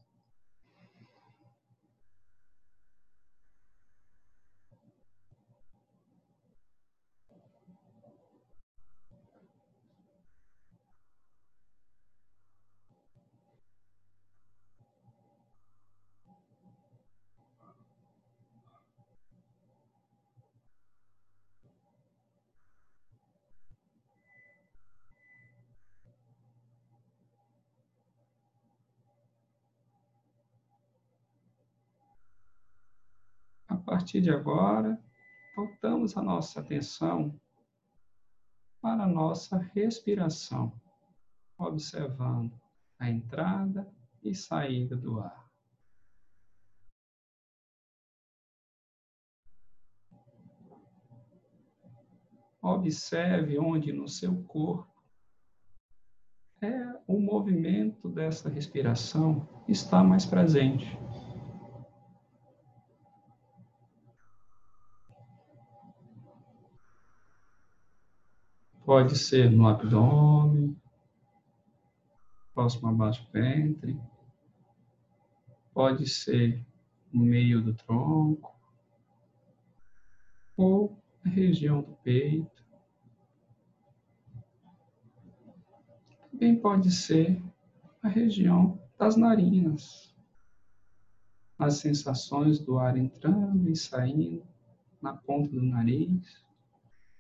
Partir 33.90 34.22
de 34.22 34.30
agora, 34.30 35.04
voltamos 35.56 36.16
a 36.16 36.22
nossa 36.22 36.60
atenção 36.60 37.36
para 38.80 39.04
a 39.04 39.08
nossa 39.08 39.58
respiração, 39.74 40.80
observando 41.58 42.54
a 43.00 43.10
entrada 43.10 43.92
e 44.22 44.36
saída 44.36 44.96
do 44.96 45.20
ar. 45.20 45.50
Observe 52.62 53.58
onde 53.58 53.92
no 53.92 54.08
seu 54.08 54.44
corpo 54.44 55.04
é 56.62 57.02
o 57.08 57.20
movimento 57.20 58.08
dessa 58.08 58.50
respiração 58.50 59.50
está 59.68 60.04
mais 60.04 60.28
presente. 60.28 60.86
Pode 68.90 69.16
ser 69.20 69.52
no 69.52 69.68
abdômen, 69.68 70.76
próximo 72.56 72.90
abaixo 72.90 73.24
do 73.24 73.32
ventre, 73.32 74.02
pode 75.72 76.08
ser 76.08 76.66
no 77.14 77.24
meio 77.24 77.62
do 77.62 77.76
tronco, 77.76 78.52
ou 80.58 80.98
na 81.24 81.30
região 81.30 81.84
do 81.84 81.94
peito. 81.98 82.66
Também 86.32 86.60
pode 86.60 86.90
ser 86.90 87.40
a 88.02 88.08
região 88.08 88.82
das 88.98 89.16
narinas, 89.16 90.16
as 91.60 91.76
sensações 91.76 92.58
do 92.58 92.80
ar 92.80 92.98
entrando 92.98 93.70
e 93.70 93.76
saindo 93.76 94.44
na 95.00 95.16
ponta 95.16 95.52
do 95.52 95.62
nariz 95.62 96.49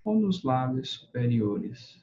ou 0.04 0.20
nos 0.20 0.44
lábios 0.44 0.90
superiores. 0.92 2.02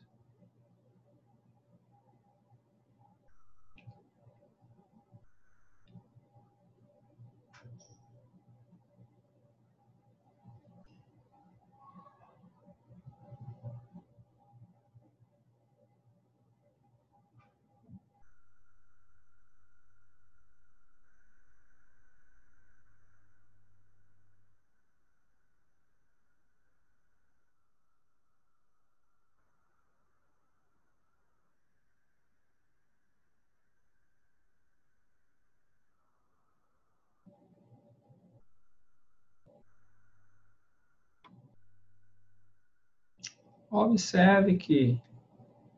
Observe 43.70 44.56
que 44.56 45.00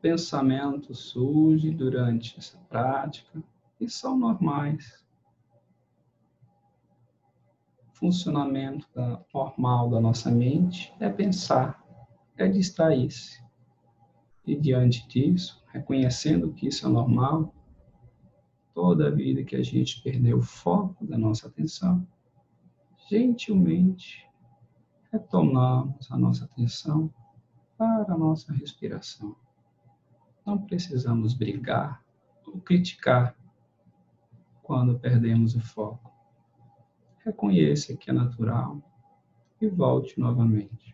pensamentos 0.01 0.99
surgem 0.99 1.75
durante 1.75 2.37
essa 2.37 2.57
prática 2.69 3.43
e 3.79 3.89
são 3.89 4.17
normais. 4.17 5.03
Funcionamento 7.93 8.87
normal 9.33 9.89
da 9.89 9.99
nossa 9.99 10.31
mente 10.31 10.93
é 10.99 11.09
pensar, 11.09 11.83
é 12.37 12.47
distrair-se. 12.47 13.43
E 14.45 14.55
diante 14.55 15.07
disso, 15.07 15.61
reconhecendo 15.67 16.53
que 16.53 16.67
isso 16.67 16.85
é 16.85 16.89
normal, 16.89 17.53
toda 18.73 19.07
a 19.07 19.11
vida 19.11 19.43
que 19.43 19.55
a 19.55 19.63
gente 19.63 20.01
perdeu 20.01 20.37
o 20.37 20.41
foco 20.41 21.05
da 21.05 21.17
nossa 21.17 21.47
atenção, 21.47 22.07
gentilmente 23.09 24.25
retomamos 25.11 26.09
a 26.11 26.17
nossa 26.17 26.45
atenção 26.45 27.11
para 27.79 28.13
a 28.13 28.17
nossa 28.17 28.51
respiração. 28.51 29.37
Não 30.45 30.57
precisamos 30.57 31.33
brigar 31.33 32.03
ou 32.45 32.59
criticar 32.59 33.33
quando 34.61 34.99
perdemos 34.99 35.55
o 35.55 35.61
foco. 35.61 36.11
Reconheça 37.23 37.95
que 37.95 38.09
é 38.09 38.13
natural 38.13 38.81
e 39.61 39.67
volte 39.69 40.19
novamente. 40.19 40.93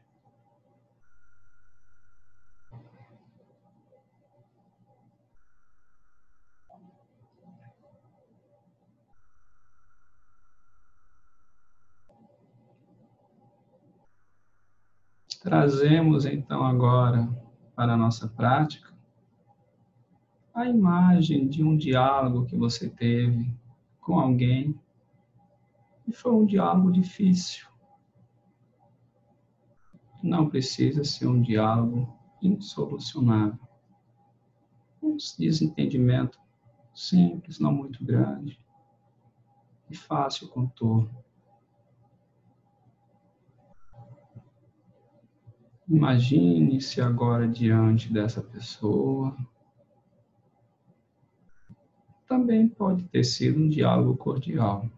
Trazemos 15.45 16.25
então 16.25 16.65
agora 16.65 17.29
para 17.75 17.93
a 17.93 17.97
nossa 17.97 18.27
prática 18.27 18.91
a 20.55 20.67
imagem 20.67 21.47
de 21.47 21.63
um 21.63 21.77
diálogo 21.77 22.47
que 22.47 22.57
você 22.57 22.89
teve 22.89 23.55
com 24.01 24.19
alguém 24.19 24.75
e 26.07 26.11
foi 26.11 26.31
um 26.31 26.47
diálogo 26.47 26.91
difícil. 26.91 27.67
Não 30.23 30.49
precisa 30.49 31.03
ser 31.03 31.27
um 31.27 31.39
diálogo 31.39 32.11
insolucionável. 32.41 33.59
Um 34.99 35.15
desentendimento 35.37 36.39
simples, 36.91 37.59
não 37.59 37.71
muito 37.71 38.03
grande, 38.03 38.59
e 39.91 39.95
fácil 39.95 40.47
contorno. 40.47 41.23
Imagine-se 45.87 46.99
agora 46.99 47.47
diante 47.47 48.11
dessa 48.11 48.41
pessoa. 48.41 49.37
Também 52.27 52.67
pode 52.67 53.03
ter 53.05 53.23
sido 53.23 53.59
um 53.59 53.69
diálogo 53.69 54.17
cordial. 54.17 54.89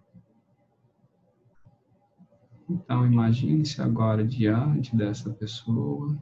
Então, 2.69 3.05
imagine-se 3.05 3.81
agora 3.81 4.25
diante 4.25 4.95
dessa 4.95 5.29
pessoa. 5.29 6.17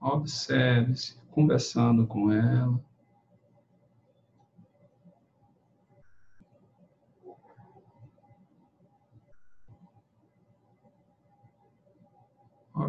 Observe-se 0.00 1.16
conversando 1.30 2.06
com 2.06 2.30
ela. 2.30 2.78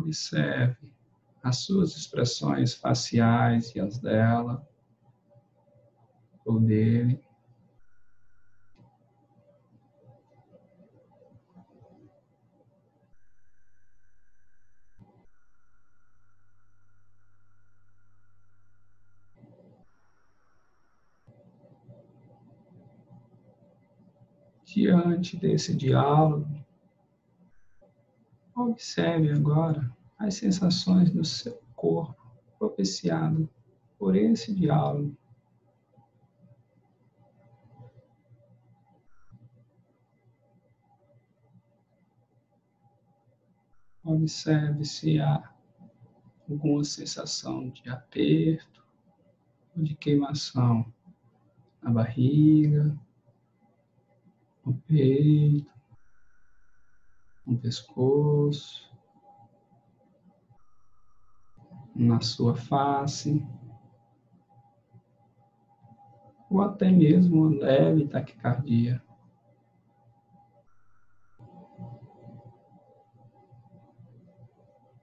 Observe 0.06 0.93
as 1.41 1.58
suas 1.58 1.97
expressões 1.97 2.76
faciais 2.76 3.74
e 3.74 3.80
as 3.80 3.97
dela 3.97 4.64
ou 6.45 6.60
dele. 6.60 7.26
Diante 24.64 25.36
desse 25.36 25.76
diálogo, 25.76 26.47
observe 28.56 29.32
agora 29.32 29.95
as 30.18 30.36
sensações 30.36 31.11
do 31.11 31.24
seu 31.24 31.61
corpo 31.76 32.26
propiciado 32.57 33.49
por 33.97 34.16
esse 34.16 34.53
diálogo. 34.53 35.16
Observe 44.03 44.86
se 44.86 45.20
há 45.20 45.51
alguma 46.49 46.84
sensação 46.84 47.70
de 47.70 47.89
aperto 47.89 48.86
ou 49.76 49.84
de 49.84 49.95
queimação 49.95 50.86
na 51.82 51.89
barriga, 51.89 52.95
no 54.63 54.76
peito, 54.88 55.72
no 57.45 57.57
pescoço, 57.57 58.95
na 61.96 62.20
sua 62.20 62.56
face, 62.56 63.41
ou 66.50 66.62
até 66.62 66.91
mesmo 66.91 67.46
leve 67.46 68.08
taquicardia. 68.08 69.02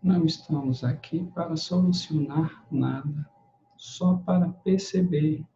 Não 0.02 0.26
estamos 0.26 0.82
aqui 0.82 1.24
para 1.32 1.56
solucionar 1.56 2.66
nada, 2.70 3.30
só 3.76 4.16
para 4.16 4.48
perceber 4.48 5.46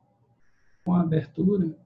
com 0.85 0.95
abertura 0.95 1.77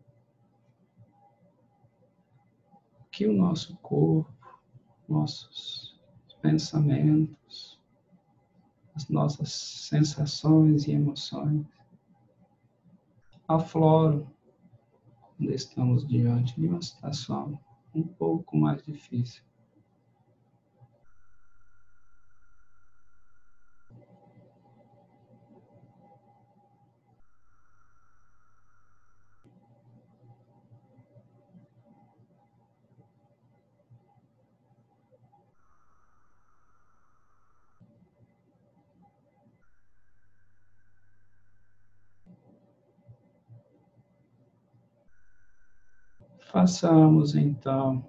que 3.11 3.27
o 3.27 3.33
nosso 3.33 3.77
corpo, 3.79 4.61
nossos 5.09 5.99
pensamentos, 6.43 7.80
as 9.01 9.09
nossas 9.09 9.51
sensações 9.51 10.87
e 10.87 10.93
emoções 10.93 11.65
afloram 13.49 14.31
quando 15.37 15.53
estamos 15.53 16.07
diante 16.07 16.61
de 16.61 16.69
uma 16.69 16.83
situação 16.83 17.59
um 17.95 18.03
pouco 18.03 18.57
mais 18.59 18.83
difícil. 18.83 19.43
Façamos 46.51 47.37
então 47.37 48.05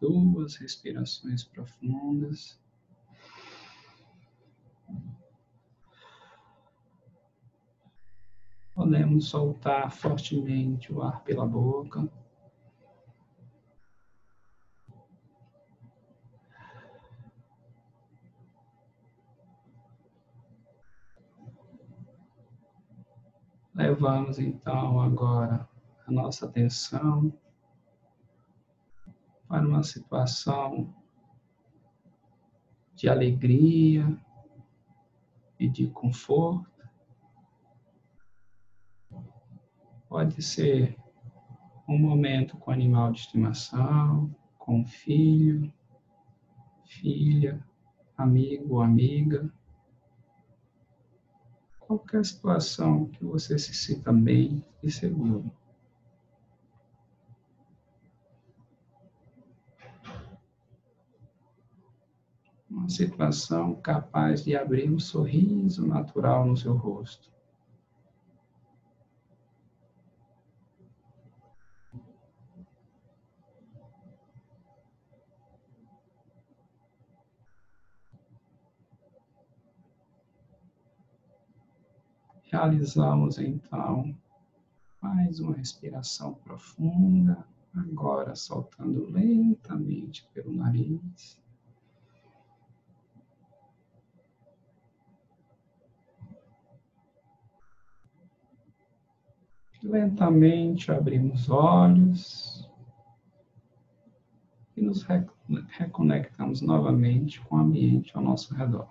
duas 0.00 0.54
respirações 0.54 1.42
profundas. 1.42 2.56
Podemos 8.72 9.26
soltar 9.26 9.90
fortemente 9.90 10.92
o 10.92 11.02
ar 11.02 11.24
pela 11.24 11.44
boca. 11.44 12.08
Levamos 23.74 24.38
então 24.38 25.00
agora 25.00 25.68
a 26.06 26.12
nossa 26.12 26.46
atenção 26.46 27.36
para 29.52 29.68
uma 29.68 29.82
situação 29.82 30.94
de 32.94 33.06
alegria 33.06 34.18
e 35.60 35.68
de 35.68 35.88
conforto. 35.88 36.82
Pode 40.08 40.40
ser 40.40 40.96
um 41.86 41.98
momento 41.98 42.56
com 42.56 42.70
animal 42.70 43.12
de 43.12 43.20
estimação, 43.20 44.34
com 44.58 44.86
filho, 44.86 45.70
filha, 46.86 47.62
amigo 48.16 48.76
ou 48.76 48.80
amiga. 48.80 49.52
Qualquer 51.78 52.24
situação 52.24 53.04
que 53.04 53.22
você 53.22 53.58
se 53.58 53.74
sinta 53.74 54.14
bem 54.14 54.64
e 54.82 54.90
seguro. 54.90 55.52
Uma 62.72 62.88
situação 62.88 63.74
capaz 63.76 64.42
de 64.42 64.56
abrir 64.56 64.90
um 64.90 64.98
sorriso 64.98 65.86
natural 65.86 66.46
no 66.46 66.56
seu 66.56 66.74
rosto. 66.74 67.30
Realizamos 82.50 83.38
então 83.38 84.14
mais 85.00 85.40
uma 85.40 85.54
respiração 85.54 86.34
profunda, 86.34 87.46
agora 87.74 88.34
soltando 88.34 89.10
lentamente 89.10 90.28
pelo 90.34 90.52
nariz. 90.52 91.42
Lentamente 99.82 100.92
abrimos 100.92 101.50
olhos 101.50 102.70
e 104.76 104.80
nos 104.80 105.04
reconectamos 105.70 106.62
novamente 106.62 107.40
com 107.40 107.56
o 107.56 107.58
ambiente 107.58 108.16
ao 108.16 108.22
nosso 108.22 108.54
redor. 108.54 108.88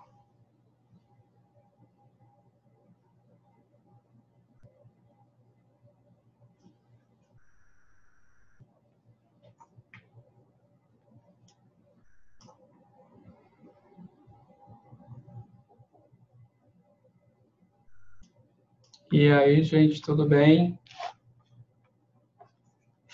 E 19.09 19.27
aí, 19.29 19.63
gente, 19.63 20.01
tudo 20.01 20.27
bem? 20.27 20.80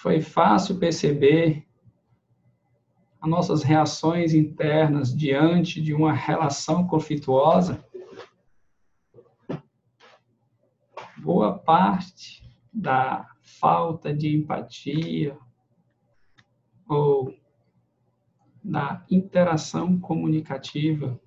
Foi 0.07 0.21
fácil 0.21 0.79
perceber 0.79 1.67
as 3.19 3.29
nossas 3.29 3.61
reações 3.61 4.33
internas 4.33 5.13
diante 5.13 5.81
de 5.81 5.93
uma 5.93 6.13
relação 6.13 6.87
conflituosa? 6.87 7.85
Boa 11.17 11.59
parte 11.59 12.49
da 12.71 13.29
falta 13.41 14.13
de 14.13 14.33
empatia 14.33 15.37
ou 16.87 17.37
da 18.63 19.05
interação 19.11 19.99
comunicativa 19.99 21.19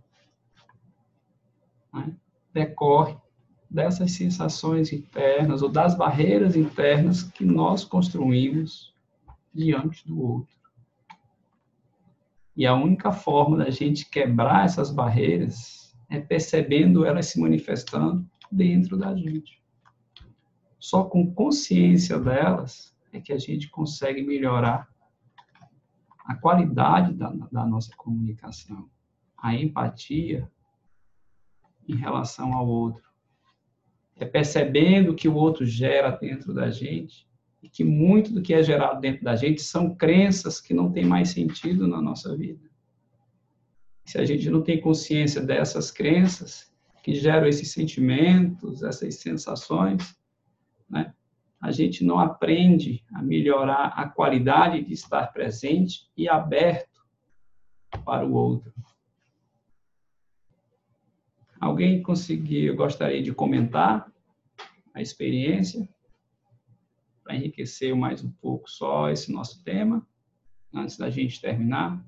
né, 1.92 2.16
decorre 2.50 3.18
dessas 3.70 4.12
sensações 4.12 4.92
internas 4.92 5.62
ou 5.62 5.68
das 5.68 5.94
barreiras 5.94 6.56
internas 6.56 7.22
que 7.22 7.44
nós 7.44 7.84
construímos 7.84 8.92
diante 9.54 10.06
do 10.06 10.20
outro. 10.20 10.54
E 12.56 12.66
a 12.66 12.74
única 12.74 13.12
forma 13.12 13.58
da 13.58 13.70
gente 13.70 14.10
quebrar 14.10 14.64
essas 14.64 14.90
barreiras 14.90 15.96
é 16.08 16.18
percebendo 16.18 17.06
elas 17.06 17.26
se 17.26 17.40
manifestando 17.40 18.28
dentro 18.50 18.96
da 18.96 19.14
gente. 19.14 19.62
Só 20.78 21.04
com 21.04 21.32
consciência 21.32 22.18
delas 22.18 22.94
é 23.12 23.20
que 23.20 23.32
a 23.32 23.38
gente 23.38 23.68
consegue 23.68 24.22
melhorar 24.22 24.88
a 26.24 26.34
qualidade 26.34 27.14
da, 27.14 27.30
da 27.50 27.66
nossa 27.66 27.94
comunicação, 27.96 28.88
a 29.36 29.54
empatia 29.54 30.50
em 31.88 31.94
relação 31.96 32.52
ao 32.54 32.66
outro. 32.66 33.09
É 34.20 34.26
percebendo 34.26 35.14
que 35.14 35.26
o 35.26 35.34
outro 35.34 35.64
gera 35.64 36.10
dentro 36.10 36.52
da 36.52 36.70
gente 36.70 37.26
e 37.62 37.68
que 37.68 37.82
muito 37.82 38.32
do 38.32 38.42
que 38.42 38.52
é 38.52 38.62
gerado 38.62 39.00
dentro 39.00 39.24
da 39.24 39.34
gente 39.34 39.62
são 39.62 39.94
crenças 39.94 40.60
que 40.60 40.74
não 40.74 40.92
têm 40.92 41.06
mais 41.06 41.30
sentido 41.30 41.88
na 41.88 42.02
nossa 42.02 42.36
vida. 42.36 42.70
Se 44.04 44.18
a 44.18 44.24
gente 44.26 44.50
não 44.50 44.62
tem 44.62 44.78
consciência 44.78 45.40
dessas 45.40 45.90
crenças 45.90 46.70
que 47.02 47.14
geram 47.14 47.46
esses 47.46 47.72
sentimentos, 47.72 48.82
essas 48.82 49.16
sensações, 49.16 50.14
né? 50.88 51.14
A 51.58 51.70
gente 51.70 52.04
não 52.04 52.18
aprende 52.18 53.04
a 53.14 53.22
melhorar 53.22 53.88
a 53.96 54.08
qualidade 54.08 54.82
de 54.82 54.92
estar 54.94 55.26
presente 55.32 56.10
e 56.16 56.28
aberto 56.28 57.00
para 58.04 58.26
o 58.26 58.32
outro. 58.32 58.72
Alguém 61.60 62.02
conseguiu, 62.02 62.74
gostaria 62.74 63.22
de 63.22 63.34
comentar 63.34 64.10
a 64.94 65.02
experiência? 65.02 65.86
Para 67.22 67.36
enriquecer 67.36 67.94
mais 67.94 68.24
um 68.24 68.30
pouco 68.30 68.68
só 68.70 69.10
esse 69.10 69.30
nosso 69.30 69.62
tema, 69.62 70.08
antes 70.72 70.96
da 70.96 71.10
gente 71.10 71.38
terminar. 71.38 72.02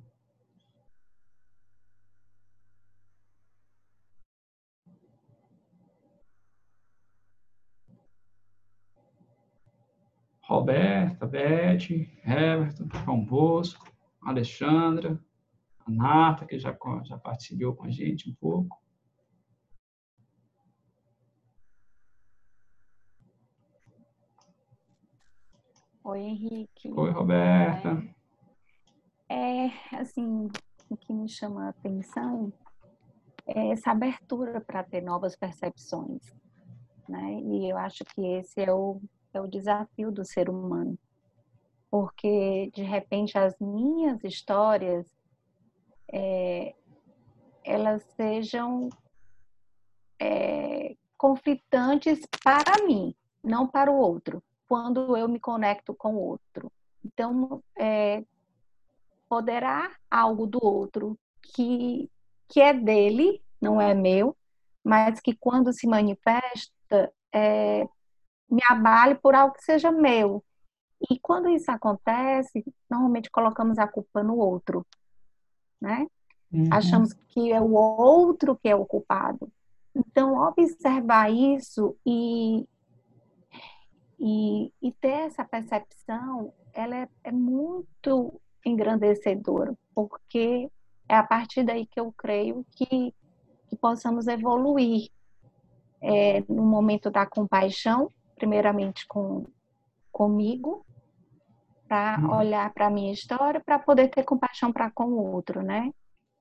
Roberta, 10.40 11.26
Beth, 11.26 11.90
Everton, 12.24 12.88
João 13.05 13.22
Bosco, 13.22 13.92
Alexandra, 14.22 15.22
a 15.80 15.90
Nata, 15.90 16.46
que 16.46 16.59
já, 16.59 16.74
já 17.05 17.18
participou 17.18 17.76
com 17.76 17.84
a 17.84 17.90
gente 17.90 18.30
um 18.30 18.34
pouco. 18.34 18.82
Oi, 26.12 26.20
Henrique. 26.20 26.92
Oi, 26.94 27.10
Roberta. 27.10 28.06
É, 29.30 29.68
assim, 29.96 30.46
o 30.90 30.94
que 30.94 31.10
me 31.10 31.26
chama 31.26 31.64
a 31.64 31.68
atenção 31.70 32.52
é 33.46 33.68
essa 33.68 33.92
abertura 33.92 34.60
para 34.60 34.84
ter 34.84 35.00
novas 35.00 35.34
percepções, 35.34 36.20
né? 37.08 37.40
E 37.40 37.66
eu 37.66 37.78
acho 37.78 38.04
que 38.04 38.26
esse 38.26 38.60
é 38.60 38.70
o 38.70 39.00
é 39.32 39.40
o 39.40 39.46
desafio 39.46 40.12
do 40.12 40.22
ser 40.22 40.50
humano. 40.50 40.98
Porque, 41.90 42.70
de 42.74 42.82
repente, 42.82 43.38
as 43.38 43.58
minhas 43.58 44.22
histórias, 44.22 45.06
é, 46.12 46.74
elas 47.64 48.02
sejam 48.16 48.90
é, 50.20 50.94
conflitantes 51.16 52.20
para 52.44 52.84
mim, 52.86 53.14
não 53.42 53.66
para 53.66 53.90
o 53.90 53.96
outro, 53.96 54.42
quando 54.72 55.14
eu 55.18 55.28
me 55.28 55.38
conecto 55.38 55.92
com 55.92 56.14
o 56.14 56.28
outro. 56.30 56.72
Então, 57.04 57.62
é, 57.76 58.24
poderá 59.28 59.94
algo 60.10 60.46
do 60.46 60.64
outro 60.64 61.18
que, 61.42 62.10
que 62.48 62.58
é 62.58 62.72
dele, 62.72 63.42
não 63.60 63.78
é 63.78 63.92
meu, 63.92 64.34
mas 64.82 65.20
que 65.20 65.36
quando 65.36 65.74
se 65.74 65.86
manifesta, 65.86 67.12
é, 67.30 67.86
me 68.50 68.62
abale 68.66 69.14
por 69.16 69.34
algo 69.34 69.52
que 69.52 69.62
seja 69.62 69.92
meu. 69.92 70.42
E 71.10 71.18
quando 71.18 71.50
isso 71.50 71.70
acontece, 71.70 72.64
normalmente 72.88 73.30
colocamos 73.30 73.76
a 73.78 73.86
culpa 73.86 74.22
no 74.22 74.38
outro, 74.38 74.86
né? 75.78 76.06
Uhum. 76.50 76.68
Achamos 76.70 77.12
que 77.12 77.52
é 77.52 77.60
o 77.60 77.74
outro 77.74 78.56
que 78.56 78.70
é 78.70 78.74
o 78.74 78.86
culpado. 78.86 79.52
Então, 79.94 80.34
observar 80.48 81.30
isso 81.30 81.94
e, 82.06 82.66
e, 84.22 84.72
e 84.80 84.92
ter 84.92 85.26
essa 85.26 85.44
percepção, 85.44 86.54
ela 86.72 86.96
é, 86.96 87.08
é 87.24 87.32
muito 87.32 88.40
engrandecedora, 88.64 89.76
porque 89.92 90.70
é 91.08 91.16
a 91.16 91.24
partir 91.24 91.64
daí 91.64 91.84
que 91.86 91.98
eu 91.98 92.12
creio 92.12 92.64
que, 92.70 93.12
que 93.66 93.76
possamos 93.76 94.28
evoluir 94.28 95.10
é, 96.00 96.40
no 96.48 96.62
momento 96.62 97.10
da 97.10 97.26
compaixão, 97.26 98.08
primeiramente 98.36 99.06
com 99.08 99.44
comigo, 100.12 100.86
para 101.88 102.20
uhum. 102.20 102.38
olhar 102.38 102.72
para 102.72 102.86
a 102.86 102.90
minha 102.90 103.12
história, 103.12 103.60
para 103.60 103.78
poder 103.78 104.08
ter 104.08 104.22
compaixão 104.22 104.72
para 104.72 104.90
com 104.90 105.06
o 105.06 105.32
outro, 105.32 105.62
né? 105.62 105.92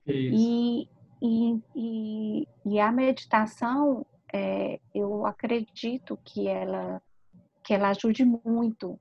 E, 0.05 0.88
e, 1.21 1.61
e, 1.75 2.47
e, 2.65 2.79
a 2.79 2.91
meditação, 2.91 4.05
é, 4.34 4.79
eu 4.93 5.25
acredito 5.25 6.17
que 6.23 6.47
ela, 6.47 7.01
que 7.72 7.76
ela 7.76 7.91
ajude 7.91 8.26
muito 8.26 8.99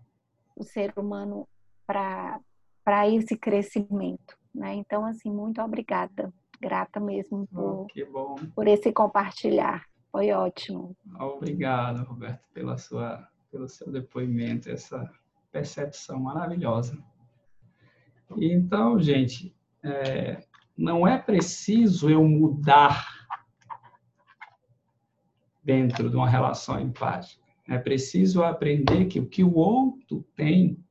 o 0.54 0.62
ser 0.62 0.92
humano 0.96 1.48
para 1.84 3.08
esse 3.08 3.36
crescimento, 3.36 4.38
né? 4.54 4.74
Então, 4.74 5.04
assim, 5.04 5.28
muito 5.28 5.60
obrigada, 5.60 6.32
grata 6.60 7.00
mesmo 7.00 7.48
por, 7.48 7.88
oh, 8.14 8.36
por 8.54 8.68
esse 8.68 8.92
compartilhar. 8.92 9.84
Foi 10.12 10.30
ótimo. 10.30 10.96
Obrigado, 11.18 12.04
Roberto, 12.04 12.44
pela 12.54 12.78
sua, 12.78 13.28
pelo 13.50 13.66
seu 13.66 13.90
depoimento, 13.90 14.70
essa 14.70 15.12
percepção 15.50 16.20
maravilhosa. 16.20 16.96
Então, 18.36 19.00
gente, 19.00 19.52
é, 19.82 20.44
não 20.78 21.08
é 21.08 21.18
preciso 21.18 22.08
eu 22.08 22.22
mudar 22.22 23.04
dentro 25.60 26.08
de 26.08 26.14
uma 26.14 26.30
relação 26.30 26.78
empática. 26.78 27.39
É 27.70 27.78
preciso 27.78 28.42
aprender 28.42 29.06
que 29.06 29.20
o 29.20 29.28
que 29.28 29.44
o 29.44 29.54
outro 29.54 30.26
tem, 30.34 30.84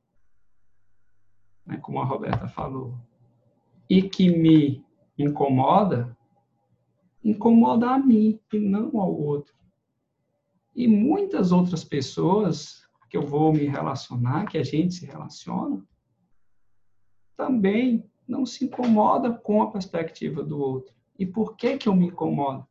né, 1.66 1.76
como 1.76 2.00
a 2.00 2.04
Roberta 2.06 2.48
falou, 2.48 2.98
e 3.88 4.00
que 4.00 4.30
me 4.30 4.82
incomoda, 5.18 6.16
incomoda 7.22 7.90
a 7.90 7.98
mim 7.98 8.40
e 8.50 8.58
não 8.58 8.98
ao 8.98 9.14
outro. 9.14 9.54
E 10.74 10.88
muitas 10.88 11.52
outras 11.52 11.84
pessoas 11.84 12.88
que 13.10 13.16
eu 13.18 13.26
vou 13.26 13.52
me 13.52 13.66
relacionar, 13.66 14.46
que 14.46 14.56
a 14.56 14.62
gente 14.62 14.94
se 14.94 15.04
relaciona, 15.04 15.86
também 17.36 18.10
não 18.26 18.46
se 18.46 18.64
incomoda 18.64 19.34
com 19.34 19.60
a 19.60 19.70
perspectiva 19.70 20.42
do 20.42 20.58
outro. 20.58 20.94
E 21.18 21.26
por 21.26 21.56
que 21.56 21.76
que 21.76 21.90
eu 21.90 21.94
me 21.94 22.06
incomodo? 22.06 22.66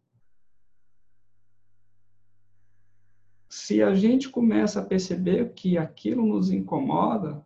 Se 3.50 3.82
a 3.82 3.94
gente 3.96 4.30
começa 4.30 4.80
a 4.80 4.86
perceber 4.86 5.54
que 5.54 5.78
aquilo 5.78 6.26
nos 6.26 6.52
incomoda, 6.52 7.44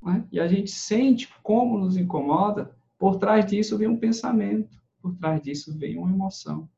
né, 0.00 0.24
e 0.30 0.40
a 0.40 0.46
gente 0.46 0.70
sente 0.70 1.28
como 1.42 1.78
nos 1.78 1.96
incomoda, 1.96 2.74
por 2.98 3.16
trás 3.16 3.44
disso 3.44 3.76
vem 3.76 3.88
um 3.88 3.96
pensamento 3.96 4.82
por 5.02 5.16
trás 5.16 5.42
disso 5.42 5.76
vem 5.76 5.98
uma 5.98 6.10
emoção. 6.10 6.68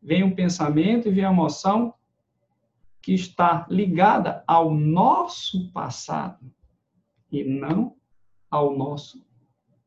Vem 0.00 0.22
um 0.22 0.34
pensamento 0.34 1.08
e 1.08 1.10
vem 1.10 1.24
a 1.24 1.32
emoção 1.32 1.92
que 3.02 3.12
está 3.12 3.66
ligada 3.68 4.44
ao 4.46 4.72
nosso 4.72 5.70
passado 5.72 6.50
e 7.30 7.42
não 7.42 7.96
ao 8.48 8.78
nosso 8.78 9.26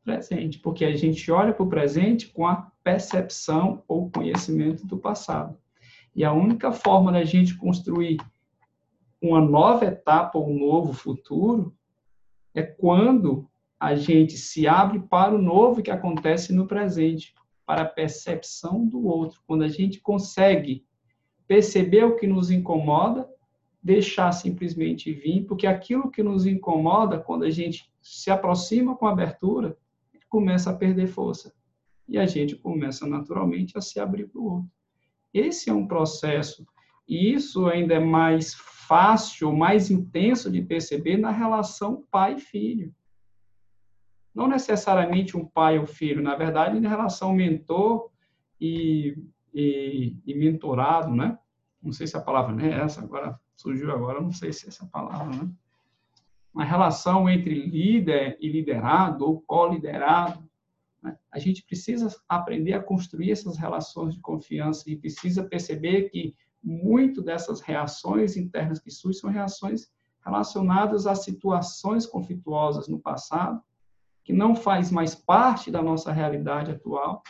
presente, 0.04 0.58
porque 0.58 0.84
a 0.84 0.94
gente 0.94 1.30
olha 1.32 1.52
para 1.52 1.62
o 1.62 1.68
presente 1.68 2.28
com 2.28 2.46
a 2.46 2.70
percepção 2.84 3.82
ou 3.88 4.10
conhecimento 4.10 4.86
do 4.86 4.98
passado. 4.98 5.56
E 6.14 6.24
a 6.24 6.32
única 6.32 6.72
forma 6.72 7.12
da 7.12 7.24
gente 7.24 7.56
construir 7.56 8.18
uma 9.20 9.40
nova 9.40 9.84
etapa 9.84 10.38
um 10.38 10.58
novo 10.58 10.92
futuro 10.92 11.74
é 12.54 12.62
quando 12.62 13.48
a 13.78 13.94
gente 13.94 14.36
se 14.36 14.66
abre 14.66 15.00
para 15.00 15.34
o 15.34 15.40
novo 15.40 15.82
que 15.82 15.90
acontece 15.90 16.52
no 16.52 16.66
presente, 16.66 17.34
para 17.64 17.82
a 17.82 17.86
percepção 17.88 18.86
do 18.86 19.06
outro. 19.06 19.40
Quando 19.46 19.62
a 19.62 19.68
gente 19.68 20.00
consegue 20.00 20.84
perceber 21.46 22.04
o 22.04 22.16
que 22.16 22.26
nos 22.26 22.50
incomoda, 22.50 23.28
deixar 23.82 24.32
simplesmente 24.32 25.12
vir, 25.12 25.46
porque 25.46 25.66
aquilo 25.66 26.10
que 26.10 26.22
nos 26.22 26.46
incomoda, 26.46 27.18
quando 27.18 27.44
a 27.44 27.50
gente 27.50 27.90
se 28.02 28.30
aproxima 28.30 28.96
com 28.96 29.06
abertura, 29.06 29.76
começa 30.30 30.70
a 30.70 30.74
perder 30.74 31.08
força. 31.08 31.52
E 32.08 32.16
a 32.18 32.24
gente 32.24 32.56
começa 32.56 33.06
naturalmente 33.06 33.76
a 33.76 33.80
se 33.80 33.98
abrir 33.98 34.28
para 34.28 34.40
o 34.40 34.44
outro. 34.44 34.70
Esse 35.32 35.70
é 35.70 35.72
um 35.72 35.86
processo, 35.86 36.66
e 37.08 37.32
isso 37.32 37.66
ainda 37.66 37.94
é 37.94 38.00
mais 38.00 38.54
fácil, 38.54 39.56
mais 39.56 39.90
intenso 39.90 40.50
de 40.50 40.60
perceber 40.62 41.16
na 41.16 41.30
relação 41.30 42.04
pai-filho. 42.10 42.92
Não 44.34 44.48
necessariamente 44.48 45.36
um 45.36 45.44
pai 45.44 45.78
ou 45.78 45.86
filho, 45.86 46.22
na 46.22 46.34
verdade, 46.34 46.80
na 46.80 46.88
relação 46.88 47.32
mentor 47.32 48.10
e, 48.60 49.16
e, 49.54 50.16
e 50.26 50.34
mentorado, 50.34 51.14
né? 51.14 51.38
Não 51.82 51.92
sei 51.92 52.06
se 52.06 52.16
a 52.16 52.20
palavra 52.20 52.60
é 52.66 52.80
essa, 52.80 53.00
agora 53.00 53.38
surgiu 53.56 53.92
agora, 53.92 54.20
não 54.20 54.32
sei 54.32 54.52
se 54.52 54.66
é 54.66 54.68
essa 54.68 54.86
palavra, 54.86 55.36
né? 55.36 55.50
Uma 56.52 56.64
relação 56.64 57.28
entre 57.28 57.54
líder 57.54 58.36
e 58.40 58.48
liderado, 58.48 59.24
ou 59.24 59.40
co-liderado, 59.42 60.49
né? 61.02 61.16
a 61.30 61.38
gente 61.38 61.64
precisa 61.64 62.08
aprender 62.28 62.72
a 62.74 62.82
construir 62.82 63.30
essas 63.30 63.56
relações 63.56 64.14
de 64.14 64.20
confiança 64.20 64.90
e 64.90 64.96
precisa 64.96 65.44
perceber 65.44 66.10
que 66.10 66.34
muito 66.62 67.22
dessas 67.22 67.60
reações 67.60 68.36
internas 68.36 68.78
que 68.78 68.90
surgem 68.90 69.20
são 69.20 69.30
reações 69.30 69.90
relacionadas 70.24 71.06
a 71.06 71.14
situações 71.14 72.06
conflituosas 72.06 72.88
no 72.88 72.98
passado, 72.98 73.60
que 74.22 74.32
não 74.32 74.54
faz 74.54 74.90
mais 74.90 75.14
parte 75.14 75.70
da 75.70 75.82
nossa 75.82 76.12
realidade 76.12 76.70
atual, 76.70 77.22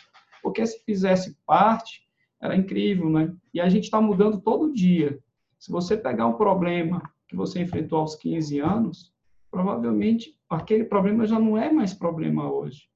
porque 0.43 0.67
se 0.67 0.83
fizesse 0.85 1.37
parte, 1.47 2.09
era 2.41 2.57
incrível, 2.57 3.09
né? 3.09 3.35
E 3.55 3.61
a 3.61 3.69
gente 3.69 3.85
está 3.85 4.01
mudando 4.01 4.41
todo 4.41 4.73
dia. 4.73 5.19
Se 5.59 5.71
você 5.71 5.97
pegar 5.97 6.27
um 6.27 6.33
problema 6.33 7.03
que 7.29 7.37
você 7.37 7.61
enfrentou 7.61 8.01
aos 8.01 8.17
15 8.17 8.59
anos, 8.59 9.15
provavelmente 9.51 10.37
aquele 10.49 10.85
problema 10.85 11.27
já 11.27 11.39
não 11.39 11.57
é 11.57 11.71
mais 11.71 11.95
problema 11.95 12.51
hoje. 12.51 12.89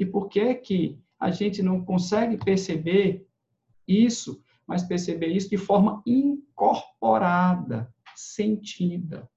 E 0.00 0.06
por 0.06 0.30
que 0.30 0.54
que 0.54 0.98
a 1.18 1.30
gente 1.30 1.62
não 1.62 1.84
consegue 1.84 2.38
perceber 2.38 3.28
isso, 3.86 4.42
mas 4.66 4.82
perceber 4.82 5.26
isso 5.26 5.50
de 5.50 5.58
forma 5.58 6.02
incorporada, 6.06 7.92
sentida? 8.16 9.28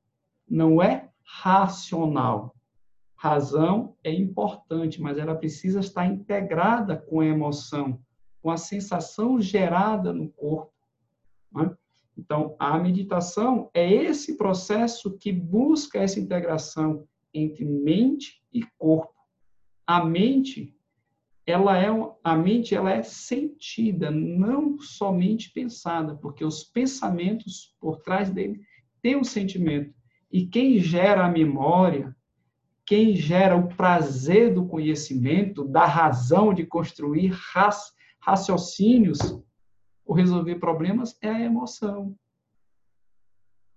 Não 0.49 0.81
é 0.81 1.09
racional. 1.21 2.55
Razão 3.13 3.97
é 4.05 4.13
importante, 4.13 5.01
mas 5.01 5.17
ela 5.17 5.35
precisa 5.35 5.81
estar 5.81 6.05
integrada 6.05 6.95
com 6.95 7.19
a 7.19 7.25
emoção, 7.25 7.99
com 8.41 8.49
a 8.49 8.55
sensação 8.55 9.41
gerada 9.41 10.13
no 10.13 10.29
corpo. 10.29 10.71
Né? 11.51 11.75
Então, 12.17 12.55
a 12.57 12.79
meditação 12.79 13.69
é 13.73 13.91
esse 13.91 14.37
processo 14.37 15.17
que 15.17 15.33
busca 15.33 15.99
essa 15.99 16.21
integração 16.21 17.05
entre 17.33 17.65
mente 17.65 18.41
e 18.53 18.63
corpo 18.77 19.12
a 19.85 20.03
mente 20.03 20.75
ela 21.45 21.77
é 21.77 21.87
a 22.23 22.35
mente 22.35 22.73
ela 22.73 22.91
é 22.91 23.03
sentida, 23.03 24.09
não 24.09 24.79
somente 24.79 25.51
pensada, 25.51 26.15
porque 26.15 26.45
os 26.45 26.63
pensamentos 26.63 27.75
por 27.81 28.01
trás 28.01 28.29
dele 28.29 28.61
têm 29.01 29.17
um 29.17 29.23
sentimento. 29.25 29.93
E 30.31 30.47
quem 30.47 30.79
gera 30.79 31.25
a 31.25 31.29
memória, 31.29 32.15
quem 32.85 33.15
gera 33.15 33.57
o 33.57 33.67
prazer 33.67 34.53
do 34.53 34.65
conhecimento, 34.65 35.65
da 35.65 35.85
razão 35.85 36.53
de 36.53 36.65
construir 36.65 37.33
raciocínios 38.21 39.19
ou 40.05 40.15
resolver 40.15 40.55
problemas 40.55 41.17
é 41.21 41.29
a 41.29 41.41
emoção. 41.41 42.15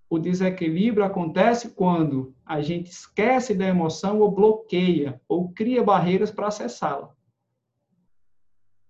O 0.08 0.18
desequilíbrio 0.18 1.04
acontece 1.04 1.70
quando 1.70 2.34
a 2.44 2.62
gente 2.62 2.90
esquece 2.90 3.54
da 3.54 3.66
emoção 3.66 4.20
ou 4.20 4.30
bloqueia 4.30 5.20
ou 5.28 5.52
cria 5.52 5.82
barreiras 5.82 6.30
para 6.30 6.46
acessá-la. 6.46 7.14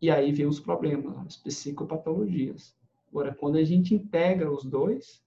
E 0.00 0.10
aí 0.10 0.30
vem 0.30 0.46
os 0.46 0.60
problemas, 0.60 1.16
as 1.26 1.36
psicopatologias. 1.36 2.76
Agora, 3.08 3.34
quando 3.34 3.56
a 3.56 3.64
gente 3.64 3.94
integra 3.94 4.52
os 4.52 4.62
dois, 4.64 5.24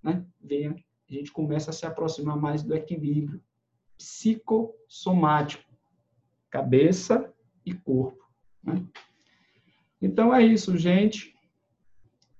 né, 0.00 0.24
vem, 0.40 0.68
a 0.68 1.12
gente 1.12 1.32
começa 1.32 1.70
a 1.70 1.72
se 1.72 1.84
aproximar 1.84 2.36
mais 2.36 2.62
do 2.62 2.74
equilíbrio 2.74 3.42
psicossomático, 3.98 5.70
cabeça 6.48 7.32
e 7.66 7.74
corpo. 7.74 8.24
Né? 8.62 8.84
Então 10.00 10.34
é 10.34 10.42
isso, 10.42 10.76
gente. 10.76 11.34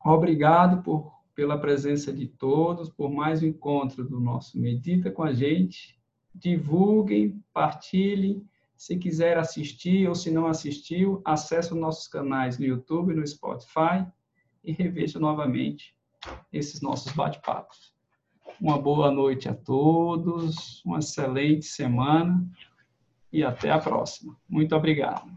Obrigado 0.05 0.83
por 0.83 1.22
pela 1.35 1.59
presença 1.59 2.13
de 2.13 2.27
todos, 2.27 2.89
por 2.91 3.11
mais 3.11 3.43
um 3.43 3.47
encontro 3.47 4.05
do 4.05 4.21
nosso 4.21 4.59
Medita 4.59 5.11
com 5.11 5.23
a 5.23 5.33
gente. 5.33 5.99
Divulguem, 6.35 7.43
partilhem. 7.53 8.47
Se 8.77 8.97
quiser 8.97 9.39
assistir 9.39 10.09
ou 10.09 10.15
se 10.15 10.31
não 10.31 10.47
assistiu, 10.47 11.23
acesse 11.25 11.73
os 11.73 11.79
nossos 11.79 12.09
canais 12.09 12.59
no 12.59 12.65
YouTube 12.65 13.13
e 13.13 13.17
no 13.17 13.27
Spotify 13.27 14.07
e 14.65 14.73
reveja 14.73 15.19
novamente 15.19 15.95
esses 16.53 16.81
nossos 16.81 17.13
bate-papos. 17.13 17.93
Uma 18.61 18.81
boa 18.81 19.11
noite 19.11 19.49
a 19.49 19.55
todos, 19.55 20.83
uma 20.85 20.99
excelente 20.99 21.65
semana 21.65 22.47
e 23.33 23.43
até 23.43 23.71
a 23.71 23.79
próxima. 23.79 24.37
Muito 24.49 24.75
obrigado. 24.75 25.31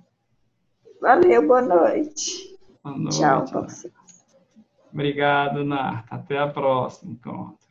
Valeu, 1.02 1.48
boa 1.48 1.62
noite. 1.62 2.58
Boa 2.84 2.98
noite. 2.98 3.18
Tchau. 3.18 3.46
Obrigado, 4.96 5.66
Narta. 5.66 6.16
Até 6.16 6.38
a 6.40 6.48
próxima 6.48 7.12
encontro. 7.12 7.65